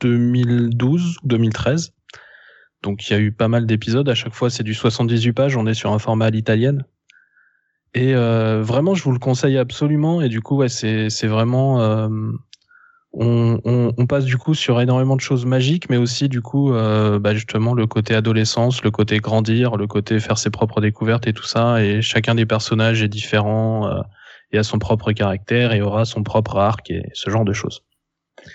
[0.00, 1.92] 2012 ou 2013.
[2.82, 4.08] Donc il y a eu pas mal d'épisodes.
[4.08, 5.56] À chaque fois, c'est du 78 pages.
[5.56, 6.84] On est sur un format à l'italienne.
[7.94, 10.22] Et euh, vraiment, je vous le conseille absolument.
[10.22, 11.80] Et du coup, ouais, c'est c'est vraiment.
[11.82, 12.08] euh,
[13.12, 16.72] on, on, on passe du coup sur énormément de choses magiques, mais aussi du coup,
[16.72, 21.26] euh, bah, justement, le côté adolescence, le côté grandir, le côté faire ses propres découvertes
[21.26, 21.82] et tout ça.
[21.82, 24.00] Et chacun des personnages est différent euh,
[24.52, 27.82] et a son propre caractère et aura son propre arc et ce genre de choses.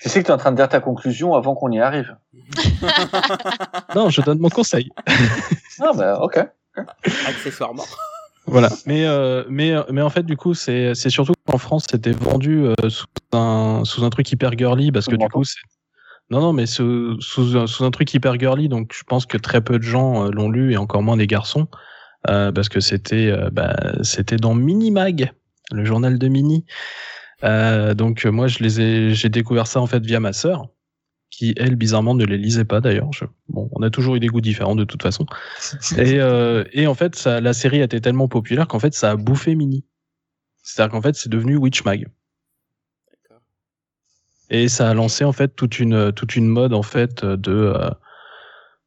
[0.02, 2.16] Tu sais que tu es en train de dire ta conclusion avant qu'on y arrive.
[3.96, 4.90] Non, je donne mon conseil.
[5.80, 6.40] Ah bah ok.
[7.28, 7.86] Accessoirement.
[8.48, 8.70] Voilà.
[8.86, 12.74] Mais euh, mais mais en fait du coup c'est surtout qu'en France c'était vendu euh,
[12.90, 15.60] sous un sous un truc hyper girly parce que du coup c'est
[16.30, 18.70] non non mais sous sous sous un truc hyper girly.
[18.70, 21.28] Donc je pense que très peu de gens euh, l'ont lu et encore moins des
[21.28, 21.68] garçons
[22.30, 25.32] euh, parce que c'était euh, bah, c'était dans Minimag
[25.72, 26.66] le journal de Mini.
[27.44, 30.68] Euh, donc euh, moi je les ai j'ai découvert ça en fait via ma sœur
[31.32, 34.28] qui elle bizarrement ne les lisait pas d'ailleurs Je- bon on a toujours eu des
[34.28, 35.26] goûts différents de toute façon
[35.98, 39.12] et, euh, et en fait, ça, la série a été tellement populaire qu'en fait, ça
[39.12, 39.86] a bouffé Mini.
[40.64, 42.08] C'est-à-dire qu'en fait, c'est devenu Witchmag.
[44.50, 47.90] Et ça a lancé en fait toute une toute une mode en fait de euh,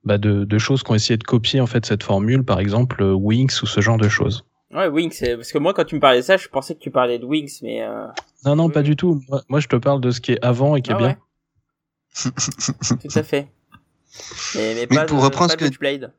[0.05, 3.03] bah de, de choses qui ont essayé de copier en fait cette formule, par exemple
[3.03, 4.45] Winx ou ce genre de choses.
[4.72, 6.91] Ouais, Wings, parce que moi, quand tu me parlais de ça, je pensais que tu
[6.91, 8.07] parlais de Wings, mais euh...
[8.45, 9.22] Non non, Oui, pas du tout.
[9.28, 11.09] Moi, moi, je te parle de ce qui est avant et qui ah est bien.
[11.09, 11.16] ouais,
[12.14, 13.48] tout à fait.
[14.54, 16.11] Mais, mais, Mais pas pour de, reprendre pas ce de que-.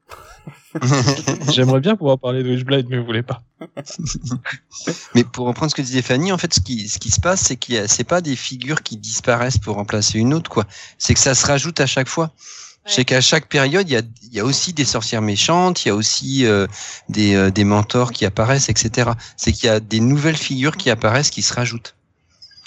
[1.51, 3.41] J'aimerais bien pouvoir parler de Witchblade, mais vous voulez pas.
[5.15, 7.41] Mais pour reprendre ce que disait Fanny, en fait, ce qui, ce qui se passe,
[7.41, 10.65] c'est qu'il y a, c'est pas des figures qui disparaissent pour remplacer une autre, quoi.
[10.97, 12.25] C'est que ça se rajoute à chaque fois.
[12.25, 12.91] Ouais.
[12.93, 15.89] C'est qu'à chaque période, il y a, il y a aussi des sorcières méchantes, il
[15.89, 16.67] y a aussi euh,
[17.09, 19.11] des, euh, des mentors qui apparaissent, etc.
[19.37, 21.95] C'est qu'il y a des nouvelles figures qui apparaissent, qui se rajoutent.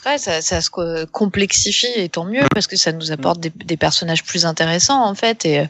[0.04, 3.52] Ouais, ça, ça se co- complexifie et tant mieux parce que ça nous apporte des,
[3.54, 5.64] des personnages plus intéressants en fait et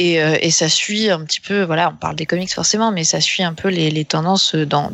[0.00, 3.04] et, euh, et ça suit un petit peu voilà on parle des comics forcément mais
[3.04, 4.90] ça suit un peu les, les tendances dans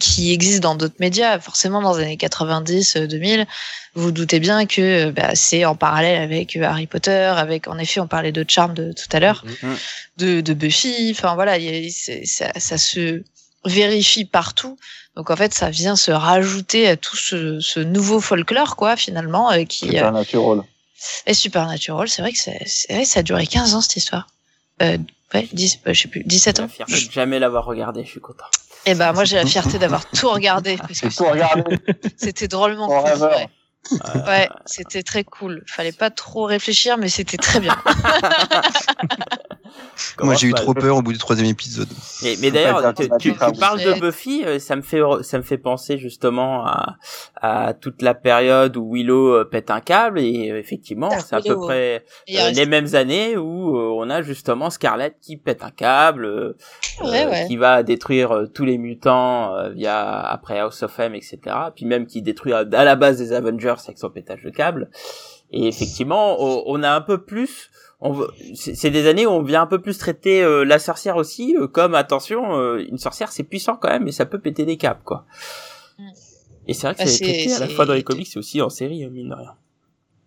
[0.00, 1.38] qui existent dans d'autres médias.
[1.40, 3.46] Forcément dans les années 90 euh, 2000
[3.94, 7.68] vous vous doutez bien que euh, bah, c'est en parallèle avec euh, Harry Potter avec
[7.68, 9.76] en effet on parlait de Charm de tout à l'heure Mhm.
[10.18, 13.22] de, de Buffy enfin voilà il y a- c'est- ça, ça se
[13.64, 14.76] vérifie partout
[15.18, 19.50] donc en fait, ça vient se rajouter à tout ce, ce nouveau folklore, quoi, finalement,
[19.50, 20.62] euh, qui euh, un natural.
[21.26, 22.08] est Supernatural.
[22.08, 24.28] C'est vrai que c'est, ça a duré 15 ans cette histoire.
[24.80, 24.96] Euh,
[25.34, 26.66] ouais, 10, euh, je sais plus, 17 J'ai ans.
[26.66, 28.44] la fierté de jamais l'avoir regardé, je suis content.
[28.86, 31.64] Et ben moi j'ai la fierté d'avoir tout regardé parce que tout regardé.
[32.16, 33.22] c'était drôlement cool.
[33.24, 33.46] Euh,
[34.26, 35.64] Ouais, c'était très cool.
[35.66, 37.76] Fallait pas trop réfléchir, mais c'était très bien.
[40.20, 41.88] Moi, j'ai eu trop peur au bout du troisième épisode.
[42.22, 45.98] Mais, d'ailleurs, tu, tu- parles de Buffy, euh, ça me fait ça me fait penser
[45.98, 46.96] justement à,
[47.40, 51.36] à toute la période où Willow euh, pète un câble et euh, effectivement, Dark c'est
[51.36, 55.62] à peu près euh, les mêmes années où euh, on a justement Scarlet qui pète
[55.62, 56.56] un câble, euh,
[57.02, 57.46] Ouais, ouais.
[57.46, 61.38] qui va détruire euh, tous les mutants euh, via après House of M, etc.
[61.74, 64.90] Puis même qui détruit à, à la base des Avengers avec son pétage de câble.
[65.50, 67.70] Et effectivement, on, on a un peu plus,
[68.54, 71.56] c'est c'est des années où on vient un peu plus traiter euh, la sorcière aussi
[71.56, 74.76] euh, comme attention, euh, une sorcière c'est puissant quand même et ça peut péter des
[74.76, 75.26] câbles quoi.
[75.98, 76.08] Mm.
[76.68, 78.28] Et c'est vrai que Bah, c'est c'est- traité à la c'est- fois dans les comics
[78.34, 79.54] et aussi en série euh, mine de rien.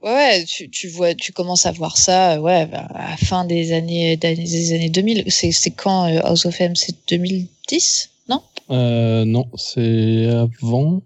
[0.04, 3.72] Ouais, tu, tu vois, tu commences à voir ça, ouais, bah, à la fin des
[3.72, 5.26] années, des années 2000.
[5.28, 8.42] C'est, c'est quand euh, House of M, c'est 2010, non?
[8.72, 11.04] Euh, non, c'est avant.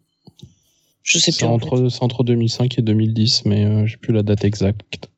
[1.04, 1.46] Je sais C'est plus.
[1.46, 1.66] en fait.
[1.66, 5.10] entre, c'est entre 2005 et 2010, mais euh, j'ai plus la date exacte.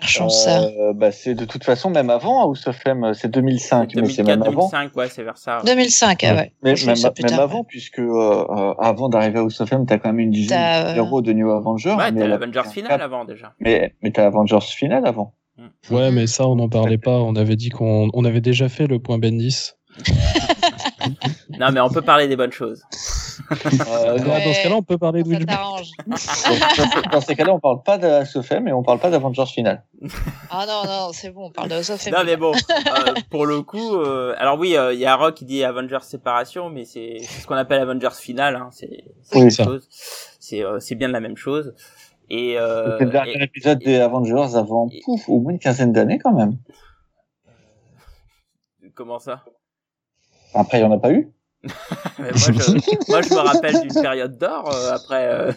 [0.00, 0.62] Cherchons ça.
[0.62, 4.06] Euh, bah, c'est de toute façon même avant House of M, euh, c'est 2005, mais
[4.06, 4.68] c'est 2004, même avant.
[4.70, 5.58] 2005, ouais, c'est vers ça.
[5.58, 5.64] ouais.
[5.64, 6.52] 2005, ah ouais.
[6.62, 10.20] Mais même, tard, avant, puisque euh, avant d'arriver à House of M, t'as quand même
[10.20, 11.94] une dizaine de euh, héros de New Avengers.
[11.94, 13.54] Ouais, mais t'as l'Avengers finale avant déjà.
[13.60, 15.34] Mais, mais t'as Avengers finale avant.
[15.90, 17.18] Ouais, mais ça, on n'en parlait pas.
[17.18, 19.72] On avait dit qu'on on avait déjà fait le point Bendis.
[21.58, 22.82] Non, mais on peut parler des bonnes choses.
[23.50, 24.44] Euh, Ouais.
[24.44, 25.90] Dans ce cas-là, on peut parler de t'arrange.
[27.12, 29.46] dans, ces cas-là, on parle pas de House of M et on parle pas d'Avengers
[29.46, 29.84] finale.
[30.50, 32.14] Ah non, non, c'est bon, on parle de House of M.
[32.16, 35.34] Non, mais bon, euh, pour le coup, euh, alors oui, euh, il y a Rock
[35.34, 38.56] qui dit Avengers séparation, mais c'est ce qu'on appelle Avengers finale.
[38.56, 39.48] Hein, c'est Oui.
[40.40, 41.74] C'est euh, bien la même chose.
[42.30, 45.92] Et, euh, le dernier et- épisode des Avengers avant, et- pouf, au moins une quinzaine
[45.92, 46.58] d'années quand même.
[48.94, 49.44] comment ça?
[50.54, 51.30] Après, il y en a pas eu.
[51.64, 52.50] Mais moi, je,
[53.10, 54.72] moi, je me rappelle d'une période d'or.
[54.72, 55.52] euh, après, euh,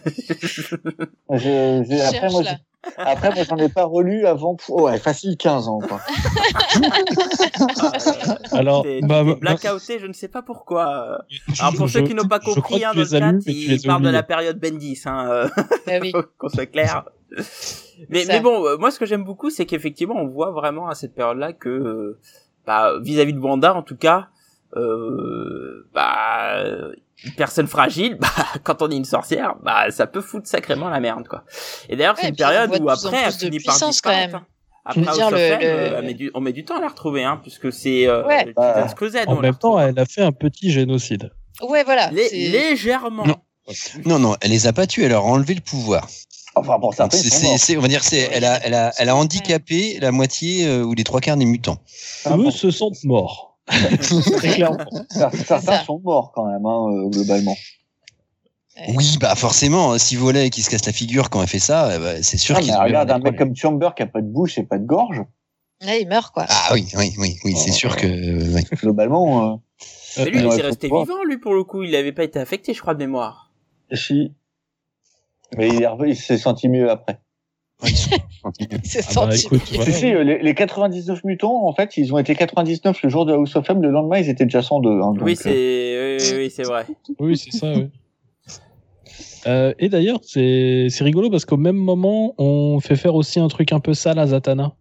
[1.29, 2.51] Je- j'ai- après, moi, là.
[2.51, 5.99] j'ai- après, moi, j'en ai pas relu avant, ouais, facile 15 ans, quoi.
[8.51, 11.05] Alors, t'es bah, bah, blackouté, je ne sais pas pourquoi.
[11.07, 11.17] euh.
[11.29, 13.81] je- Alors pour je- ceux qui n'ont pas je compris, hein, dans le chat, il
[13.85, 14.99] parle de la période Bendis.
[15.05, 15.47] Hein, euh.
[15.87, 16.11] Bah oui.
[16.37, 17.05] qu'on soit clair.
[18.09, 21.15] Mais, bon, euh, moi ce que j'aime beaucoup, c'est qu'effectivement, on voit vraiment à cette
[21.15, 22.19] période-là que, euh,
[22.65, 24.27] bah, vis-à-vis de Wanda, en tout cas,
[24.75, 26.63] euh, bah,
[27.23, 28.27] une personne fragile, bah,
[28.63, 31.43] quand on est une sorcière, bah, ça peut foutre sacrément la merde, quoi.
[31.89, 34.35] Et d'ailleurs, Ouais, c'est une période où après, elle finit par disparaître.
[34.35, 34.45] hein.
[34.83, 37.71] Après, dire, le- le- met du- on met du temps à la retrouver, hein, puisque
[37.71, 38.51] c'est euh, Ouais.
[38.55, 38.87] Bah,
[39.27, 41.31] En même temps, elle a fait un petit génocide.
[41.61, 42.09] Ouais, voilà.
[42.09, 43.25] Lé- légèrement.
[43.27, 43.35] Non.
[44.05, 46.07] Non, non, elle les a pas tués, elle leur a enlevé le pouvoir.
[46.55, 49.99] Enfin, certains, ils c'est- on va dire, c'est, elle a, elle a, elle a handicapé
[50.01, 51.77] la moitié euh, ou les trois quarts des mutants.
[52.25, 52.51] Ah, Eux bon.
[52.51, 53.50] se sentent morts.
[53.67, 54.77] Très clairement.
[55.09, 55.83] Certains ça.
[55.83, 57.55] sont morts quand même, hein, euh, globalement.
[58.95, 61.99] Oui, bah forcément, si Volet qui se casse la figure quand elle fait ça, eh
[61.99, 64.57] ben, c'est sûr Ah, qu'il regarde, un mec comme Chamber qui a pas de bouche
[64.57, 65.23] et pas de gorge,
[65.85, 66.45] Ouais, il meurt, quoi.
[66.47, 68.75] Ah oui, oui, oui, oui, c'est sûr que.
[68.75, 69.55] globalement, euh,
[70.17, 71.81] Mais lui, il s'est resté vivant, lui, pour le coup.
[71.81, 73.51] Il avait pas été affecté, je crois, de mémoire.
[73.91, 74.31] si.
[75.57, 75.69] Mais
[76.07, 77.19] il s'est senti mieux après.
[78.83, 79.61] C'est Ah bah, écoute.
[79.65, 83.33] Si, si, les, les 99 mutants, en fait, ils ont été 99 le jour de
[83.33, 84.89] House of M, le lendemain, ils étaient déjà 102.
[84.89, 86.85] Hein, donc, oui, euh, c'est, oui, oui, oui, c'est vrai.
[87.19, 87.89] Oui, c'est ça, oui.
[89.47, 93.71] Euh, et d'ailleurs, c'est rigolo parce qu'au même moment, on fait faire aussi un truc
[93.73, 94.73] un peu sale à Zatanna.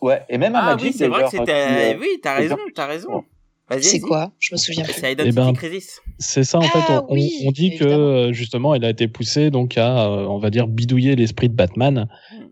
[0.00, 2.34] Ouais, et même à Ah Magic, oui, c'est vrai que c'était, qui, euh, oui, t'as
[2.34, 3.24] raison, t'as raison.
[3.70, 4.00] C'est vas-y.
[4.00, 4.32] quoi?
[4.38, 4.92] Je me souviens plus.
[4.92, 6.00] C'est Identity Eh ben, Crisis.
[6.18, 8.02] C'est ça, en Ah, fait, on, oui, on dit que évidemment.
[8.04, 11.54] euh, justement, elle a été poussée donc à, euh, on va dire, bidouiller l'esprit de
[11.54, 12.06] Batman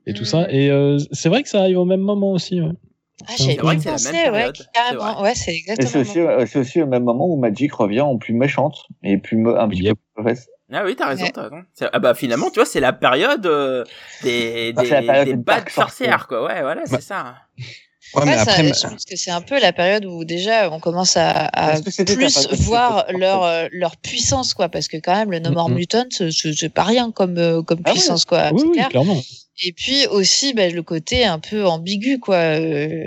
[0.06, 0.26] et tout Mhm.
[0.26, 0.50] ça.
[0.50, 2.60] Et euh, c'est vrai que ça arrive au même moment aussi.
[2.60, 2.68] ouais.
[3.28, 5.14] Ah, j'avais C'est pas que c'est la pensé, même ouais, c'est carrément.
[5.14, 5.22] vrai.
[5.22, 5.90] Ouais, c'est Et exactement.
[5.90, 9.18] c'est aussi, euh, c'est aussi au même moment où Magic revient en plus méchante et
[9.18, 9.96] plus me- un petit Yep.
[10.16, 10.48] peu mauvaise.
[10.72, 11.30] Ah oui, t'as raison, Ouais.
[11.32, 11.62] t'as raison.
[11.74, 13.84] C'est- Ah bah finalement, tu vois, c'est la période euh,
[14.24, 16.46] des, Ah, des, c'est la période des des bad sorcières, quoi.
[16.46, 17.34] Ouais, voilà, c'est Bah, ça.
[18.14, 20.80] Ouais, mais ça- après, je pense que c'est un peu la période où déjà on
[20.80, 25.38] commence à, à plus voir leur euh, leur puissance quoi, parce que quand même le
[25.38, 25.76] No More Mhm.
[25.76, 28.50] Mutant c'est- pas rien comme euh, comme Ah puissance quoi.
[28.52, 28.88] oui, c'est oui, clair.
[28.90, 29.20] clairement.
[29.64, 32.36] Et puis aussi bah, le côté un peu ambigu quoi.
[32.36, 33.06] euh,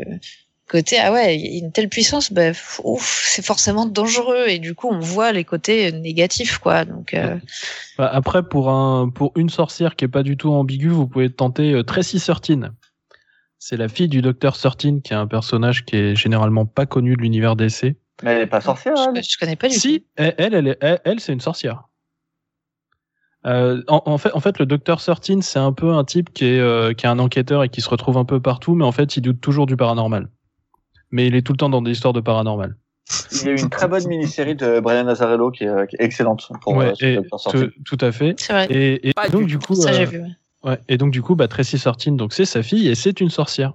[0.67, 2.51] côté ah ouais il y a une telle puissance bah
[2.99, 6.85] c'est forcément dangereux et du coup on voit les côtés négatifs quoi.
[6.85, 7.35] Donc euh,
[7.99, 11.29] Bah, après, pour, un, pour une sorcière qui est pas du tout ambiguë, vous pouvez
[11.29, 12.71] tenter euh, Tracy Certin.
[13.67, 17.15] C'est la fille du docteur Certin, qui est un personnage qui est généralement pas connu
[17.15, 17.95] de l'univers DC.
[18.21, 19.23] Mais elle est pas sorcière, elle.
[19.23, 19.79] je, je connais pas du tout.
[19.79, 21.85] Si, elle, elle, elle, est- elle, elle, c'est une sorcière.
[23.47, 26.45] Euh, en, en fait, en fait, le docteur Certin, c'est un peu un type qui
[26.45, 28.91] est, euh, qui est un enquêteur et qui se retrouve un peu partout, mais en
[28.91, 30.29] fait, il doute toujours du paranormal.
[31.09, 32.75] Mais il est tout le temps dans des histoires de paranormal.
[33.31, 35.11] Il y a eu une très bonne mini-série de Brian
[35.51, 38.35] qui est, euh, qui est excellente pour ouais, euh, et tout, tout à fait.
[38.39, 38.67] C'est vrai.
[38.69, 40.19] Et, et donc du coup, Ça j'ai vu.
[40.21, 40.29] ouais.
[40.65, 43.29] Ouais, et donc du coup, bah, Tracy Certin, donc c'est sa fille et c'est une
[43.29, 43.73] sorcière.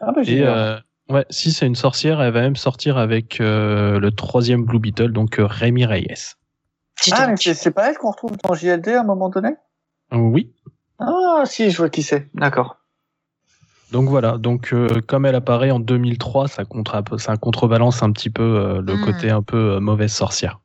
[0.00, 0.78] Ah bah, Et euh,
[1.10, 5.12] ouais, si c'est une sorcière, elle va même sortir avec euh, le troisième Blue Beetle,
[5.12, 6.34] donc euh, Rémi Reyes.
[7.12, 9.50] Ah, mais c'est c'est pas elle qu'on retrouve dans JLD à un moment donné?
[10.12, 10.52] Oui.
[10.98, 12.28] Ah, si, je vois qui c'est.
[12.34, 12.76] D'accord.
[13.90, 14.38] Donc voilà.
[14.38, 18.80] Donc euh, comme elle apparaît en 2003, ça, contre, ça contrebalance un petit peu euh,
[18.82, 19.04] le Hmm.
[19.04, 20.60] côté un peu euh, mauvaise sorcière.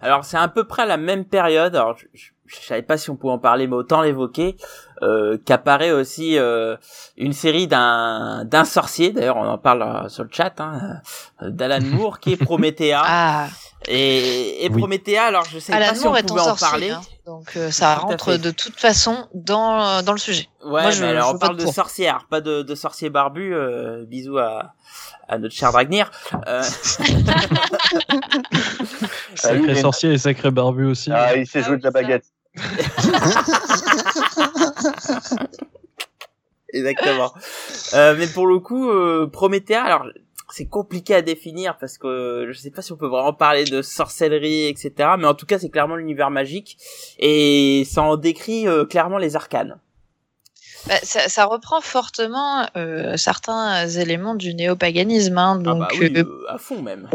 [0.00, 1.74] Alors c'est à peu près à la même période.
[1.76, 4.56] Alors je, je, je savais pas si on pouvait en parler, mais autant l'évoquer.
[5.02, 6.76] Euh, qu'apparaît aussi euh,
[7.16, 9.12] une série d'un d'un sorcier.
[9.12, 11.00] D'ailleurs, on en parle euh, sur le chat, hein,
[11.40, 13.00] d'Alan Moore, qui est Promethea.
[13.02, 13.46] Ah,
[13.88, 14.78] Et, et Oui.
[14.78, 16.90] Promethea, alors je sais Alan pas si on Moore est pouvait en sorcier, parler.
[16.90, 20.48] hein, donc euh, ça Tout rentre de toute façon dans dans le sujet.
[20.62, 23.08] Ouais, Moi, je- mais alors je on parle pas de sorcière, pas de, de sorcier
[23.08, 23.54] barbu.
[23.54, 24.74] Euh, bisous à,
[25.28, 26.10] à notre cher Dragnir.
[26.46, 26.62] Euh,
[29.34, 31.10] Sacré mais- sorcier et sacré barbu aussi.
[31.12, 32.00] Ah, il sait Ah jouer oui, de la ça.
[32.02, 32.24] baguette.
[36.72, 37.32] Exactement.
[37.94, 40.06] Euh, mais pour le coup, euh, Promethea, alors
[40.50, 43.82] c'est compliqué à définir parce que je sais pas si on peut vraiment parler de
[43.82, 44.92] sorcellerie, etc.
[45.18, 46.76] Mais en tout cas, c'est clairement l'univers magique
[47.18, 49.78] et ça en décrit euh, clairement les arcanes.
[50.86, 55.38] Bah, ça, ça reprend fortement euh, certains éléments du néopaganisme.
[55.38, 57.08] Hein, ah donc, bah oui, euh, euh, à fond même.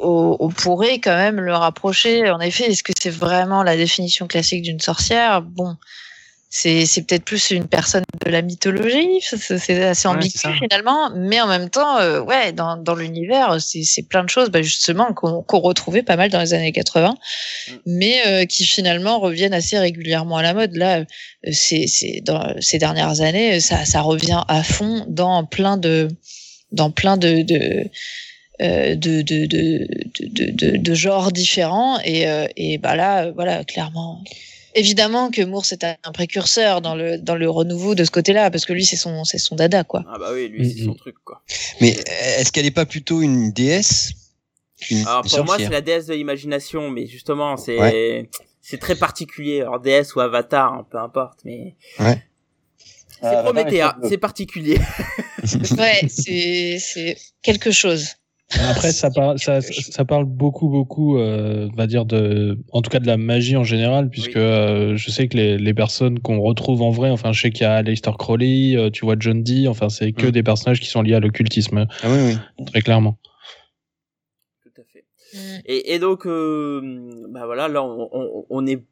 [0.00, 2.30] on, on pourrait quand même le rapprocher.
[2.30, 5.42] En effet, est-ce que c'est vraiment la définition classique d'une sorcière?
[5.42, 5.76] Bon,
[6.50, 9.20] c'est peut-être plus une personne de la mythologie.
[9.20, 14.24] C'est assez ambigu finalement, mais en même temps, euh, ouais, dans, dans l'univers, c'est plein
[14.24, 17.16] de choses, bah, justement qu'on retrouvait pas mal dans les années 80,
[17.68, 17.72] Mm.
[17.86, 20.76] mais euh, qui finalement reviennent assez régulièrement à la mode.
[20.76, 26.08] Là, euh, c'est dans ces dernières années, ça ça revient à fond dans plein de
[26.72, 27.90] dans plein de, de
[28.60, 34.20] de, de, de, de, de, de genres différents et, euh, et bah là voilà clairement
[34.74, 38.64] évidemment que Moore c'est un précurseur dans le dans le renouveau de ce côté-là parce
[38.66, 40.96] que lui c'est son c'est son dada quoi Ah bah oui, lui c'est son Mhm.
[40.96, 41.42] truc quoi.
[41.80, 44.12] Mais euh, est-ce qu'elle n'est pas plutôt une déesse
[45.06, 48.28] Alors pour moi, c'est la déesse de l'imagination, mais justement, c'est
[48.60, 49.62] c'est très particulier.
[49.62, 52.22] Alors déesse ou avatar, hein, peu importe, mais Ouais.
[53.20, 54.78] c'est Promethea, Avatar, il c'est particulier.
[55.78, 58.08] ouais c'est c'est quelque chose
[58.70, 62.88] Après, ça, par- ça, ça parle beaucoup, beaucoup, euh, on va dire de, en tout
[62.90, 64.40] cas de la magie en général, puisque Oui.
[64.40, 67.62] euh, je sais que les, les personnes qu'on retrouve en vrai, enfin, je sais qu'il
[67.62, 70.30] y a Aleister Crowley, euh, tu vois John Dee, enfin, c'est que Mm.
[70.30, 72.64] des personnages qui sont liés à l'occultisme, Ah oui, oui.
[72.64, 73.18] très clairement.
[74.62, 75.04] Tout à fait.
[75.34, 75.60] Mm.
[75.66, 76.80] Et, et donc, euh,
[77.28, 78.82] bah voilà, là, on, on, on est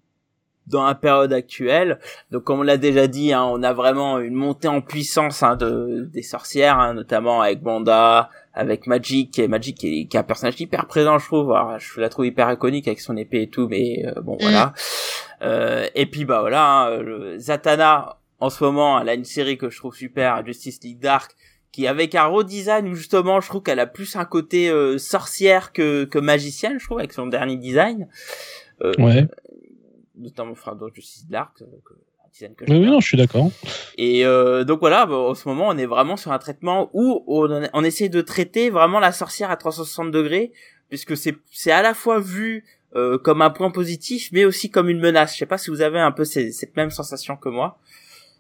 [0.67, 1.99] dans la période actuelle.
[2.33, 5.57] Donc, comme on l'a déjà dit, hein, on a vraiment une montée en puissance hein,
[5.57, 10.21] de des sorcières, hein, notamment avec Wanda, avec Magic, et Magic qui est, qui est
[10.21, 11.53] un personnage hyper présent, je trouve.
[11.53, 14.73] Alors, je la trouve hyper iconique avec son épée et tout, mais euh, bon, voilà.
[15.43, 19.59] Euh, et puis, bah voilà, hein, le Zatanna, en ce moment, elle a une série
[19.59, 21.37] que je trouve super, Justice League Dark,
[21.73, 25.75] qui avec un redesign où justement je trouve qu'elle a plus un côté euh, sorcière
[25.75, 28.09] que, que magicienne, je trouve, avec son dernier design.
[28.83, 29.27] Euh, Ouais.
[30.19, 31.93] Notamment, enfin, dans Justice Dark, euh, que,
[32.57, 33.51] que Oui, non, je suis d'accord.
[33.99, 37.25] Et euh, donc voilà, bah, en ce moment, on est vraiment sur un traitement où
[37.27, 40.53] on, on essaie de traiter vraiment la sorcière à 360 degrés,
[40.89, 42.65] puisque c'est c'est à la fois vu
[42.95, 45.33] euh, comme un point positif, mais aussi comme une menace.
[45.35, 47.79] Je sais pas si vous avez un peu ces- cette même sensation que moi.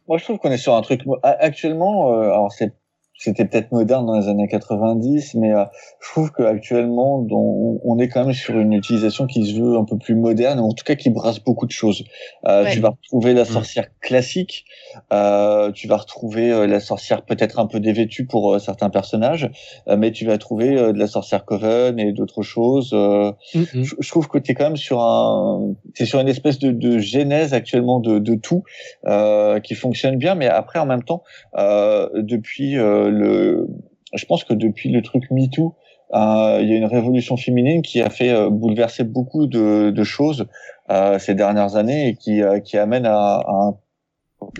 [0.08, 2.12] Moi, je trouve qu'on est sur un truc actuellement.
[2.12, 2.72] euh, alors, c'est
[3.18, 5.64] c'était peut-être moderne dans les années 90, mais euh,
[6.00, 9.84] je trouve qu'actuellement, on, on est quand même sur une utilisation qui se veut un
[9.84, 12.04] peu plus moderne, ou en tout cas qui brasse beaucoup de choses.
[12.46, 12.72] Euh, Ouais.
[12.72, 14.64] Tu vas retrouver la sorcière classique,
[15.12, 19.50] euh, tu vas retrouver euh, la sorcière peut-être un peu dévêtue pour euh, certains personnages,
[19.88, 22.90] euh, mais tu vas trouver euh, de la sorcière coven et d'autres choses.
[22.92, 23.84] euh, Mhm.
[23.84, 26.70] je, je trouve que tu es quand même sur un t'es sur une espèce de,
[26.70, 28.62] de genèse actuellement de, de tout
[29.06, 31.22] euh, qui fonctionne bien mais après en même temps
[31.58, 35.74] euh, depuis euh, je pense que depuis le truc MeToo
[36.14, 40.46] euh, il y a une révolution féminine qui a fait euh, bouleverser beaucoup de, choses
[40.88, 43.44] euh, ces dernières années et qui, amène à,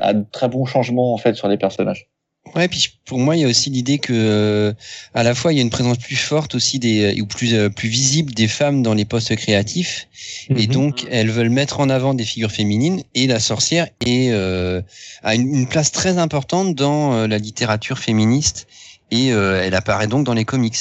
[0.02, 2.08] un, de très bons changements en fait sur les personnages.
[2.54, 4.72] Ouais, puis pour moi, il y a aussi l'idée que, euh,
[5.14, 7.68] à la fois, il y a une présence plus forte aussi des, ou plus, euh,
[7.68, 10.06] plus visible des femmes dans les postes créatifs,
[10.48, 10.72] et Mhm.
[10.72, 14.80] donc elles veulent mettre en avant des figures féminines, et la sorcière est, euh,
[15.22, 18.66] a une, une place très importante dans euh, la littérature féministe,
[19.10, 20.76] et euh, elle apparaît donc dans les comics.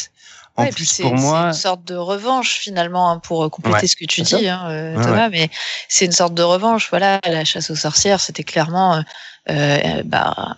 [0.57, 3.49] En Ouais, plus, c'est pour c'est moi, une sorte de revanche finalement hein, pour euh,
[3.49, 4.37] compléter Ouais, ce que tu c'est ça.
[4.37, 5.27] dis, hein, euh, Ouais, Thomas.
[5.29, 5.49] Mais
[5.89, 6.87] c'est une sorte de revanche.
[6.91, 9.03] Voilà, la chasse aux sorcières, c'était clairement
[9.49, 10.57] euh, euh, bah,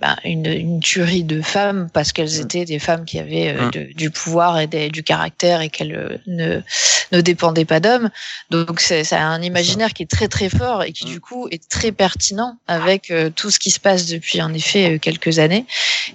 [0.00, 2.42] bah, une, une tuerie de femmes parce qu'elles Mm.
[2.42, 3.70] étaient des femmes qui avaient euh, Mm.
[3.70, 6.60] de- du pouvoir et des- du caractère et qu'elles euh, ne
[7.12, 8.10] ne dépendaient pas d'hommes.
[8.50, 11.08] Donc c'est un imaginaire qui est très très fort et qui Mm.
[11.10, 15.38] du coup est très pertinent avec tout ce qui se passe depuis en effet quelques
[15.38, 15.64] années.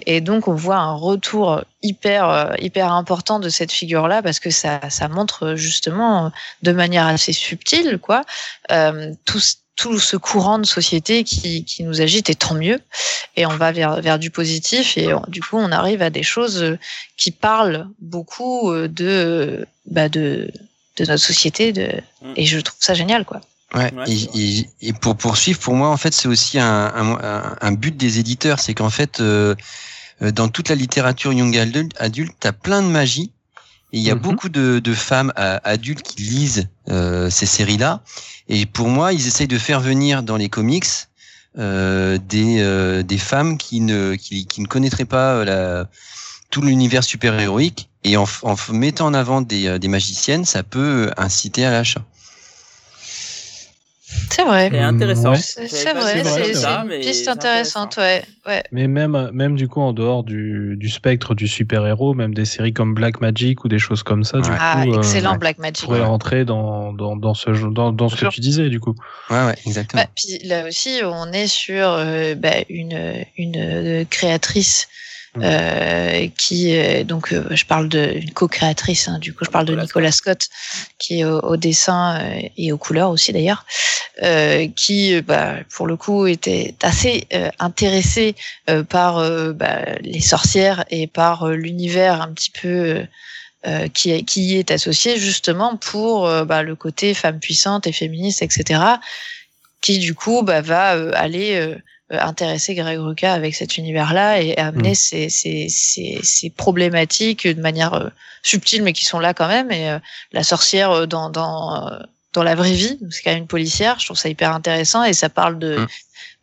[0.06, 4.50] Et donc on voit un retour hyper hyper important de cette figure là parce que
[4.50, 6.30] ça ça montre justement
[6.62, 8.22] de manière assez subtile quoi
[8.70, 9.40] euh, tout
[9.76, 12.78] tout ce courant de société qui, qui nous agite et tant mieux
[13.36, 16.22] et on va vers vers du positif et on- du coup on arrive à des
[16.22, 16.78] choses euh,
[17.16, 20.50] qui parlent beaucoup euh, de bah de
[20.98, 21.72] de notre société.
[21.72, 21.88] De...
[22.22, 22.32] Mm.
[22.36, 23.40] Et je trouve ça génial, quoi.
[23.74, 24.28] Ouais, Ouais, et,
[24.58, 28.18] et- et pour poursuivre, pour moi, en fait, c'est aussi un, un, un but des
[28.18, 29.54] éditeurs, c'est qu'en fait, euh,
[30.20, 33.32] euh, dans toute la littérature young adulte, adulte, t'as plein de magie.
[33.92, 34.20] Et il y a Mhm.
[34.20, 38.02] beaucoup de, de femmes euh, adultes qui lisent euh, ces séries-là.
[38.48, 40.86] Et pour moi, ils essayent de faire venir dans les comics
[41.58, 45.90] euh, des, euh, des femmes qui ne, qui, qui ne connaîtraient pas euh, la,
[46.50, 47.90] tout l'univers super-héroïque.
[48.04, 52.02] Et en, en mettant en avant des, euh, des magiciennes, ça peut inciter à l'achat.
[54.30, 54.68] C'est vrai.
[54.72, 55.32] C'est intéressant.
[55.32, 55.36] Ouais.
[55.38, 58.22] C'est vrai, c'est c'est ça, c'est une piste intéressante, ouais.
[58.46, 58.62] ouais.
[58.72, 62.72] Mais même, même du coup, en dehors du, du spectre du super-héros, même des séries
[62.72, 64.56] comme Black Magic ou des choses comme ça, du Ouais.
[64.56, 65.38] coup, Ah, euh, excellent ouais.
[65.38, 65.84] Black Magic.
[65.84, 68.94] pourrait rentrer dans, dans, dans ce, dans, dans ce que tu disais, du coup.
[69.30, 70.02] Ouais, ouais, exactement.
[70.02, 74.88] Bah, puis là aussi, on est sur euh, bah, une, une euh, créatrice.
[75.40, 79.74] Euh, qui, euh, donc, euh, je parle d'une co-créatrice, hein, du coup, je parle de
[79.74, 80.48] Nicolas Scott,
[80.98, 83.64] qui est au, au dessin euh, et aux couleurs aussi d'ailleurs,
[84.22, 88.34] euh, qui, bah, pour le coup, était assez euh, intéressé
[88.68, 89.16] euh, par
[89.54, 93.06] bah, les sorcières et par l'univers un petit peu.
[93.64, 97.92] euh, qui, qui y est associé justement pour euh, bah, le côté femme puissante et
[97.92, 98.80] féministe, etc
[99.82, 101.56] qui du coup bah, va euh, aller
[102.20, 104.94] intéresser Greg Rucka avec cet univers-là et amener Mm.
[104.94, 105.68] ces, ces,
[106.22, 108.08] ces, problématiques de manière euh,
[108.42, 109.98] subtile mais qui sont là quand même et euh,
[110.32, 111.98] la sorcière euh, dans dans euh,
[112.32, 115.12] dans la vraie vie c'est quand même une policière je trouve ça hyper intéressant et
[115.12, 115.86] ça parle de Mm.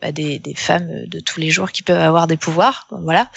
[0.02, 3.30] bah, des, des femmes de tous les jours qui peuvent avoir des pouvoirs voilà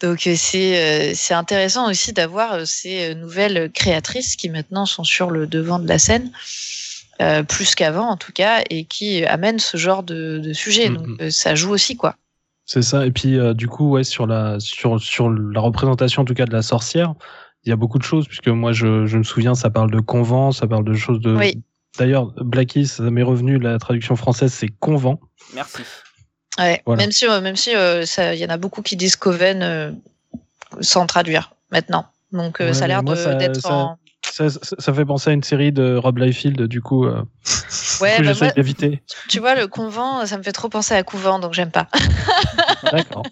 [0.00, 4.86] donc euh, c'est euh, c'est intéressant aussi d'avoir euh, ces euh, nouvelles créatrices qui maintenant
[4.86, 6.30] sont sur le devant de la scène
[7.20, 10.96] euh, plus qu'avant en tout cas et qui amènent ce genre de, de sujet Mhm.
[10.96, 12.16] donc euh, ça joue aussi quoi
[12.64, 13.06] C'est ça.
[13.06, 16.44] Et puis, euh, du coup, ouais, sur la, sur, sur la représentation, en tout cas,
[16.44, 17.14] de la sorcière,
[17.64, 20.00] il y a beaucoup de choses, puisque moi, je, je me souviens, ça parle de
[20.00, 21.34] convent, ça parle de choses de.
[21.34, 21.62] Oui.
[21.98, 25.18] D'ailleurs, Blackie, ça m'est revenu, la traduction française, c'est convent.
[25.54, 25.82] Merci.
[26.58, 26.82] ouais.
[26.86, 27.02] Voilà.
[27.02, 28.04] même si euh, même si euh,
[28.34, 29.90] il y en a beaucoup qui disent Coven euh,
[30.80, 33.96] sans traduire maintenant donc euh, Ouais, ça a l'air d'être en
[34.38, 37.24] Ça, ça, ça fait penser à une série de Rob Liefeld, du coup, euh,
[38.00, 39.02] ouais bah, moi, d'éviter.
[39.28, 41.88] tu vois le convent ça me fait trop penser à couvent donc j'aime pas
[42.92, 43.24] D'accord.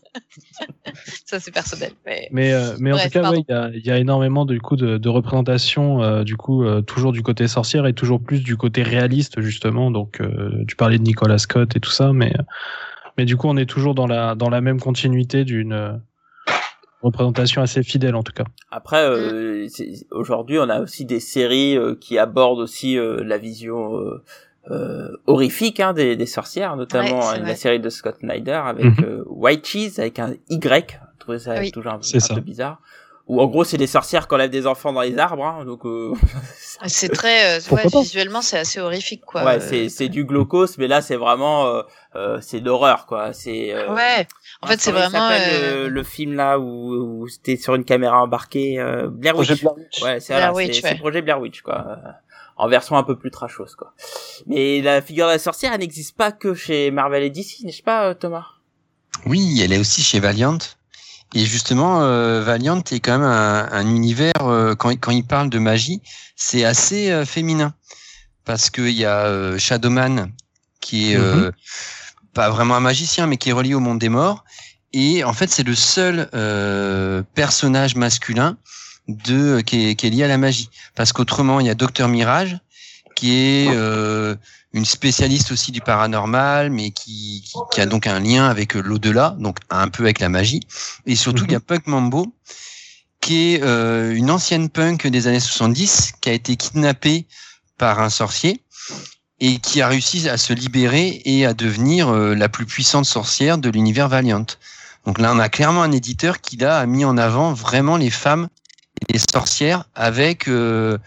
[1.25, 3.87] ça c'est personnel mais Mais, euh, mais en tout cas, ouais, il y, a, il
[3.87, 7.47] y a énormément du coup de, de représentation, euh, du coup, euh, toujours du côté
[7.47, 9.93] sorcière et toujours plus du côté réaliste justement.
[9.93, 10.21] Donc,
[10.67, 12.33] tu parlais de Nicolas Scott et tout ça, mais
[13.17, 16.01] mais du coup, on est toujours dans la dans la même continuité d'une
[17.03, 18.45] représentation assez fidèle en tout cas.
[18.71, 23.39] Après, euh, c'est- aujourd'hui, on a aussi des séries euh, qui abordent aussi euh, la
[23.39, 24.23] vision euh,
[24.71, 28.61] euh, horrifique hein, des, des sorcières, notamment Ouais, c'est hein, la série de Scott Snyder
[28.65, 30.99] avec euh, White Cheese avec un Y.
[31.15, 31.71] Je trouvais ça Oui.
[31.71, 32.35] toujours un, C'est un ça.
[32.35, 32.81] peu bizarre.
[33.29, 35.45] Ou en gros, c'est des sorcières qui enlèvent des enfants dans les arbres.
[35.45, 36.13] Hein, donc, euh,
[36.87, 40.87] c'est très euh, ouais, visuellement c'est assez horrifique quoi ouais, c'est c'est du glaucose, mais
[40.87, 41.83] là, c'est vraiment euh,
[42.15, 43.33] euh, c'est l'horreur, quoi.
[43.33, 44.29] C'est euh, ouais
[44.63, 47.85] en fait c'est vraiment s'appelle, euh, le, le film là où, où c'était sur une
[47.85, 49.49] caméra embarquée, euh, Blair Witch.
[49.49, 50.03] Projet Blair Witch.
[50.03, 50.95] Ouais, c'est voilà, ouais.
[50.99, 51.99] projet Blair Witch quoi.
[52.57, 53.93] En version un peu plus trashos quoi.
[54.47, 57.83] Mais la figure de la sorcière, elle n'existe pas que chez Marvel et DC, n'est-ce
[57.83, 58.47] pas Thomas?
[59.27, 60.59] Oui, elle est aussi chez Valiant.
[61.37, 65.23] Et justement, euh, Valiant est quand même un, un univers, euh, quand, il- quand il
[65.25, 66.01] parle de magie,
[66.35, 67.75] c'est assez euh, féminin.
[68.47, 70.31] Parce qu'il y a euh, Shadowman,
[70.81, 71.51] qui est euh,
[72.33, 74.45] pas vraiment un magicien, mais qui est relié au monde des morts.
[74.95, 78.57] Et en fait, c'est le seul euh, personnage masculin
[79.09, 80.71] de qui est, qui est lié à la magie.
[80.95, 82.57] Parce qu'autrement, il y a Docteur Mirage,
[83.17, 84.37] qui est euh,
[84.73, 88.81] une spécialiste aussi du paranormal, mais qui, qui, qui a donc un lien avec euh,
[88.81, 90.61] l'au-delà, donc un peu avec la magie.
[91.07, 91.49] Et surtout, Mhm.
[91.49, 92.33] il y a Punk Mambo,
[93.21, 97.27] qui est euh, une ancienne punk des années 70, qui a été kidnappée
[97.79, 98.61] par un sorcier
[99.41, 103.59] et qui a réussi à se libérer et à devenir euh, la plus puissante sorcière
[103.59, 104.47] de l'univers Valiant.
[105.07, 108.11] Donc là, on a clairement un éditeur qui là a mis en avant vraiment les
[108.11, 108.49] femmes
[109.09, 110.99] et les sorcières avec euh,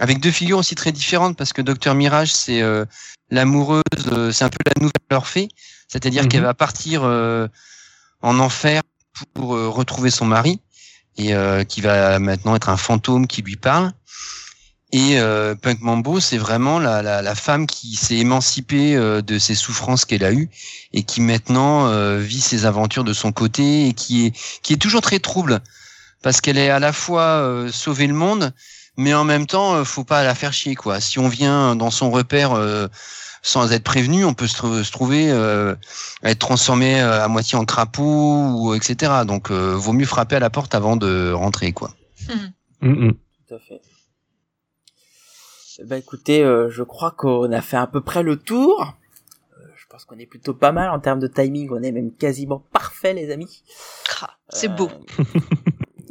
[0.00, 2.84] avec deux figures aussi très différentes parce que Docteur Mirage c'est euh,
[3.30, 5.48] l'amoureuse, euh, c'est un peu la nouvelle Orphée,
[5.88, 6.28] c'est-à-dire Mhm.
[6.28, 7.46] qu'elle va partir euh,
[8.22, 8.82] en enfer
[9.34, 10.60] pour retrouver son mari
[11.18, 11.34] et
[11.68, 13.92] qui va maintenant être un fantôme qui lui parle.
[14.92, 15.18] Et
[15.60, 20.24] Punk Mambo, c'est vraiment la, la, la femme qui s'est émancipée de ses souffrances qu'elle
[20.24, 20.48] a eues
[20.94, 24.32] et qui maintenant vit ses aventures de son côté et qui est
[24.62, 25.60] qui est toujours très trouble
[26.22, 28.54] parce qu'elle est à la fois sauver le monde,
[29.00, 31.00] mais en même temps, euh, faut pas la faire chier quoi.
[31.00, 32.86] Si on vient dans son repère euh,
[33.42, 35.74] sans être prévenu, on peut se, tr- se trouver euh,
[36.22, 39.12] à être transformé euh, à moitié en crapaud ou etc.
[39.26, 41.90] Donc, euh, vaut mieux frapper à la porte avant de rentrer quoi.
[42.82, 43.12] Mm, mm.
[43.48, 43.80] Tout à fait.
[45.86, 48.92] Bah écoutez, euh, je crois qu'on a fait à peu près le tour.
[49.58, 51.70] Euh, je pense qu'on est plutôt pas mal en termes de timing.
[51.72, 53.62] On est même quasiment parfait, les amis.
[54.20, 54.90] Ah, C'est beau.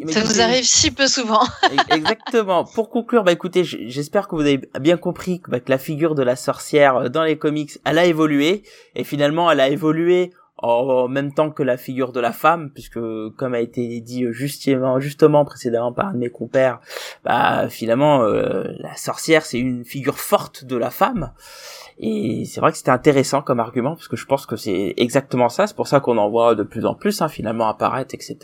[0.05, 1.41] Mais Ça écoutez, nous arrive si peu souvent.
[1.89, 2.63] Exactement.
[2.63, 6.15] Pour conclure, bah écoutez, j'espère que vous avez bien compris que, bah, que la figure
[6.15, 8.63] de la sorcière euh, dans les comics, elle a évolué
[8.95, 10.31] et finalement, elle a évolué
[10.61, 12.99] en même temps que la figure de la femme, puisque
[13.37, 16.79] comme a été dit euh, justement, justement précédemment par un de mes compères,
[17.23, 21.31] bah finalement, euh, la sorcière c'est une figure forte de la femme.
[21.99, 25.49] Et c'est vrai que c'était intéressant comme argument, parce que je pense que c'est exactement
[25.49, 25.67] ça.
[25.67, 28.37] C'est pour ça qu'on en voit de plus en plus, hein, finalement, apparaître, etc.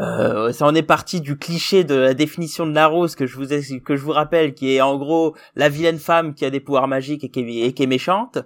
[0.00, 3.36] Euh, ça en est parti du cliché de la définition de la rose que je
[3.36, 6.50] vous ai- que je vous rappelle, qui est en gros la vilaine femme qui a
[6.50, 8.38] des pouvoirs magiques et qui est, et qui est méchante.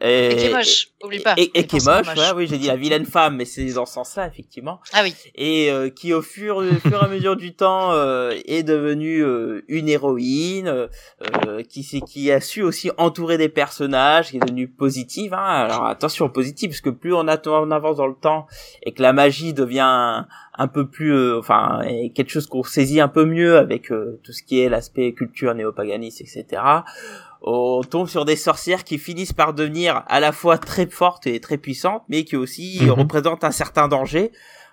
[0.00, 1.34] Et qui est moche, oublie pas.
[1.36, 3.94] Et, qui est moche, ouais, oui, j'ai dit la vilaine femme, mais c'est dans ce
[3.94, 4.80] sens-là, effectivement.
[4.92, 5.12] Ah oui.
[5.34, 9.24] Et euh, qui, au fur, au fur et à mesure du temps, euh, est devenue
[9.24, 14.68] euh, une héroïne, euh, qui, qui a su aussi entourer des personnages, qui est devenue
[14.68, 15.34] positive.
[15.34, 15.44] Hein.
[15.44, 18.46] Alors attention, positive, parce que plus on, a, on avance dans le temps
[18.84, 20.24] et que la magie devient
[20.58, 21.80] un, peu plus, euh, enfin,
[22.14, 25.54] quelque chose qu'on saisit un peu mieux avec euh, tout ce qui est l'aspect culture
[25.54, 26.62] néopaganiste, etc
[27.40, 31.38] on tombe sur des sorcières qui finissent par devenir à la fois très fortes et
[31.38, 32.90] très puissantes, mais qui aussi Mhm.
[32.90, 34.32] représentent un certain danger.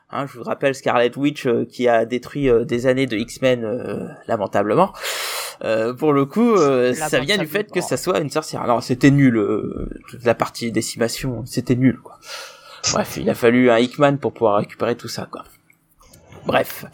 [0.10, 3.64] Hein, je vous rappelle Scarlet Witch euh, qui a détruit euh, des années de X-Men
[3.64, 4.94] euh, lamentablement.
[5.64, 8.64] Euh, pour le coup, euh, ça vient du fait que ça soit une sorcière.
[8.64, 12.00] Alors c'était nul, euh, toute la partie décimation, c'était nul.
[12.04, 12.18] Quoi.
[12.94, 15.28] Bref, il a fallu un Hickman pour pouvoir récupérer tout ça.
[15.32, 15.44] quoi.
[16.46, 16.86] Bref.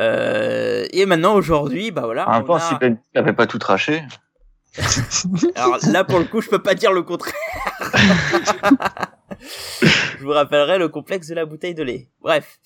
[0.00, 2.28] Euh, et maintenant aujourd'hui, bah voilà.
[2.28, 4.02] En même on temps, a- si Ben n'avait pas tout traché.
[5.56, 7.34] Alors là, pour le coup, je peux pas dire le contraire.
[9.40, 12.08] je vous rappellerai le complexe de la bouteille de lait.
[12.20, 12.58] Bref.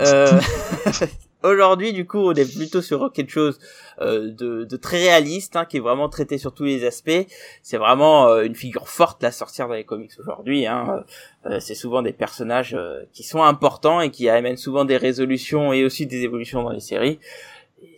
[0.00, 0.38] Euh,
[1.46, 3.58] Aujourd'hui, du coup, on est plutôt sur quelque chose
[4.00, 7.26] euh, de, de très réaliste, hein, qui est vraiment traité sur tous les aspects.
[7.62, 10.66] C'est vraiment euh, une figure forte, la sorcière dans les comics aujourd'hui.
[10.66, 11.04] Hein.
[11.46, 15.72] Euh, c'est souvent des personnages euh, qui sont importants et qui amènent souvent des résolutions
[15.72, 17.18] et aussi des évolutions dans les séries.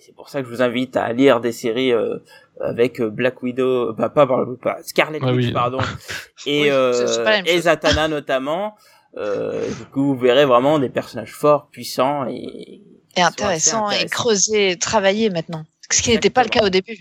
[0.01, 2.19] C'est pour ça que je vous invite à lire des séries euh,
[2.61, 5.53] avec Black Widow, bah, pas, pas, pas Scarlet Ah Witch, oui.
[5.53, 5.79] pardon,
[6.47, 7.61] et, Oui, euh, et.
[7.61, 8.75] Zatanna notamment.
[9.17, 12.83] Euh, du coup, vous verrez vraiment des personnages forts, puissants et
[13.19, 15.65] Et intéressant, et creusé, travaillé maintenant.
[15.91, 16.99] Ce qui n'était pas le cas au début.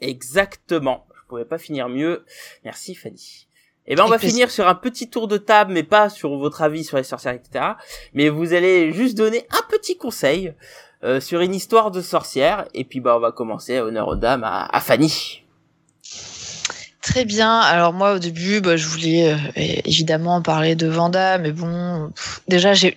[0.00, 1.06] Exactement.
[1.14, 2.24] Je pouvais pas finir mieux.
[2.64, 3.46] Merci Fanny.
[3.86, 4.34] Et ben on va plaisir.
[4.34, 7.34] finir sur un petit tour de table, mais pas sur votre avis sur les sorcières,
[7.34, 7.64] etc.
[8.14, 10.54] Mais vous allez juste donner un petit conseil
[11.02, 12.66] euh, sur une histoire de sorcière.
[12.74, 15.42] Et puis bah on va commencer honneur aux dames à, à Fanny.
[17.00, 17.58] Très bien.
[17.58, 19.36] Alors moi au début, bah, je voulais euh,
[19.84, 22.96] évidemment parler de Vanda, mais bon, pff, déjà j'ai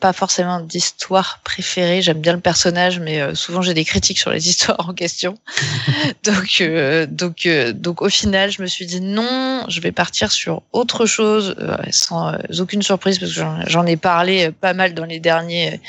[0.00, 2.02] pas forcément d'histoire préférée.
[2.02, 5.38] J'aime bien le personnage, mais euh, souvent j'ai des critiques sur les histoires en question.
[6.24, 10.32] donc euh, donc euh, donc au final, je me suis dit non, je vais partir
[10.32, 15.04] sur autre chose, euh, sans aucune surprise parce que j'en- ai parlé pas mal dans
[15.04, 15.80] les derniers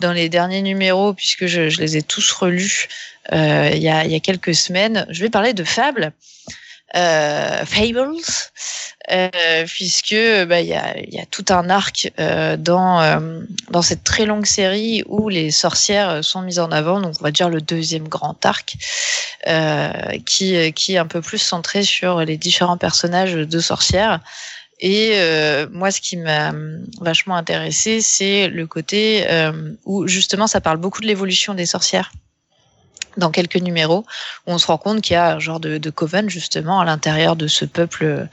[0.00, 2.88] dans les derniers numéros puisque je, je les ai tous relus
[3.32, 5.06] il y a y a quelques semaines.
[5.10, 6.35] Je vais parler de Fable euh,
[6.96, 8.16] Fables,
[9.10, 10.16] euh, puisque
[10.48, 13.40] bah, il y, a, y a tout un arc euh, dans euh,
[13.70, 17.00] dans cette très longue série où les sorcières sont mises en avant.
[17.00, 18.76] Donc on va dire le deuxième grand arc,
[19.46, 19.90] euh,
[20.24, 24.20] qui qui est un peu plus centré sur les différents personnages de sorcières.
[24.80, 26.52] Et euh, moi, ce qui m'a
[27.00, 32.12] vachement intéressé, c'est le côté euh, où justement ça parle beaucoup de l'évolution des sorcières
[33.16, 34.04] dans quelques numéros,
[34.46, 36.84] où on se rend compte qu'il y a un genre de, de coven justement à
[36.84, 38.28] l'intérieur de ce peuple,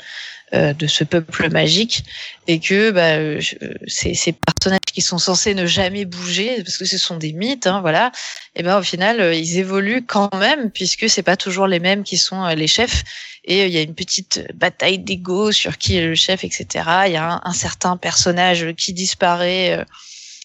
[0.53, 2.03] euh, de ce peuple magique,
[2.47, 3.41] et que bah,
[3.87, 7.67] ces, ces personnages qui sont censés ne jamais bouger, parce que ce sont des mythes,
[7.67, 8.11] hein, voilà,
[8.55, 12.03] et ben au final euh, ils évoluent quand même, puisque c'est pas toujours les mêmes
[12.03, 13.03] qui sont euh, les chefs,
[13.45, 16.67] et il y a une petite bataille d'ego sur qui est le chef, etc.
[17.07, 19.85] Il y a un, un certain personnage qui disparaît.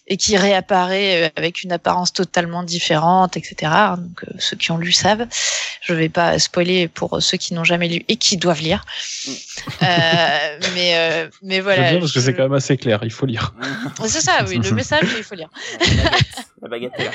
[0.09, 3.71] Et qui réapparaît euh, avec une apparence totalement différente, etc.
[3.97, 5.27] Donc euh, ceux qui ont lu savent.
[5.81, 8.83] Je vais pas spoiler pour ceux qui n'ont jamais lu et qui doivent lire.
[9.27, 11.91] Euh, mais euh, mais voilà.
[11.91, 13.53] Bien parce que c'est quand même assez clair, il faut lire.
[14.05, 14.57] C'est ça, oui.
[14.57, 15.49] Le message, il faut lire.
[15.79, 17.11] La baguette, la baguette est là.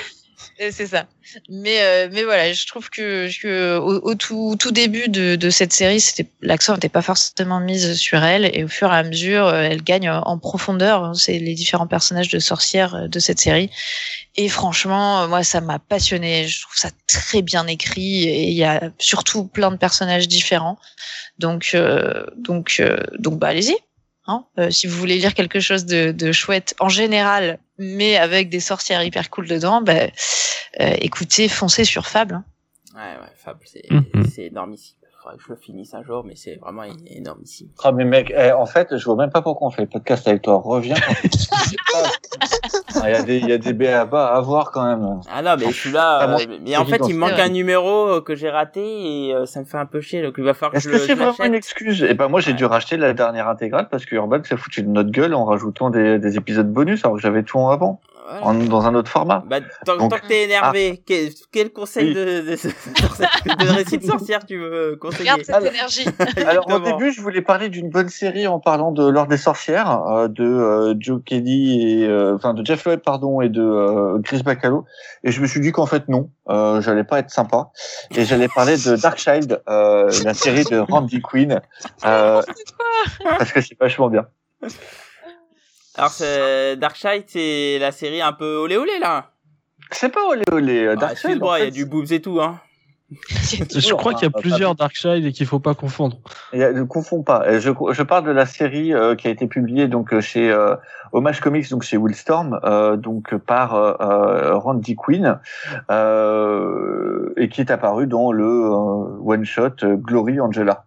[0.61, 1.07] Euh, C'est ça.
[1.49, 5.51] Mais euh, mais voilà, je trouve que, que au, au tout, tout début de, de
[5.51, 6.03] cette série,
[6.43, 9.83] l'accent n'était pas forcément mise sur elle et au fur et à mesure, euh, elle
[9.83, 11.17] gagne en profondeur.
[11.17, 13.71] C'est les différents personnages de sorcières euh, de cette série.
[14.37, 16.47] Et franchement, moi, ça m'a passionné.
[16.47, 20.79] Je trouve ça très bien écrit et il y a surtout plein de personnages différents.
[21.39, 23.77] Donc euh, donc euh, donc bah allez-y.
[24.27, 28.49] Hein, euh, si vous voulez lire quelque chose de, de chouette en général, mais avec
[28.49, 29.93] des sorcières hyper cool dedans, bah,
[30.81, 32.35] euh, écoutez, foncez sur Fable.
[32.37, 32.45] hein.
[32.95, 34.25] Ouais, ouais, Fable, c'est Mhm.
[34.35, 34.97] c'est énormissime.
[35.25, 37.69] Faudrait que je le finisse un jour, mais c'est vraiment énormissime.
[37.83, 40.29] Oh, mais mec, eh, en fait, je vois même pas pourquoi on fait le podcast
[40.29, 40.61] avec toi.
[40.63, 40.97] Reviens.
[42.97, 45.21] Ah, Il y a des, il y a des BABA à voir quand même.
[45.33, 46.19] Ah non, mais je suis là.
[46.21, 48.83] Ah euh, mais en fait, il me manque un numéro euh, que j'ai raté
[49.29, 50.23] et euh, ça me fait un peu chier.
[50.23, 52.05] Donc il va falloir que Est-ce je que le c'est vraiment une excuse?
[52.07, 52.57] Eh ben moi j'ai Ouais.
[52.59, 55.89] dû racheter la dernière intégrale parce que Urban s'est foutu de notre gueule en rajoutant
[55.91, 58.47] des, des épisodes bonus alors que j'avais tout en avant, Voilà.
[58.47, 59.45] en, dans un autre format.
[59.47, 62.15] Bah, tant, Donc- tant que t'es énervé, quel, quel conseil Oui.
[62.15, 66.07] de, de, de récit de sorcière tu veux conseiller Garde cette Alors- énergie.
[66.47, 69.91] Alors au début je voulais parler d'une bonne série en parlant de l'Ordre des sorcières
[70.09, 74.19] euh, de euh, Joe Kelly et euh, enfin de Jeff Loeb pardon et de euh,
[74.25, 74.87] Chris Bacalo
[75.23, 77.71] et je me suis dit qu'en fait non, euh, j'allais pas être sympa
[78.17, 81.61] et j'allais parler de Darkchild, euh, la série de Randy Quinn
[82.07, 82.41] euh,
[83.23, 84.27] parce que c'est vachement bien.
[85.97, 89.31] Alors, c'est- Darkseid, c'est la série un peu olé olé là.
[89.91, 90.85] C'est pas olé olé.
[90.85, 92.61] euh, Ah, Darkseid, en il y a du boobs et tout, hein.
[93.11, 96.17] Je crois qu'il y a plusieurs Darkchild et qu'il faut pas confondre.
[96.53, 97.45] Ne confonds pas.
[97.47, 100.75] Euh, Je, je parle de la série euh, qui a été publiée donc chez euh,
[101.13, 103.71] Homage Comics, donc chez Willstorm, euh, donc par
[104.63, 105.39] Randy Quinn,
[105.91, 110.85] euh, et qui est apparu dans le euh, one shot Glory Angela.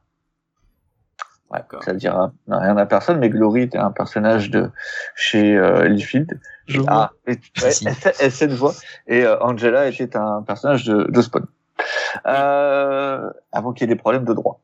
[1.49, 1.83] Ouais, D'accord.
[1.83, 4.69] ça veut dire hein, rien à personne, mais Glory était un personnage de
[5.15, 6.39] chez euh, Liefeld.
[6.67, 6.89] Je vois.
[6.91, 7.87] Ah, et, ouais, Si.
[8.19, 8.73] elle, de voix.
[9.07, 11.45] Et euh, Angela était un personnage de, de Spawn.
[12.25, 14.61] Euh, avant qu'il y ait des problèmes de droit.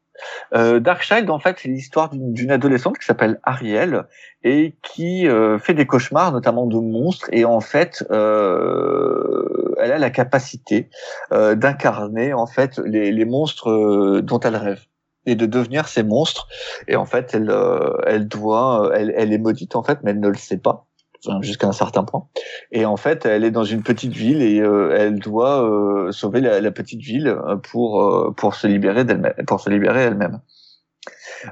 [0.54, 4.06] Euh, Darkchild, en fait, c'est l'histoire d'une d'une adolescente qui s'appelle Ariel
[4.44, 7.28] et qui euh, fait des cauchemars, notamment de monstres.
[7.32, 10.90] Et en fait, euh, elle a la capacité
[11.32, 14.86] euh, d'incarner en fait les, les monstres euh, dont elle rêve
[15.26, 16.48] et de devenir ces monstres.
[16.88, 20.20] Et en fait, elle, euh, elle doit, elle, elle est maudite en fait, mais elle
[20.20, 20.86] ne le sait pas
[21.26, 22.28] enfin, jusqu'à un certain point.
[22.72, 26.42] Et en fait, elle est dans une petite ville et euh, elle doit euh, sauver
[26.42, 30.42] la, la petite ville euh, pour euh, pour se libérer d'elle-même, pour se libérer elle-même.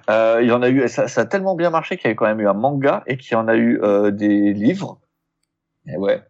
[0.10, 2.16] Euh, il y en a eu, ça, ça a tellement bien marché qu'il y a
[2.16, 5.02] quand même eu un manga et qu'il y en a eu euh, des livres.
[5.88, 6.22] Et ouais.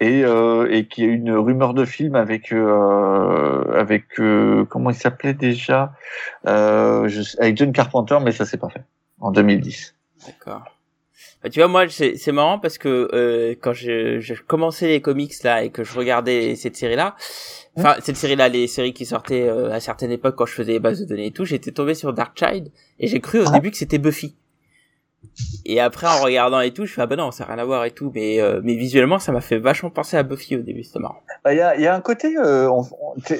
[0.00, 4.64] Et euh, et qu'il y a eu une rumeur de film avec euh, avec euh,
[4.66, 5.92] comment il s'appelait déjà
[6.46, 8.82] euh, je sais- avec John Carpenter, mais ça s'est pas fait
[9.20, 9.94] en 2010.
[10.26, 10.62] D'accord.
[11.42, 15.00] Bah, tu vois, moi, c'est c'est marrant parce que euh, quand je, je commençais les
[15.00, 17.16] comics là et que je regardais cette série-là,
[17.76, 20.80] enfin cette série-là, les séries qui sortaient euh, à certaines époques quand je faisais les
[20.80, 22.70] bases de données et tout, j'étais tombé sur Darkchild
[23.00, 23.52] et j'ai cru au Ah.
[23.52, 24.36] début que c'était Buffy.
[25.64, 27.64] Et après, en regardant et tout, je fais ah bah non, ça n'a rien à
[27.64, 30.62] voir et tout, mais euh, mais visuellement, ça m'a fait vachement penser à Buffy au
[30.62, 31.20] début, c'était marrant.
[31.44, 32.68] Bah, Il y, a, il y a un côté, euh,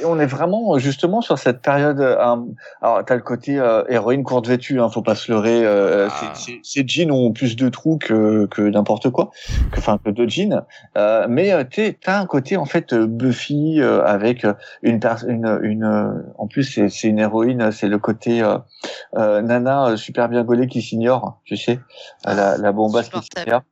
[0.04, 2.00] on, est vraiment justement sur cette période.
[2.00, 2.46] un-
[2.80, 5.66] alors t'as le côté euh, héroïne courte vêtue, hein, faut pas se leurrer.
[5.66, 6.32] Ah.
[6.34, 9.30] ces- jeans ont plus de trous que, que n'importe quoi,
[9.72, 10.62] que, enfin que de jeans.
[11.28, 11.52] Mais
[12.00, 14.46] t'as un côté en fait Buffy avec
[14.82, 18.42] une personne, une, une en plus c'est une héroïne, c'est le côté
[19.14, 21.71] nana super bien gaulée qui s'ignore, tu sais,
[22.24, 23.62] la, la bombasse s'ignore.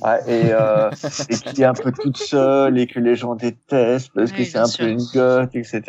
[0.00, 0.90] Ouais, et, euh,
[1.28, 4.58] et qui est un peu toute seule et que les gens détestent parce que c'est
[4.58, 4.84] un sûr.
[4.84, 5.82] peu une goth, etc.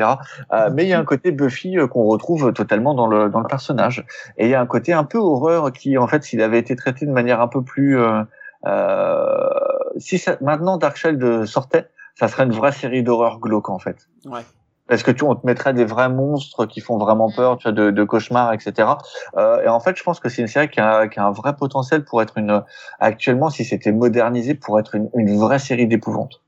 [0.51, 3.39] Euh, mais il y a un côté Buffy euh, qu'on retrouve totalement dans le dans
[3.39, 4.05] le personnage
[4.37, 6.75] et il y a un côté un peu horreur qui en fait s'il avait été
[6.75, 8.23] traité de manière un peu plus euh,
[8.65, 9.49] euh,
[9.97, 14.41] si ça, maintenant Darkchild sortait ça serait une vraie série d'horreur glauque en fait Ouais.
[14.89, 17.71] Parce que tu on te mettrait des vrais monstres qui font vraiment peur tu vois
[17.71, 18.89] de, de cauchemars etc
[19.37, 21.31] euh, et en fait je pense que c'est une série qui a, qui a un
[21.31, 22.61] vrai potentiel pour être une
[22.99, 26.41] actuellement si c'était modernisé pour être une, une vraie série d'épouvante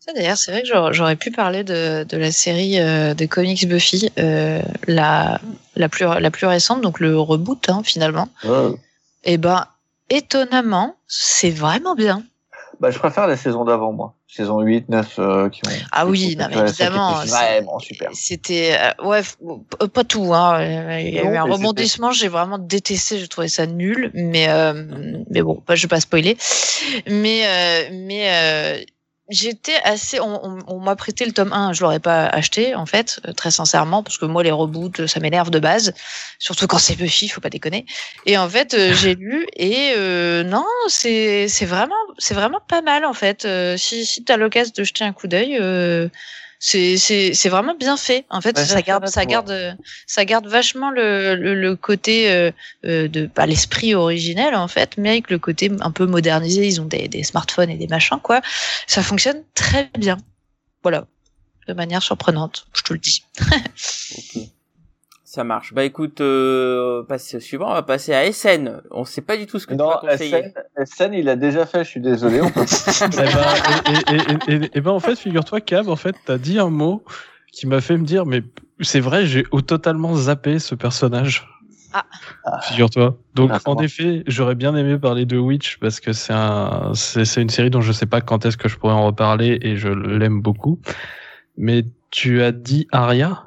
[0.00, 3.68] Ça d'ailleurs, c'est vrai que j'aurais- pu parler de, de la série euh, de comics
[3.68, 5.38] Buffy, euh, la,
[5.76, 8.28] la, plus, la plus récente, donc le reboot hein, finalement.
[9.24, 9.66] Et ben,
[10.08, 12.22] étonnamment, c'est vraiment bien.
[12.80, 14.14] Bah, je préfère la saison d'avant, moi.
[14.26, 15.70] Saison 8, 9, euh, qui ont.
[15.92, 18.08] Ah oui, non, mais évidemment, Vraiment super.
[18.14, 19.20] C'était euh, ouais,
[19.92, 20.32] pas tout.
[20.32, 20.98] Hein.
[20.98, 22.10] Il y a Non, eu un rebondissement.
[22.10, 23.18] J'ai vraiment détesté.
[23.18, 24.10] Je trouvais ça nul.
[24.14, 24.72] Mais euh,
[25.28, 26.38] mais bon, bah, je vais pas spoiler.
[27.06, 28.84] Mais euh, mais euh,
[29.30, 30.20] j'étais assez.
[30.20, 31.72] On, on, on m'a prêté le tome 1.
[31.72, 35.20] Je l'aurais pas acheté en fait, euh, très sincèrement, parce que moi les reboots, ça
[35.20, 35.94] m'énerve de base.
[36.38, 37.86] Surtout quand c'est Buffy, faut pas déconner.
[38.26, 42.82] Et en fait, euh, j'ai lu et euh, non, c'est c'est vraiment c'est vraiment pas
[42.82, 43.44] mal en fait.
[43.44, 45.58] Euh, si si t'as l'occasion de jeter un coup d'œil.
[45.60, 46.08] Euh,
[46.62, 48.26] c'est c'est c'est vraiment bien fait.
[48.28, 49.76] En fait ça ça, garde ça garde
[50.06, 52.52] ça garde vachement le le, le côté euh,
[52.84, 54.98] euh, de pas l'esprit originel en fait.
[54.98, 58.20] Mais avec le côté un peu modernisé ils ont des des smartphones et des machins
[58.22, 58.42] quoi.
[58.86, 60.18] Ça fonctionne très bien.
[60.82, 61.06] Voilà.
[61.66, 63.24] De manière surprenante je te le dis.
[65.32, 65.72] Ça marche.
[65.74, 68.82] Bah écoute, euh, on passe au suivant, on va passer à SN.
[68.90, 70.42] On sait pas du tout ce que Non, tu vas conseiller.
[70.76, 72.40] SN, SN, il a déjà fait, je suis désolé.
[72.40, 72.64] On peut...
[73.00, 73.28] Eh ben,
[73.86, 76.68] et, et, et, et- et ben, en fait, figure-toi, Cab, en fait, t'as dit un
[76.68, 77.04] mot
[77.52, 78.42] qui m'a fait me dire, mais
[78.80, 81.46] c'est vrai, j'ai totalement zappé ce personnage.
[81.92, 82.04] Ah.
[82.62, 83.16] Figure-toi.
[83.36, 87.24] Donc, Ah, en effet, j'aurais bien aimé parler de Witch parce que c'est un, c'est,
[87.24, 89.76] c'est une série dont je sais pas quand est-ce que je pourrais en reparler et
[89.76, 90.80] je l'aime beaucoup.
[91.56, 93.44] Mais tu as dit Aria.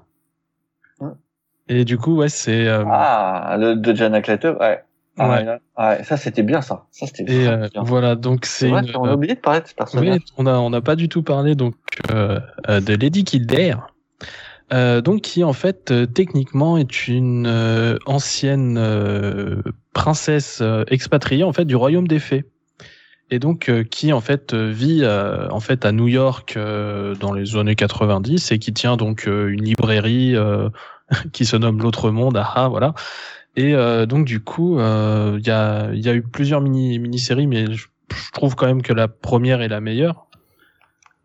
[1.69, 4.83] Et du coup, ouais, c'est, euh, Ah, le de Janet Leto, ouais.
[5.17, 5.45] Ah, Ouais.
[5.77, 6.03] ouais.
[6.03, 6.85] ça c'était bien ça.
[6.91, 7.83] Ça c'était et euh, bien.
[7.83, 10.15] voilà, donc c'est une, on a oublié de parler de ce personnage.
[10.15, 11.75] Oui, on a on n'a pas du tout parlé donc
[12.11, 13.85] euh, euh, de Lady Kildare,
[14.73, 19.61] euh, donc qui en fait euh, techniquement est une euh, ancienne euh,
[19.93, 22.45] princesse euh, expatriée en fait du royaume des fées
[23.29, 27.13] et donc euh, qui en fait euh, vit euh, en fait à New York euh,
[27.13, 30.69] dans les années 90 et qui tient donc euh, une librairie euh,
[31.33, 32.93] qui se nomme l'autre monde ah ah, voilà.
[33.55, 37.19] Et euh, donc du coup euh, il y a y a eu plusieurs mini mini
[37.19, 37.87] séries mais je,
[38.31, 40.27] trouve quand même que la première est la meilleure.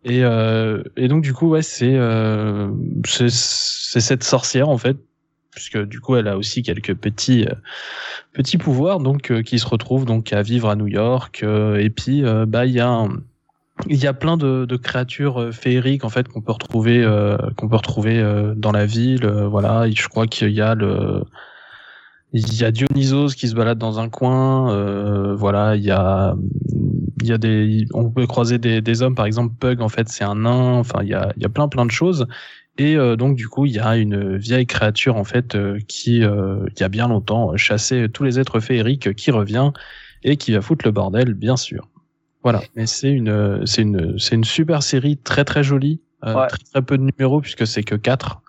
[0.04, 2.70] Et euh, et donc du coup ouais c'est euh,
[3.04, 3.30] c'est
[4.00, 4.96] cette sorcière en fait
[5.50, 7.54] puisque du coup elle a aussi quelques petits euh,
[8.32, 12.64] petits pouvoirs donc qui se retrouvent donc à vivre à New York et puis bah
[12.64, 13.08] il y a un-
[13.86, 17.68] il y a plein de, créatures euh, féeriques en fait qu'on peut retrouver euh, qu'on
[17.68, 19.88] peut retrouver euh, dans la ville voilà.
[19.90, 21.22] Je crois qu'il y a le
[22.32, 25.76] il y a Dionysos qui se balade dans un coin voilà.
[25.76, 26.34] Il y a
[27.22, 29.14] il y a des on peut croiser des, des hommes.
[29.14, 30.74] Par exemple Pug en fait c'est un nain.
[30.74, 32.26] Enfin il y a il y a plein plein de choses.
[32.76, 35.56] Et donc du coup il y a une vieille créature en fait
[35.88, 39.72] qui y a bien longtemps chassait tous les êtres féeriques qui revient
[40.22, 41.88] et qui va foutre le bordel bien sûr
[42.42, 46.46] voilà mais c'est une c'est une c'est une super série très très jolie euh, Ouais.
[46.48, 48.42] très très peu de numéros puisque c'est que quatre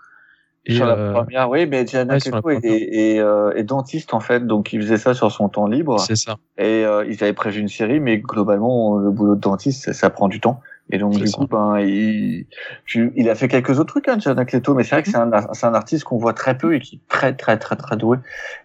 [0.66, 3.64] et sur la euh, première, oui, mais Janet ouais, la est, est, est, euh, est
[3.64, 5.98] dentiste en fait, donc il faisait ça sur son temps libre.
[6.06, 9.86] c'est ça Et euh, ils avaient prévu une série, mais globalement, le boulot de dentiste,
[9.86, 10.60] ça, ça prend du temps.
[10.91, 11.38] Et donc du ça.
[11.38, 12.45] coup, ben, il,
[12.86, 14.18] tu- il a fait quelques autres trucs, hein,
[14.53, 16.98] Leto, mais c'est vrai que c'est un, un artiste qu'on voit très peu et qui
[16.98, 18.18] est très très très très doué.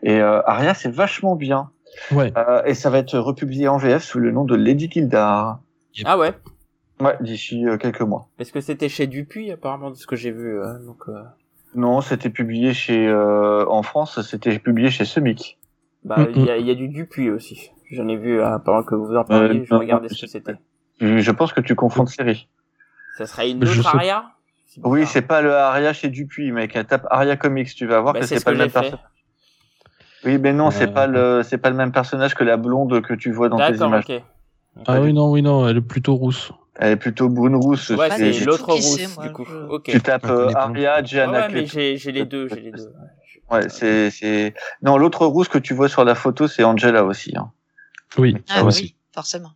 [0.03, 1.71] Et euh, Aria, c'est vachement bien.
[2.13, 5.61] Ouais Euh, et ça va être republié en VF sous le nom de Lady Kildare.
[6.05, 6.33] Ah ouais.
[7.01, 8.29] Ouais, d'ici euh, quelques mois.
[8.39, 11.23] Est-ce que c'était chez Dupuis apparemment de ce que j'ai vu euh, donc euh,
[11.75, 15.59] Non, c'était publié chez euh, en France, c'était publié chez Semic.
[16.05, 17.71] bah Mm, il y, a, il y a du Dupuis aussi.
[17.91, 20.55] J'en ai vu euh, pendant que vous en parliez, Euh, je regardais ce que c'était.
[21.01, 22.49] Je pense que tu confonds de série.
[23.19, 24.25] Ça serait une autre aria?
[24.83, 26.73] Oui, c'est pas le Aria chez Dupuis, mec.
[26.89, 28.73] Tape Aria Comics, tu vas voir Bah, que c'est c'est ce pas que le même
[28.73, 29.01] personnage.
[30.25, 33.03] Oui, mais non, c'est Euh, pas le, c'est pas le même personnage que la blonde
[33.03, 34.05] que tu vois dans tes D'accord, images.
[34.09, 34.23] ok.
[34.87, 37.91] ah oui non oui non elle est plutôt rousse Elle est plutôt brune rousse.
[37.91, 39.45] Ouais, c'est l'autre rousse moi, du coup.
[39.49, 39.85] je- Ok.
[39.85, 40.51] Tu tapes euh.
[40.55, 42.93] Aria, Gianna ouais, mais j'ai j'ai les deux, j'ai les deux.
[43.51, 47.37] Ouais, c'est, c'est, non, l'autre rousse que tu vois sur la photo, c'est Angela aussi,
[47.37, 47.53] hein.
[48.19, 48.97] oui Ah Ah oui, oui.
[49.13, 49.51] forcément.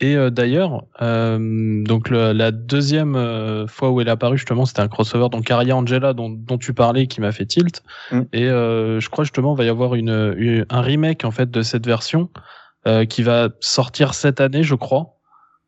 [0.00, 4.64] Et euh, d'ailleurs, euh, donc le- la deuxième euh, fois où elle est apparue justement,
[4.66, 7.82] c'était un crossover donc Aria Angela dont, dont tu parlais qui m'a fait tilt.
[8.12, 8.20] Mm.
[8.32, 11.50] Et euh, je crois justement il va y avoir une, une- un remake en fait
[11.50, 12.30] de cette version
[12.86, 15.14] euh, qui va sortir cette année, je crois.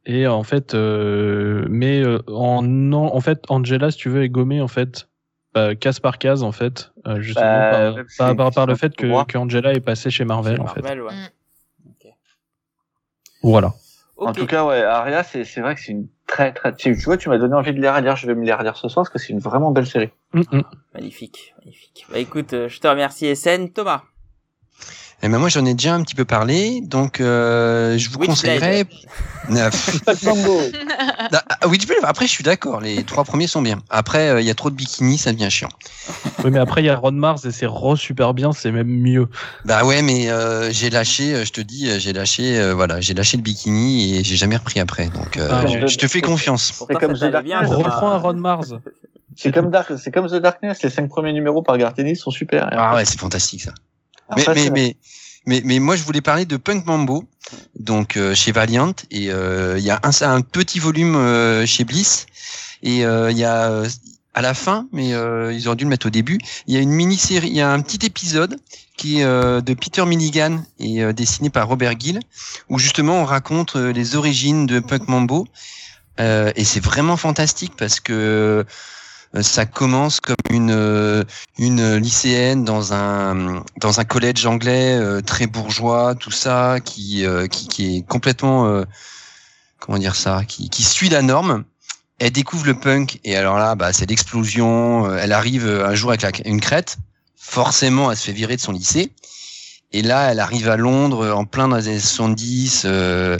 [0.06, 4.68] Et en fait, euh, mais en en fait Angela, si tu veux, est gommée en
[4.68, 5.08] fait
[5.56, 8.74] euh, case par case en fait, justement Bah, par, ouais, par, c'est- par, par le
[8.76, 10.82] fait que, Angela est passée chez Marvel en fait.
[10.82, 10.94] Ouais.
[10.96, 11.28] Mm.
[13.42, 13.72] Voilà.
[14.18, 17.04] En tout cas, ouais, Aria, c'est, c'est vrai que c'est une très, très, tu tu
[17.04, 18.16] vois, tu m'as donné envie de les relire.
[18.16, 20.10] Je vais me les relire ce soir parce que c'est une vraiment belle série.
[20.32, 20.62] Mm, mm.
[20.94, 22.06] Magnifique, magnifique.
[22.10, 23.68] Bah écoute, euh, je te remercie SN.
[23.68, 24.02] Thomas.
[25.20, 28.84] Eh ben moi j'en ai déjà un petit peu parlé, donc euh, je vous conseillerais.
[29.48, 33.78] Pff, ah, Witchblade, après je suis d'accord, les trois premiers sont bien.
[33.90, 35.70] Après euh, il y a trop de bikini, ça devient chiant.
[36.44, 38.86] Oui, mais après il y a Ron Mars et c'est re super bien, c'est même
[38.88, 39.28] mieux.
[39.64, 43.36] Bah ouais, mais euh, j'ai lâché, je te dis, j'ai lâché, euh, voilà, j'ai lâché
[43.36, 45.08] le bikini et j'ai jamais repris après.
[45.08, 46.72] Donc euh, Ah, je, je te fais confiance.
[46.76, 47.70] Toi, comme The Darkness.
[47.70, 48.74] Reprends un Ron Mars.
[49.34, 50.82] C'est comme Dark, c'est comme The Darkness.
[50.82, 52.68] Les cinq premiers numéros par Gartenis sont super.
[52.72, 53.72] Ah ouais, c'est fantastique ça.
[54.36, 54.96] Mais, Après, mais, mais,
[55.46, 57.24] mais, mais moi, je voulais parler de Punk Mambo,
[57.78, 61.84] donc euh, chez Valiant, et euh, il y a un, un petit volume euh, chez
[61.84, 62.26] Bliss,
[62.82, 63.88] et euh, il y a euh,
[64.34, 66.80] à la fin, mais euh, ils auraient dû le mettre au début, il y a
[66.80, 68.56] une mini-série, il y a un petit épisode
[68.96, 72.20] qui est euh, de Peter Milligan et euh, dessiné par Robert Gill,
[72.68, 75.46] où justement on raconte euh, les origines de Punk Mambo,
[76.20, 78.64] euh, et c'est vraiment fantastique parce que
[79.34, 81.24] euh, ça commence comme une euh,
[81.58, 87.46] une lycéenne dans un dans un collège anglais euh, très bourgeois, tout ça, qui euh,
[87.46, 88.84] qui, est complètement
[89.78, 91.64] comment dire ça, qui suit la norme.
[92.18, 95.14] Elle découvre le punk et alors là, bah c'est l'explosion.
[95.16, 96.96] Elle arrive un jour avec une crête.
[97.36, 99.12] Forcément, elle se fait virer de son lycée.
[99.92, 102.82] Et là, elle arrive à Londres en plein dans les années 70.
[102.84, 103.38] euh,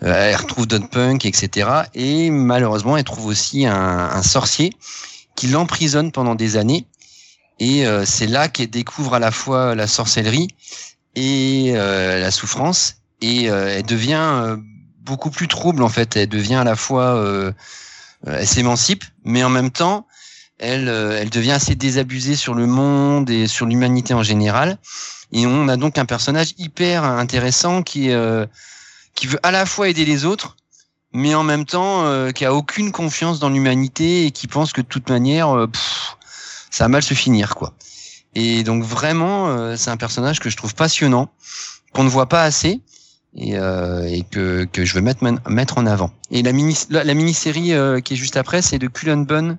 [0.00, 1.68] elle retrouve Don Punk, etc.
[1.94, 4.72] Et malheureusement, elle trouve aussi un sorcier
[5.40, 6.86] qui l'emprisonne pendant des années.
[7.60, 10.48] Et euh, c'est là qu'elle découvre à la fois la sorcellerie
[11.14, 12.96] et euh, la souffrance.
[13.22, 14.58] Et euh, elle devient
[14.98, 16.14] beaucoup plus trouble en fait.
[16.14, 17.24] Elle devient à la fois,
[18.26, 20.06] elle s'émancipe, mais en même temps,
[20.58, 24.76] elle, devient assez désabusée sur le monde et sur l'humanité en général.
[25.32, 28.48] Et on a donc un personnage hyper intéressant qui veut
[29.42, 30.58] à la fois aider les autres,
[31.12, 34.86] mais en même temps qui a aucune confiance dans l'humanité et qui pense que de
[34.86, 35.66] toute manière,
[36.70, 37.74] ça va mal se finir, quoi.
[38.34, 41.28] Et donc vraiment, euh, c'est un personnage que je trouve passionnant,
[41.92, 42.80] qu'on ne voit pas assez.
[43.36, 46.10] Et, euh, et que, que je veux mettre, mettre en avant.
[46.32, 49.56] Et la mini la, mini-série euh, qui est juste après, c'est de Cullen Bunn,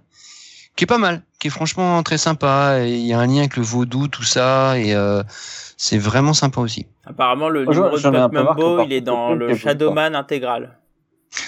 [0.75, 2.79] qui est pas mal, qui est franchement très sympa.
[2.85, 5.23] Il y a un lien avec le vaudou, tout ça, et euh,
[5.77, 6.85] c'est vraiment sympa aussi.
[7.05, 10.77] Apparemment, le numéro de Buck Mumbo, il est dans le Shadowman intégral.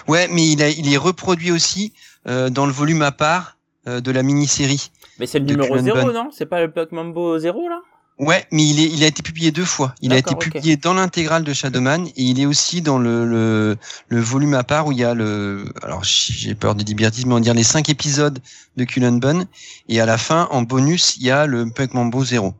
[0.07, 1.93] Ouais, mais il, a, il est reproduit aussi
[2.27, 4.91] euh, dans le volume à part de la mini-série.
[5.19, 6.29] Mais c'est le numéro 0, non?
[6.31, 7.81] C'est pas le Block Mambo 0 là?
[8.19, 9.95] Ouais, mais il, est, il a été publié deux fois.
[10.01, 13.77] Il a été publié dans l'intégrale de Shadowman et il est aussi dans le, le,
[14.07, 15.65] le, volume à part où il y a le.
[15.81, 16.95] Alors j'ai peur de dire
[17.25, 18.37] mais on dire les cinq épisodes
[18.77, 19.47] de Cullen Bunn
[19.89, 22.53] et à la fin en bonus il y a le Punk Mambo 0.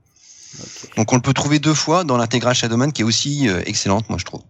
[0.98, 4.10] Donc on le peut trouver deux fois dans l'intégrale Shadowman qui est aussi euh, excellente
[4.10, 4.42] moi je trouve.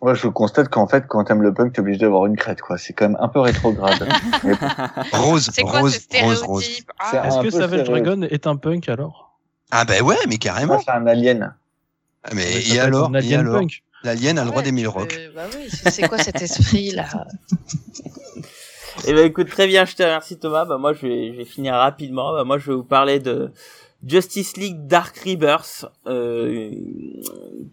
[0.00, 2.78] Ouais, je constate qu'en fait, quand t'aimes le punk, t'es obligé d'avoir une crête, quoi.
[2.78, 4.08] C'est quand même un peu rétrograde.
[5.12, 6.68] rose, quoi, rose, rose, rose.
[7.00, 7.26] Ah.
[7.26, 9.38] Est-ce que Savage Dragon est un punk alors?
[9.70, 10.78] Ah ben ouais, mais carrément.
[10.78, 11.54] c'est un alien.
[12.24, 13.62] Ah, mais, et alors, et alors
[14.04, 15.18] L'alien a le droit d'aimer le rock.
[15.34, 17.06] bah oui, c'est quoi cet esprit là
[19.06, 20.64] Eh ben écoute, très bien, je te remercie Thomas.
[20.64, 22.32] Bah moi je vais, je vais finir rapidement.
[22.32, 23.52] Bah, moi je vais vous parler de
[24.06, 26.70] Justice League Dark Rebirth, euh,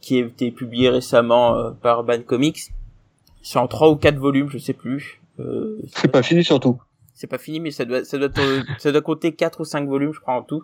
[0.01, 2.71] qui a été publié récemment euh, par Ban Comics.
[3.41, 5.21] C'est en trois ou quatre volumes, je sais plus.
[5.39, 6.81] Euh, c'est pas fini surtout.
[7.13, 8.29] C'est pas fini, mais ça doit, ça doit,
[8.79, 10.63] ça doit compter quatre ou cinq volumes, je crois en tout.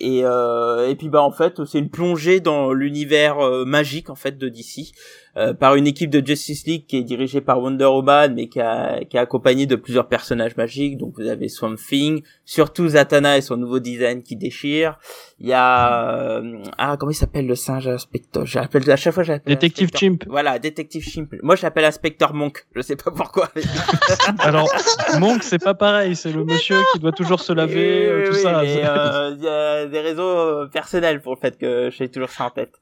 [0.00, 4.16] Et, euh, et puis bah en fait c'est une plongée dans l'univers euh, magique en
[4.16, 4.92] fait de DC
[5.36, 8.60] euh, par une équipe de Justice League qui est dirigée par Wonder Woman mais qui
[8.60, 10.96] a qui est accompagnée de plusieurs personnages magiques.
[10.96, 14.96] Donc vous avez Swamp Thing surtout Zatanna et son nouveau design qui déchire.
[15.40, 19.24] Il y a euh, ah comment il s'appelle le singe inspecteur j'appelle à chaque fois
[19.24, 20.24] j'appelle Détective Chimp.
[20.28, 21.34] Voilà Détective Chimp.
[21.42, 22.66] Moi j'appelle inspecteur Monk.
[22.76, 23.50] Je sais pas pourquoi
[24.38, 24.72] alors
[25.18, 26.14] Monk c'est pas pareil.
[26.14, 28.64] C'est le monsieur qui doit toujours se laver euh, tout ça.
[28.64, 32.78] il y a des raisons personnelles pour le fait que j'ai toujours ça en tête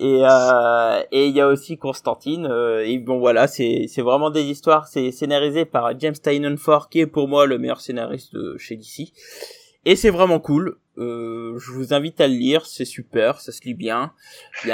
[0.00, 4.30] et euh, et il y a aussi Constantine euh, et bon voilà c'est c'est vraiment
[4.30, 8.32] des histoires c'est scénarisé par James Tynion Ford qui est pour moi le meilleur scénariste
[8.32, 9.12] de chez DC
[9.84, 10.76] et c'est vraiment cool.
[10.98, 14.12] Euh, je vous invite à le lire c'est super ça se lit bien.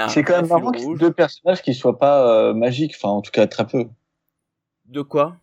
[0.08, 3.46] C'est quand même marrant que deux personnages qui soient pas magiques enfin en tout cas
[3.46, 3.86] très peu.
[4.84, 5.36] De quoi?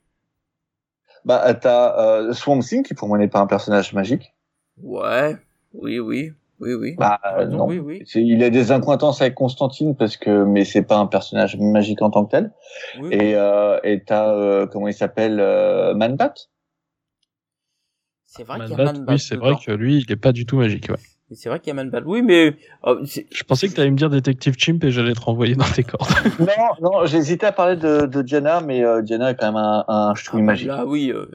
[1.26, 4.36] Bah t'as Swamp Thing qui pour moi n'est pas un personnage magique.
[4.78, 5.38] Ouais
[5.74, 6.96] oui oui oui, oui.
[6.98, 7.20] Bah,
[7.50, 7.66] non.
[7.68, 8.04] Oui, oui.
[8.16, 12.12] Il a des incointances avec Constantine parce que, mais c'est pas un personnage magique en
[12.12, 12.54] tant que tel.
[13.12, 16.34] et euh, et t'as euh, comment il s'appelle euh, Manbat?
[18.26, 19.14] C'est vrai qu'il y a Manbat.
[19.14, 20.90] Oui, c'est vrai que lui, il est pas du tout magique.
[20.90, 20.96] Ouais.
[21.34, 22.02] C'est vrai qu'il y a Manbat.
[22.06, 25.22] Oui, mais oh, je pensais que tu allais me dire Détective Chimp et j'allais te
[25.22, 26.10] renvoyer dans tes cordes.
[26.40, 26.46] non,
[26.82, 30.14] non, j'hésitais à parler de, de Diana, mais euh, Diana est quand même un, un
[30.14, 30.68] ah, magique.
[30.68, 31.26] Là, oui, euh,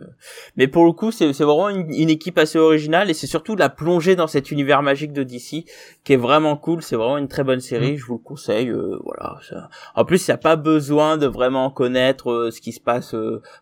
[0.57, 3.71] mais pour le coup, c'est vraiment une, une, équipe assez originale et c'est surtout la
[3.71, 5.65] plongée dans cet univers magique de DC
[6.05, 6.83] qui est vraiment cool.
[6.83, 7.95] C'est vraiment une très bonne série.
[7.95, 7.97] Mm.
[7.97, 8.69] Je vous le conseille.
[8.69, 9.39] Euh, voilà.
[9.49, 9.71] Ça...
[9.95, 13.15] En plus, il n'y a pas besoin de vraiment connaître euh, ce qui se passe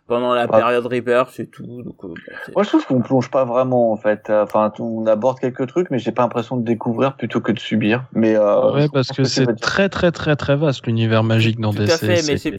[0.09, 1.83] pendant la période Rebirth, c'est tout.
[1.83, 4.31] Donc, Moi, je trouve qu'on plonge pas vraiment en fait.
[4.31, 8.05] Enfin, on aborde quelques trucs, mais j'ai pas l'impression de découvrir plutôt que de subir.
[8.13, 11.91] Mais euh, ouais, parce que, c'est très très très très vaste l'univers magique dans DC.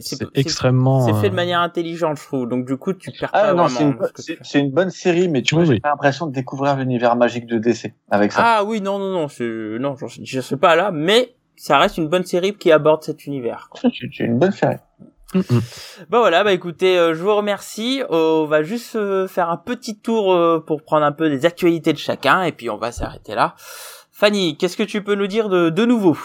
[0.00, 1.06] C'est extrêmement.
[1.06, 2.48] C'est fait de euh, manière intelligente, je trouve.
[2.48, 3.94] Donc du coup, tu perds ah, pas non, vraiment.
[4.42, 7.58] C'est une, bonne série, mais tu vois, j'ai pas l'impression de découvrir l'univers magique de
[7.58, 8.42] DC avec ça.
[8.44, 9.28] Ah oui, non non non,
[9.78, 13.70] non, je sais pas là, mais ça reste une bonne série qui aborde cet univers.
[13.80, 14.76] C'est une bonne série.
[15.34, 18.02] Bah voilà, bah écoutez, euh, je vous remercie.
[18.10, 21.92] Euh, on va juste euh, faire un petit tour pour prendre un peu des actualités
[21.92, 23.54] de chacun et puis on va s'arrêter là.
[24.12, 26.16] Fanny, qu'est-ce que tu peux nous dire de nouveau?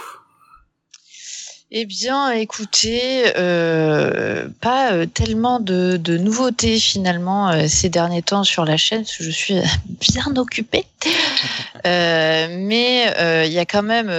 [1.73, 8.43] Eh bien, écoutez, euh, pas euh, tellement de, de, nouveautés finalement euh, ces derniers temps
[8.43, 9.56] sur la chaîne, parce que je suis
[10.02, 10.85] bien occupée.
[11.85, 13.06] mais
[13.48, 14.11] il y a quand même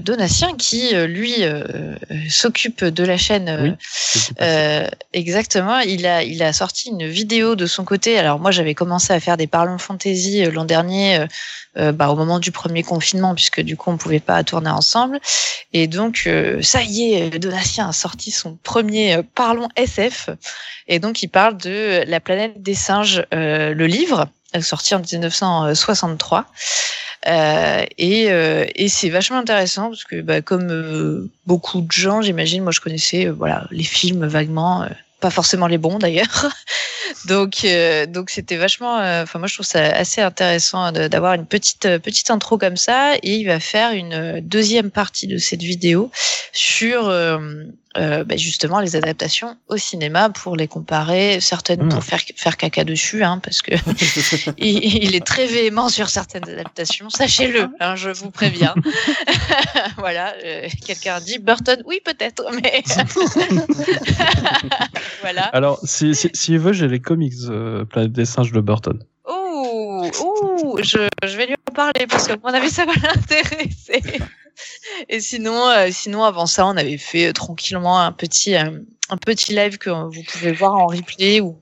[0.00, 1.34] Donatien qui, lui,
[2.30, 3.76] s'occupe de la chaîne.
[5.12, 5.80] exactement.
[5.80, 8.18] Il a, il a sorti une vidéo de son côté.
[8.18, 11.26] Alors moi, j'avais commencé à faire des parlons fantasy l'an dernier
[11.78, 15.20] euh, bah, au moment du premier confinement, puisque du coup on pouvait pas tourner ensemble.
[15.72, 20.30] Et donc euh, ça y est, Donatien a sorti son premier euh, Parlons SF,
[20.88, 24.28] et donc il parle de La planète des singes, le livre.
[24.60, 26.46] sortie en 1963.
[27.28, 32.20] Euh, et, euh, et c'est vachement intéressant parce que bah, comme euh, beaucoup de gens,
[32.20, 34.88] j'imagine, moi je connaissais voilà les films vaguement,
[35.22, 36.50] pas forcément les bons d'ailleurs.
[37.26, 37.66] donc
[38.08, 42.58] donc c'était vachement, enfin moi je trouve ça assez intéressant d'avoir une petite petite intro
[42.58, 43.14] comme ça.
[43.22, 46.10] Et il va faire une deuxième partie de cette vidéo
[46.52, 47.10] sur
[47.98, 52.02] euh, bah, justement les adaptations au cinéma pour les comparer, certaines pour hmm.
[52.02, 53.74] faire faire caca dessus, hein, parce que
[54.58, 57.10] il, il, est très véhément sur certaines adaptations.
[57.10, 58.74] Sachez-le, hein, je vous préviens.
[59.98, 62.82] voilà, euh, quelqu'un dit Burton, oui peut-être, mais
[65.20, 65.42] voilà.
[65.52, 69.04] Alors si si, si il veut, j'ai les comics euh, Planète des singes de Burton.
[69.28, 72.94] Ouh, ouh, je, je vais lui en parler parce que à mon avis ça va
[72.94, 74.00] l'intéresser.
[75.08, 79.16] Et sinon, euh, sinon avant ça, on avait fait euh, tranquillement un petit, euh, un
[79.16, 81.58] petit live que vous pouvez voir en replay où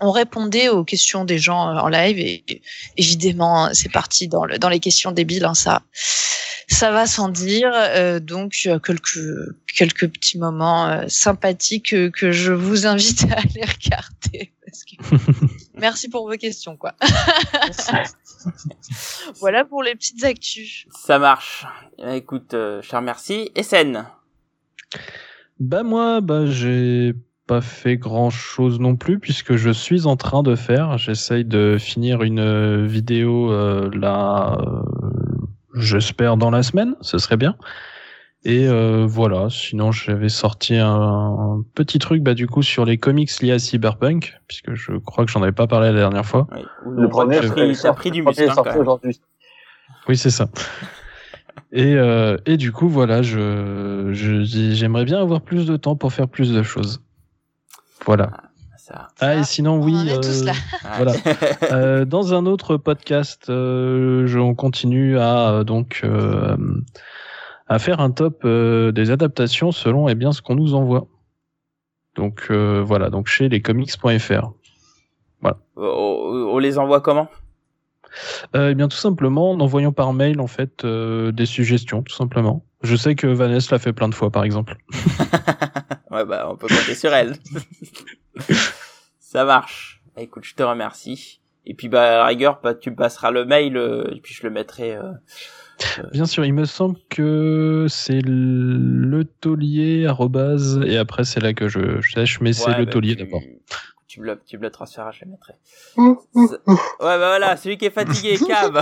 [0.00, 2.18] on répondait aux questions des gens en live.
[2.18, 2.62] Et,
[2.96, 5.82] évidemment c'est parti dans, le, dans les questions débiles hein, ça
[6.68, 7.70] ça va sans dire.
[8.20, 8.52] Donc
[8.84, 9.18] quelques
[9.76, 14.52] quelques petits moments sympathiques que, je vous invite à aller regarder.
[15.74, 16.94] Merci pour vos questions quoi
[19.40, 20.86] voilà pour les petites actus.
[20.90, 21.66] Ça marche.
[21.98, 23.50] Écoute je te remercie.
[23.60, 24.04] SN
[25.60, 27.14] bah moi bah j'ai
[27.46, 30.98] pas fait grand chose non plus puisque je suis en train de faire.
[30.98, 34.82] J'essaye de finir une euh, vidéo euh, là, euh,
[35.74, 37.56] j'espère dans la semaine, ce serait bien.
[38.44, 38.66] Et
[39.06, 43.58] voilà, sinon j'avais sorti un, petit truc bah du coup sur les comics liés à
[43.60, 46.48] Cyberpunk puisque je crois que j'en avais pas parlé la dernière fois.
[46.84, 49.20] le premier, a pris du muscle aujourd'hui.
[50.08, 50.48] Oui, c'est ça.
[51.72, 51.96] Et,
[52.46, 56.64] et du coup, voilà, je, j'aimerais bien avoir plus de temps pour faire plus de
[56.64, 57.00] choses.
[58.04, 58.30] Voilà.
[58.90, 60.52] Ah, ah et sinon oui, on, tous là.
[60.96, 61.12] voilà.
[61.72, 66.56] euh, dans un autre podcast, euh, je, on continue à euh, donc euh,
[67.72, 71.08] à faire un top euh, des adaptations selon eh bien ce qu'on nous envoie.
[72.14, 74.52] Donc voilà, donc chez lescomics.fr.
[75.40, 75.58] Voilà.
[75.76, 77.28] On, les envoie comment?
[78.54, 82.66] Eh bien tout simplement en envoyant par mail en fait des suggestions, tout simplement.
[82.82, 84.76] Je sais que Vanessa l'a fait plein de fois par exemple.
[86.12, 87.36] Ouais, bah, on peut compter sur elle.
[89.18, 90.02] ça marche.
[90.18, 91.40] Écoute, je te remercie.
[91.64, 94.34] Et puis, bah, à la rigueur, bah, tu me passeras le mail, euh, et puis
[94.34, 94.94] je le mettrai.
[95.98, 100.06] Euh, Bien sûr, il me semble que c'est le taulier
[100.86, 103.42] et après c'est là que je, sèche, mais c'est le bah, taulier d'abord
[104.12, 105.54] tu me le, tu me le transféreras, je le mettrai.
[105.96, 106.58] ouais,
[107.00, 108.78] bah voilà, celui qui est fatigué, cab.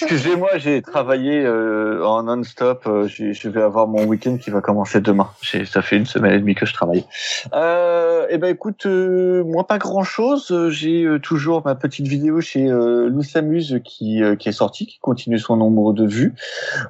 [0.00, 2.84] Excusez-moi, j'ai travaillé euh, en non-stop.
[2.86, 5.28] Euh, je vais avoir mon week-end qui va commencer demain.
[5.66, 7.04] Ça fait une semaine et demie que je travaille.
[7.52, 10.70] Euh, et eh ben écoute, euh, moi pas grand-chose.
[10.70, 15.38] J'ai euh, toujours ma petite vidéo chez euh, S'amuse qui, qui est sortie, qui continue
[15.38, 16.34] son nombre de vues.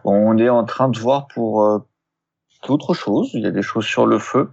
[0.05, 1.83] On est en train de voir pour
[2.69, 3.31] autre chose.
[3.35, 4.51] Il y a des choses sur le feu.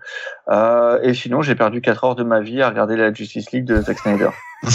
[0.50, 3.66] Euh, et sinon, j'ai perdu 4 heures de ma vie à regarder la Justice League
[3.66, 4.30] de Zack Snyder.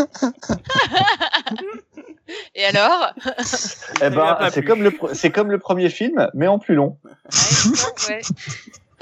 [2.54, 3.12] et alors?
[4.02, 6.98] Eh ben, c'est comme le c'est comme le premier film, mais en plus long.
[8.08, 8.20] Ouais,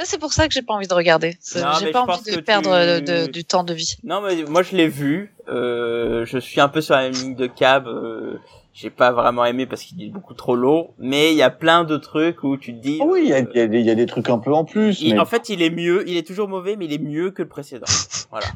[0.05, 1.39] C'est pour ça que j'ai pas envie de regarder.
[1.53, 3.97] J'ai pas envie de perdre du temps de vie.
[4.05, 5.35] Non, mais moi je l'ai vu.
[5.49, 7.87] Euh, je suis un peu sur la même ligne de cab.
[7.87, 8.39] Euh,
[8.81, 11.83] j'ai pas vraiment aimé parce qu'il est beaucoup trop lourd, mais il y a plein
[11.83, 13.01] de trucs où tu te dis.
[13.05, 15.05] oui, il y, a, y, a des, y a des trucs un peu en plus.
[15.19, 17.49] En fait, il est mieux, il est toujours mauvais, mais il est mieux que le
[17.49, 17.87] précédent.
[18.31, 18.47] voilà.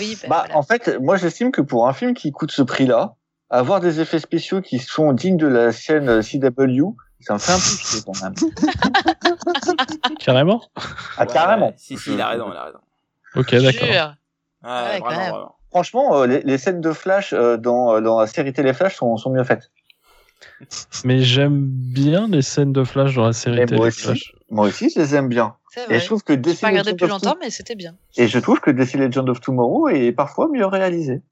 [0.00, 0.18] Oui.
[0.22, 3.14] Ben bah, en fait, moi j'estime que pour un film qui coûte ce prix-là,
[3.48, 7.56] avoir des effets spéciaux qui sont dignes de la scène CW, ça me fait un
[7.56, 8.34] peu chier quand même.
[10.18, 10.62] carrément?
[11.16, 11.72] Ah carrément.
[11.76, 12.78] si si, il a raison, il a raison.
[13.36, 14.14] Ok, d'accord.
[14.64, 18.26] Ouais, vraiment, vraiment franchement, euh, les, les, scènes de Flash euh, dans, euh, dans la
[18.26, 19.70] série télé Flash sont, sont mieux faites.
[21.04, 24.34] Mais j'aime bien les scènes de Flash dans la série télé moi aussi, Flash.
[24.50, 25.56] Moi aussi, je les aime bien.
[25.88, 27.94] Et je trouve que DC pas regardé depuis longtemps, mais c'était bien.
[28.16, 31.22] Et je trouve que DC Legend of Tomorrow est parfois mieux réalisé.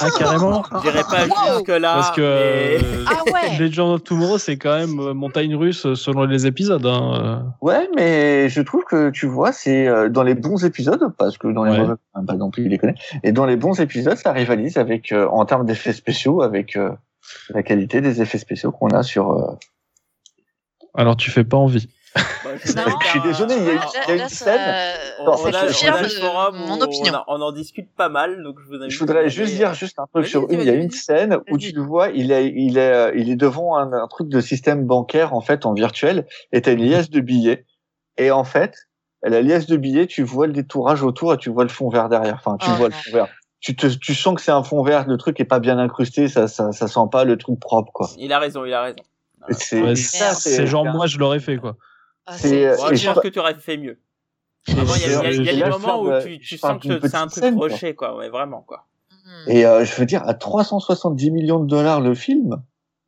[0.00, 1.94] Ah carrément Je dirais pas jusque là.
[1.94, 2.84] Parce que mais...
[2.84, 3.58] euh, ah ouais.
[3.60, 6.84] Legend of Tomorrow c'est quand même euh, montagne russe euh, selon les épisodes.
[6.84, 7.54] Hein.
[7.60, 11.64] Ouais, mais je trouve que tu vois, c'est dans les bons épisodes, parce que dans
[11.64, 11.78] les ouais.
[11.78, 11.94] mauvais,
[12.26, 12.96] pas non plus il les connaît.
[13.22, 16.78] Et dans les bons épisodes, ça rivalise avec en termes d'effets spéciaux avec
[17.50, 19.56] la qualité des effets spéciaux qu'on a sur.
[20.94, 21.88] Alors tu fais pas envie.
[22.14, 24.94] Bah, je suis désolé, il y a, une, il y a une scène.
[25.20, 27.22] on, a, mon opinion.
[27.26, 28.90] On, en discute pas mal, donc je vous invite.
[28.90, 30.60] Je voudrais juste dire juste un truc sur une.
[30.60, 33.36] Il y a une scène où tu le vois, il est, il est, il est
[33.36, 37.10] devant un, un, truc de système bancaire en fait en virtuel, et t'as une liasse
[37.10, 37.66] de billets,
[38.16, 38.74] et en fait,
[39.22, 42.08] la liasse de billets, tu vois le détourage autour et tu vois le fond vert
[42.08, 42.34] derrière.
[42.34, 43.28] Enfin, tu oh vois le fond vert.
[43.60, 46.28] tu te, tu sens que c'est un fond vert, le truc est pas bien incrusté,
[46.28, 48.08] ça, ça, ça sent pas le truc propre, quoi.
[48.18, 49.02] Il a raison, il a raison.
[49.50, 51.76] C'est Ouais, ça, c'est genre moi je l'aurais fait quoi.
[52.30, 53.98] Ah, c'est- c'est- euh, Bon, je pense que tu aurais fait mieux.
[54.66, 56.38] Il y a, il y a- il y a Et des moments où tu, euh,
[56.42, 57.68] tu sens que c'est un truc scène, quoi.
[57.68, 58.16] rushé, quoi.
[58.16, 58.84] Ouais, vraiment, quoi.
[59.10, 59.50] Hmm.
[59.50, 62.62] Et euh, je veux dire, à 370 millions de dollars le film.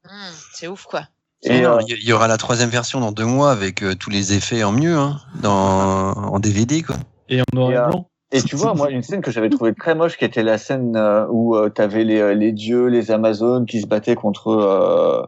[0.05, 0.09] Hmm,
[0.55, 1.03] c'est ouf quoi.
[1.43, 4.09] Et Non, euh, il y- aura la troisième version dans deux mois avec euh, tous
[4.11, 6.97] les effets en mieux, hein, dans, en DVD, quoi.
[7.29, 8.07] Et en noir Et, euh, blanc.
[8.33, 10.97] Et tu vois, moi, une scène que j'avais trouvée très moche, qui était la scène
[10.97, 15.23] euh, où euh, t'avais les, euh, les dieux, les Amazones qui se battaient contre, euh,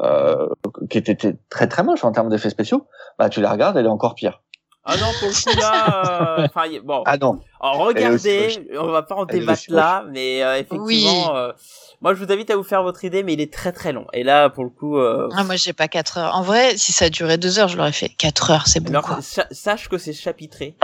[0.00, 0.48] euh,
[0.90, 2.86] qui était était très très moche en termes d'effets spéciaux.
[3.18, 4.42] Bah, tu la regardes, elle est encore pire.
[4.88, 7.02] Ah non, pour le coup, là, euh, enfin, y- bon.
[7.06, 7.40] Ah non.
[7.60, 11.24] Alors, aussi regardez, on va pas en débattre là, mais euh, effectivement, Oui.
[11.34, 11.52] euh,
[12.00, 14.06] moi, je vous invite à vous faire votre idée, mais il est très très long.
[14.12, 16.36] Et là, pour le coup, euh, Ah, moi j'ai pas 4 heures.
[16.36, 18.10] En vrai, si ça durait 2 heures, je l'aurais fait.
[18.10, 19.18] 4 heures, c'est bon alors, quoi.
[19.22, 20.76] sa- sache que c'est chapitré.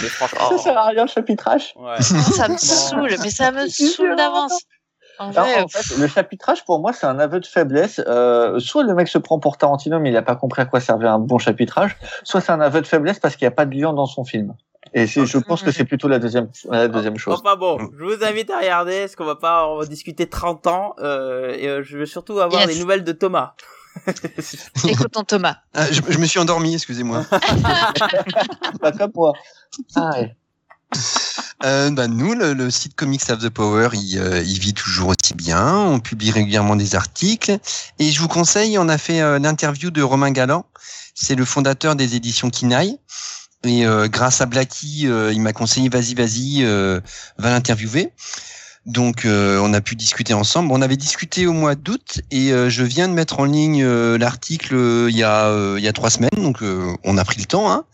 [0.00, 1.74] Mais franchement, Ça sert à rien le chapitrage.
[1.76, 2.00] ouais.
[2.00, 4.60] Ça me saoule, mais ça me saoule d'avance.
[5.18, 8.00] En Alors, vrai, en fait, le chapitrage, pour moi, c'est un aveu de faiblesse.
[8.06, 10.80] Euh, soit le mec se prend pour Tarantino, mais il a pas compris à quoi
[10.80, 11.96] servait un bon chapitrage.
[12.24, 14.24] Soit c'est un aveu de faiblesse parce qu'il n'y a pas de lion dans son
[14.24, 14.54] film.
[14.94, 17.38] Et je pense que c'est plutôt la deuxième, la deuxième chose.
[17.44, 20.94] Enfin bon, je vous invite à regarder, parce qu'on va pas en discuter 30 ans,
[21.00, 22.74] euh, et euh, je veux surtout avoir Yes.
[22.74, 23.54] des nouvelles de Thomas.
[24.88, 25.56] écoutons Thomas.
[25.74, 27.24] Ah, je, je me suis endormi, excusez-moi.
[28.80, 29.32] Pas comme moi.
[29.96, 30.36] Ah, ouais.
[31.64, 35.08] Euh, bah, nous, le, le site Comics of the Power, il, euh, il vit toujours
[35.08, 35.76] aussi bien.
[35.76, 37.58] On publie régulièrement des articles.
[37.98, 40.66] Et je vous conseille, on a fait euh, l'interview de Romain Galland.
[41.14, 42.98] C'est le fondateur des éditions Kinaï.
[43.64, 47.00] Et euh, grâce à Blacky, euh, il m'a conseillé, vas-y, vas-y, euh,
[47.38, 48.12] va l'interviewer.
[48.86, 50.70] Donc, euh, on a pu discuter ensemble.
[50.72, 54.16] On avait discuté au mois d'août et euh, je viens de mettre en ligne euh,
[54.16, 56.30] l'article euh, il y a euh, il y a trois semaines.
[56.36, 57.84] Donc, euh, on a pris le temps, hein,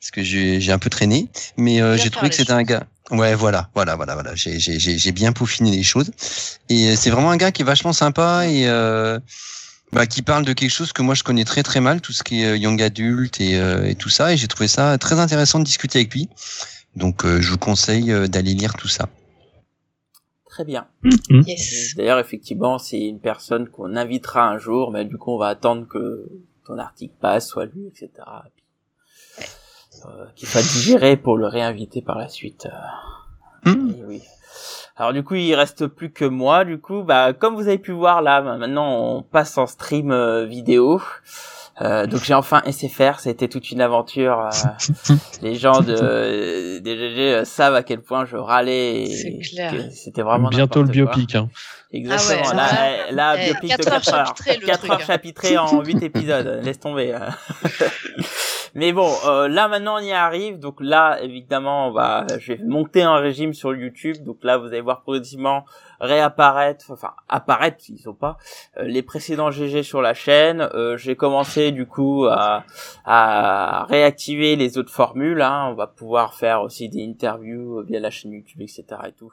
[0.00, 1.28] parce que j'ai j'ai un peu traîné.
[1.56, 2.86] Mais euh, j'ai trouvé que c'était un gars.
[3.10, 4.34] Ouais, voilà, voilà, voilà, voilà.
[4.34, 6.10] J'ai j'ai j'ai j'ai bien peaufiné les choses.
[6.68, 9.18] Et euh, c'est vraiment un gars qui est vachement sympa et euh,
[9.92, 12.22] bah, qui parle de quelque chose que moi je connais très très mal, tout ce
[12.22, 14.32] qui est euh, young adulte et, euh, et tout ça.
[14.32, 16.28] Et j'ai trouvé ça très intéressant de discuter avec lui.
[16.96, 19.08] Donc, euh, je vous conseille euh, d'aller lire tout ça.
[20.46, 20.88] Très bien.
[21.30, 21.94] Yes.
[21.96, 25.86] D'ailleurs, effectivement, c'est une personne qu'on invitera un jour, mais du coup, on va attendre
[25.86, 26.28] que
[26.66, 28.10] ton article passe, soit lu, etc.
[30.06, 32.66] Euh, qu'il soit digéré pour le réinviter par la suite.
[32.66, 33.92] Euh, Hmm.
[34.06, 34.22] oui.
[34.96, 36.64] Alors du coup, il reste plus que moi.
[36.64, 40.44] Du coup, bah comme vous avez pu voir là, maintenant on passe en stream euh,
[40.44, 41.00] vidéo.
[41.80, 44.40] Euh, donc j'ai enfin SFR, ça a été toute une aventure.
[44.40, 49.06] euh, les gens de des GG euh, savent à quel point je râlais.
[49.92, 51.34] C'était vraiment Bientôt le biopic.
[51.36, 51.48] Hein.
[51.92, 52.50] Exactement.
[52.52, 52.66] Ah ouais, là,
[53.06, 53.12] ouais.
[53.12, 54.26] là, Eh, biopic de quatre heures 4 heures.
[54.26, 56.60] chapitré, le 4 truc, heures chapitrées en 8 épisodes.
[56.64, 57.14] Laisse tomber.
[57.14, 57.18] euh.
[58.74, 60.58] Mais bon, euh, là maintenant on y arrive.
[60.58, 64.16] Donc là, évidemment, on va, je vais monter un régime sur YouTube.
[64.24, 65.64] Donc là, vous allez voir progressivement
[66.00, 68.36] réapparaître, enfin apparaître, ils sont pas,
[68.76, 70.68] euh, les précédents GG sur la chaîne.
[70.74, 72.64] Euh, J'ai commencé du coup à,
[73.04, 75.42] à réactiver les autres formules.
[75.42, 75.68] Hein.
[75.70, 78.84] On va pouvoir faire aussi des interviews via la chaîne YouTube, etc.
[79.06, 79.32] et tout.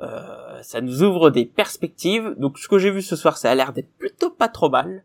[0.00, 2.34] Euh, ça nous ouvre des perspectives.
[2.38, 5.02] Donc ce que j'ai vu ce soir, ça a l'air d'être plutôt pas trop mal.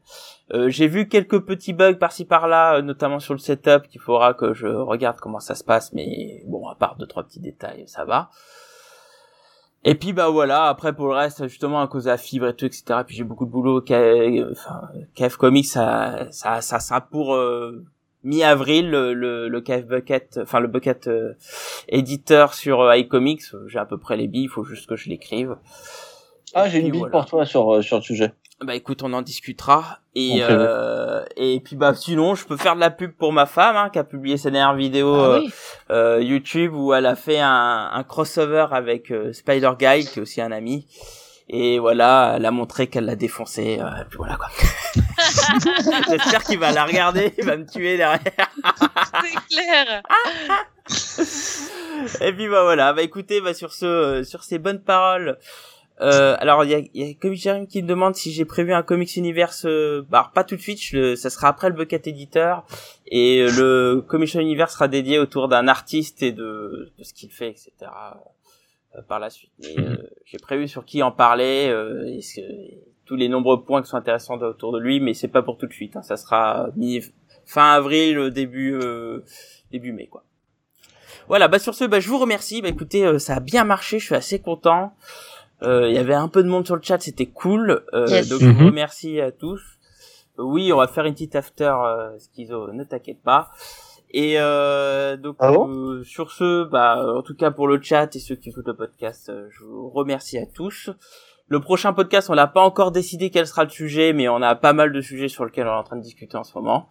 [0.54, 4.34] Euh, j'ai vu quelques petits bugs par-ci par-là, euh, notamment sur le setup, qu'il faudra
[4.34, 7.86] que je regarde comment ça se passe, mais bon, à part deux trois petits détails,
[7.88, 8.30] ça va.
[9.86, 12.56] Et puis bah voilà, après pour le reste, justement à cause de la fibre et
[12.56, 13.02] tout, etc.
[13.06, 13.82] Puis j'ai beaucoup de boulot.
[13.82, 14.82] K- Enfin,
[15.16, 17.84] KF Comics, ça, ça, ça, ça pour euh,
[18.24, 21.34] mi-avril le, le, le KF Bucket, enfin le Bucket euh,
[21.90, 23.44] éditeur sur euh, iComics.
[23.68, 25.58] J'ai à peu près les billes, il faut juste que je l'écrive.
[26.54, 27.12] Ah, j'ai une bille voilà.
[27.12, 28.32] pour toi sur, euh, sur le sujet.
[28.64, 30.00] Bah écoute, on en discutera.
[30.16, 33.76] Et euh, et puis bah sinon, je peux faire de la pub pour ma femme
[33.76, 35.54] hein, qui a publié sa dernière vidéo Ah euh, oui.
[35.92, 40.22] euh, YouTube où elle a fait un, un crossover avec euh, Spider Guy qui est
[40.22, 40.88] aussi un ami.
[41.50, 43.78] Et voilà, elle a montré qu'elle l'a défoncé.
[43.80, 44.48] euh, et puis voilà quoi.
[46.10, 48.22] J'espère qu'il va la regarder, il va me tuer derrière.
[49.24, 50.02] C'est clair.
[52.22, 55.38] Et puis bah voilà, bah écoutez, bah sur ce, euh, sur ces bonnes paroles.
[56.02, 58.74] Euh, alors il y a, y a Comic Jeremy qui me demande si j'ai prévu
[58.74, 59.66] un Comics Universe.
[59.66, 62.66] Euh, bah alors, pas tout de suite, je le- ça sera après le Bucket Editor
[63.08, 63.52] et euh,
[63.96, 67.72] le Comics Universe sera dédié autour d'un artiste et de, de ce qu'il fait, etc.
[68.98, 69.52] euh, par la suite.
[69.60, 72.42] Mais euh, j'ai prévu sur qui en parler, euh, et ce-
[73.06, 75.68] tous les nombreux points qui sont intéressants autour de lui, mais c'est pas pour tout
[75.68, 75.96] de suite.
[75.96, 76.02] hein.
[76.02, 77.02] ça sera mi
[77.46, 79.20] fin avril, euh, début euh,
[79.72, 80.24] début mai quoi.
[81.28, 82.62] Voilà, bah sur ce, bah je vous remercie.
[82.62, 84.94] Bah écoutez, euh, ça a bien marché, je suis assez content.
[85.64, 87.84] Euh, Il y avait un peu de monde sur le chat, c'était cool.
[87.94, 88.30] Euh, Yes.
[88.30, 89.62] Donc je vous remercie à tous.
[90.38, 93.50] Oui, on va faire une petite after euh, schizo, ne t'inquiète pas.
[94.16, 98.16] Et euh, donc Ah bon euh, sur ce, bah en tout cas pour le chat
[98.16, 100.92] et ceux qui écoutent le podcast, euh, je vous remercie à tous.
[101.48, 104.56] Le prochain podcast, on n'a pas encore décidé quel sera le sujet, mais on a
[104.56, 106.88] pas mal de sujets sur lesquels on est en train de discuter en ce moment.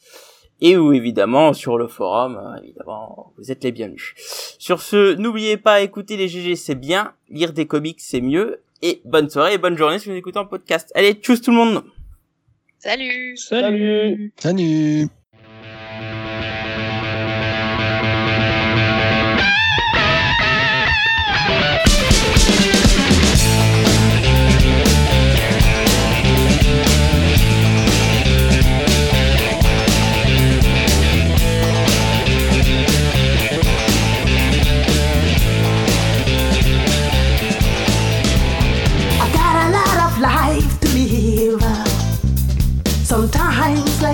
[0.62, 4.14] et ou évidemment sur le forum, euh, évidemment, vous êtes les bienvenus.
[4.60, 9.02] Sur ce, n'oubliez pas, écouter les GG c'est bien, lire des comics c'est mieux, et
[9.06, 10.92] bonne soirée et bonne journée si vous écoutez en podcast.
[10.96, 11.84] Allez, tchuss tout le monde
[12.80, 14.34] Salut Salut.
[14.38, 15.10] Salut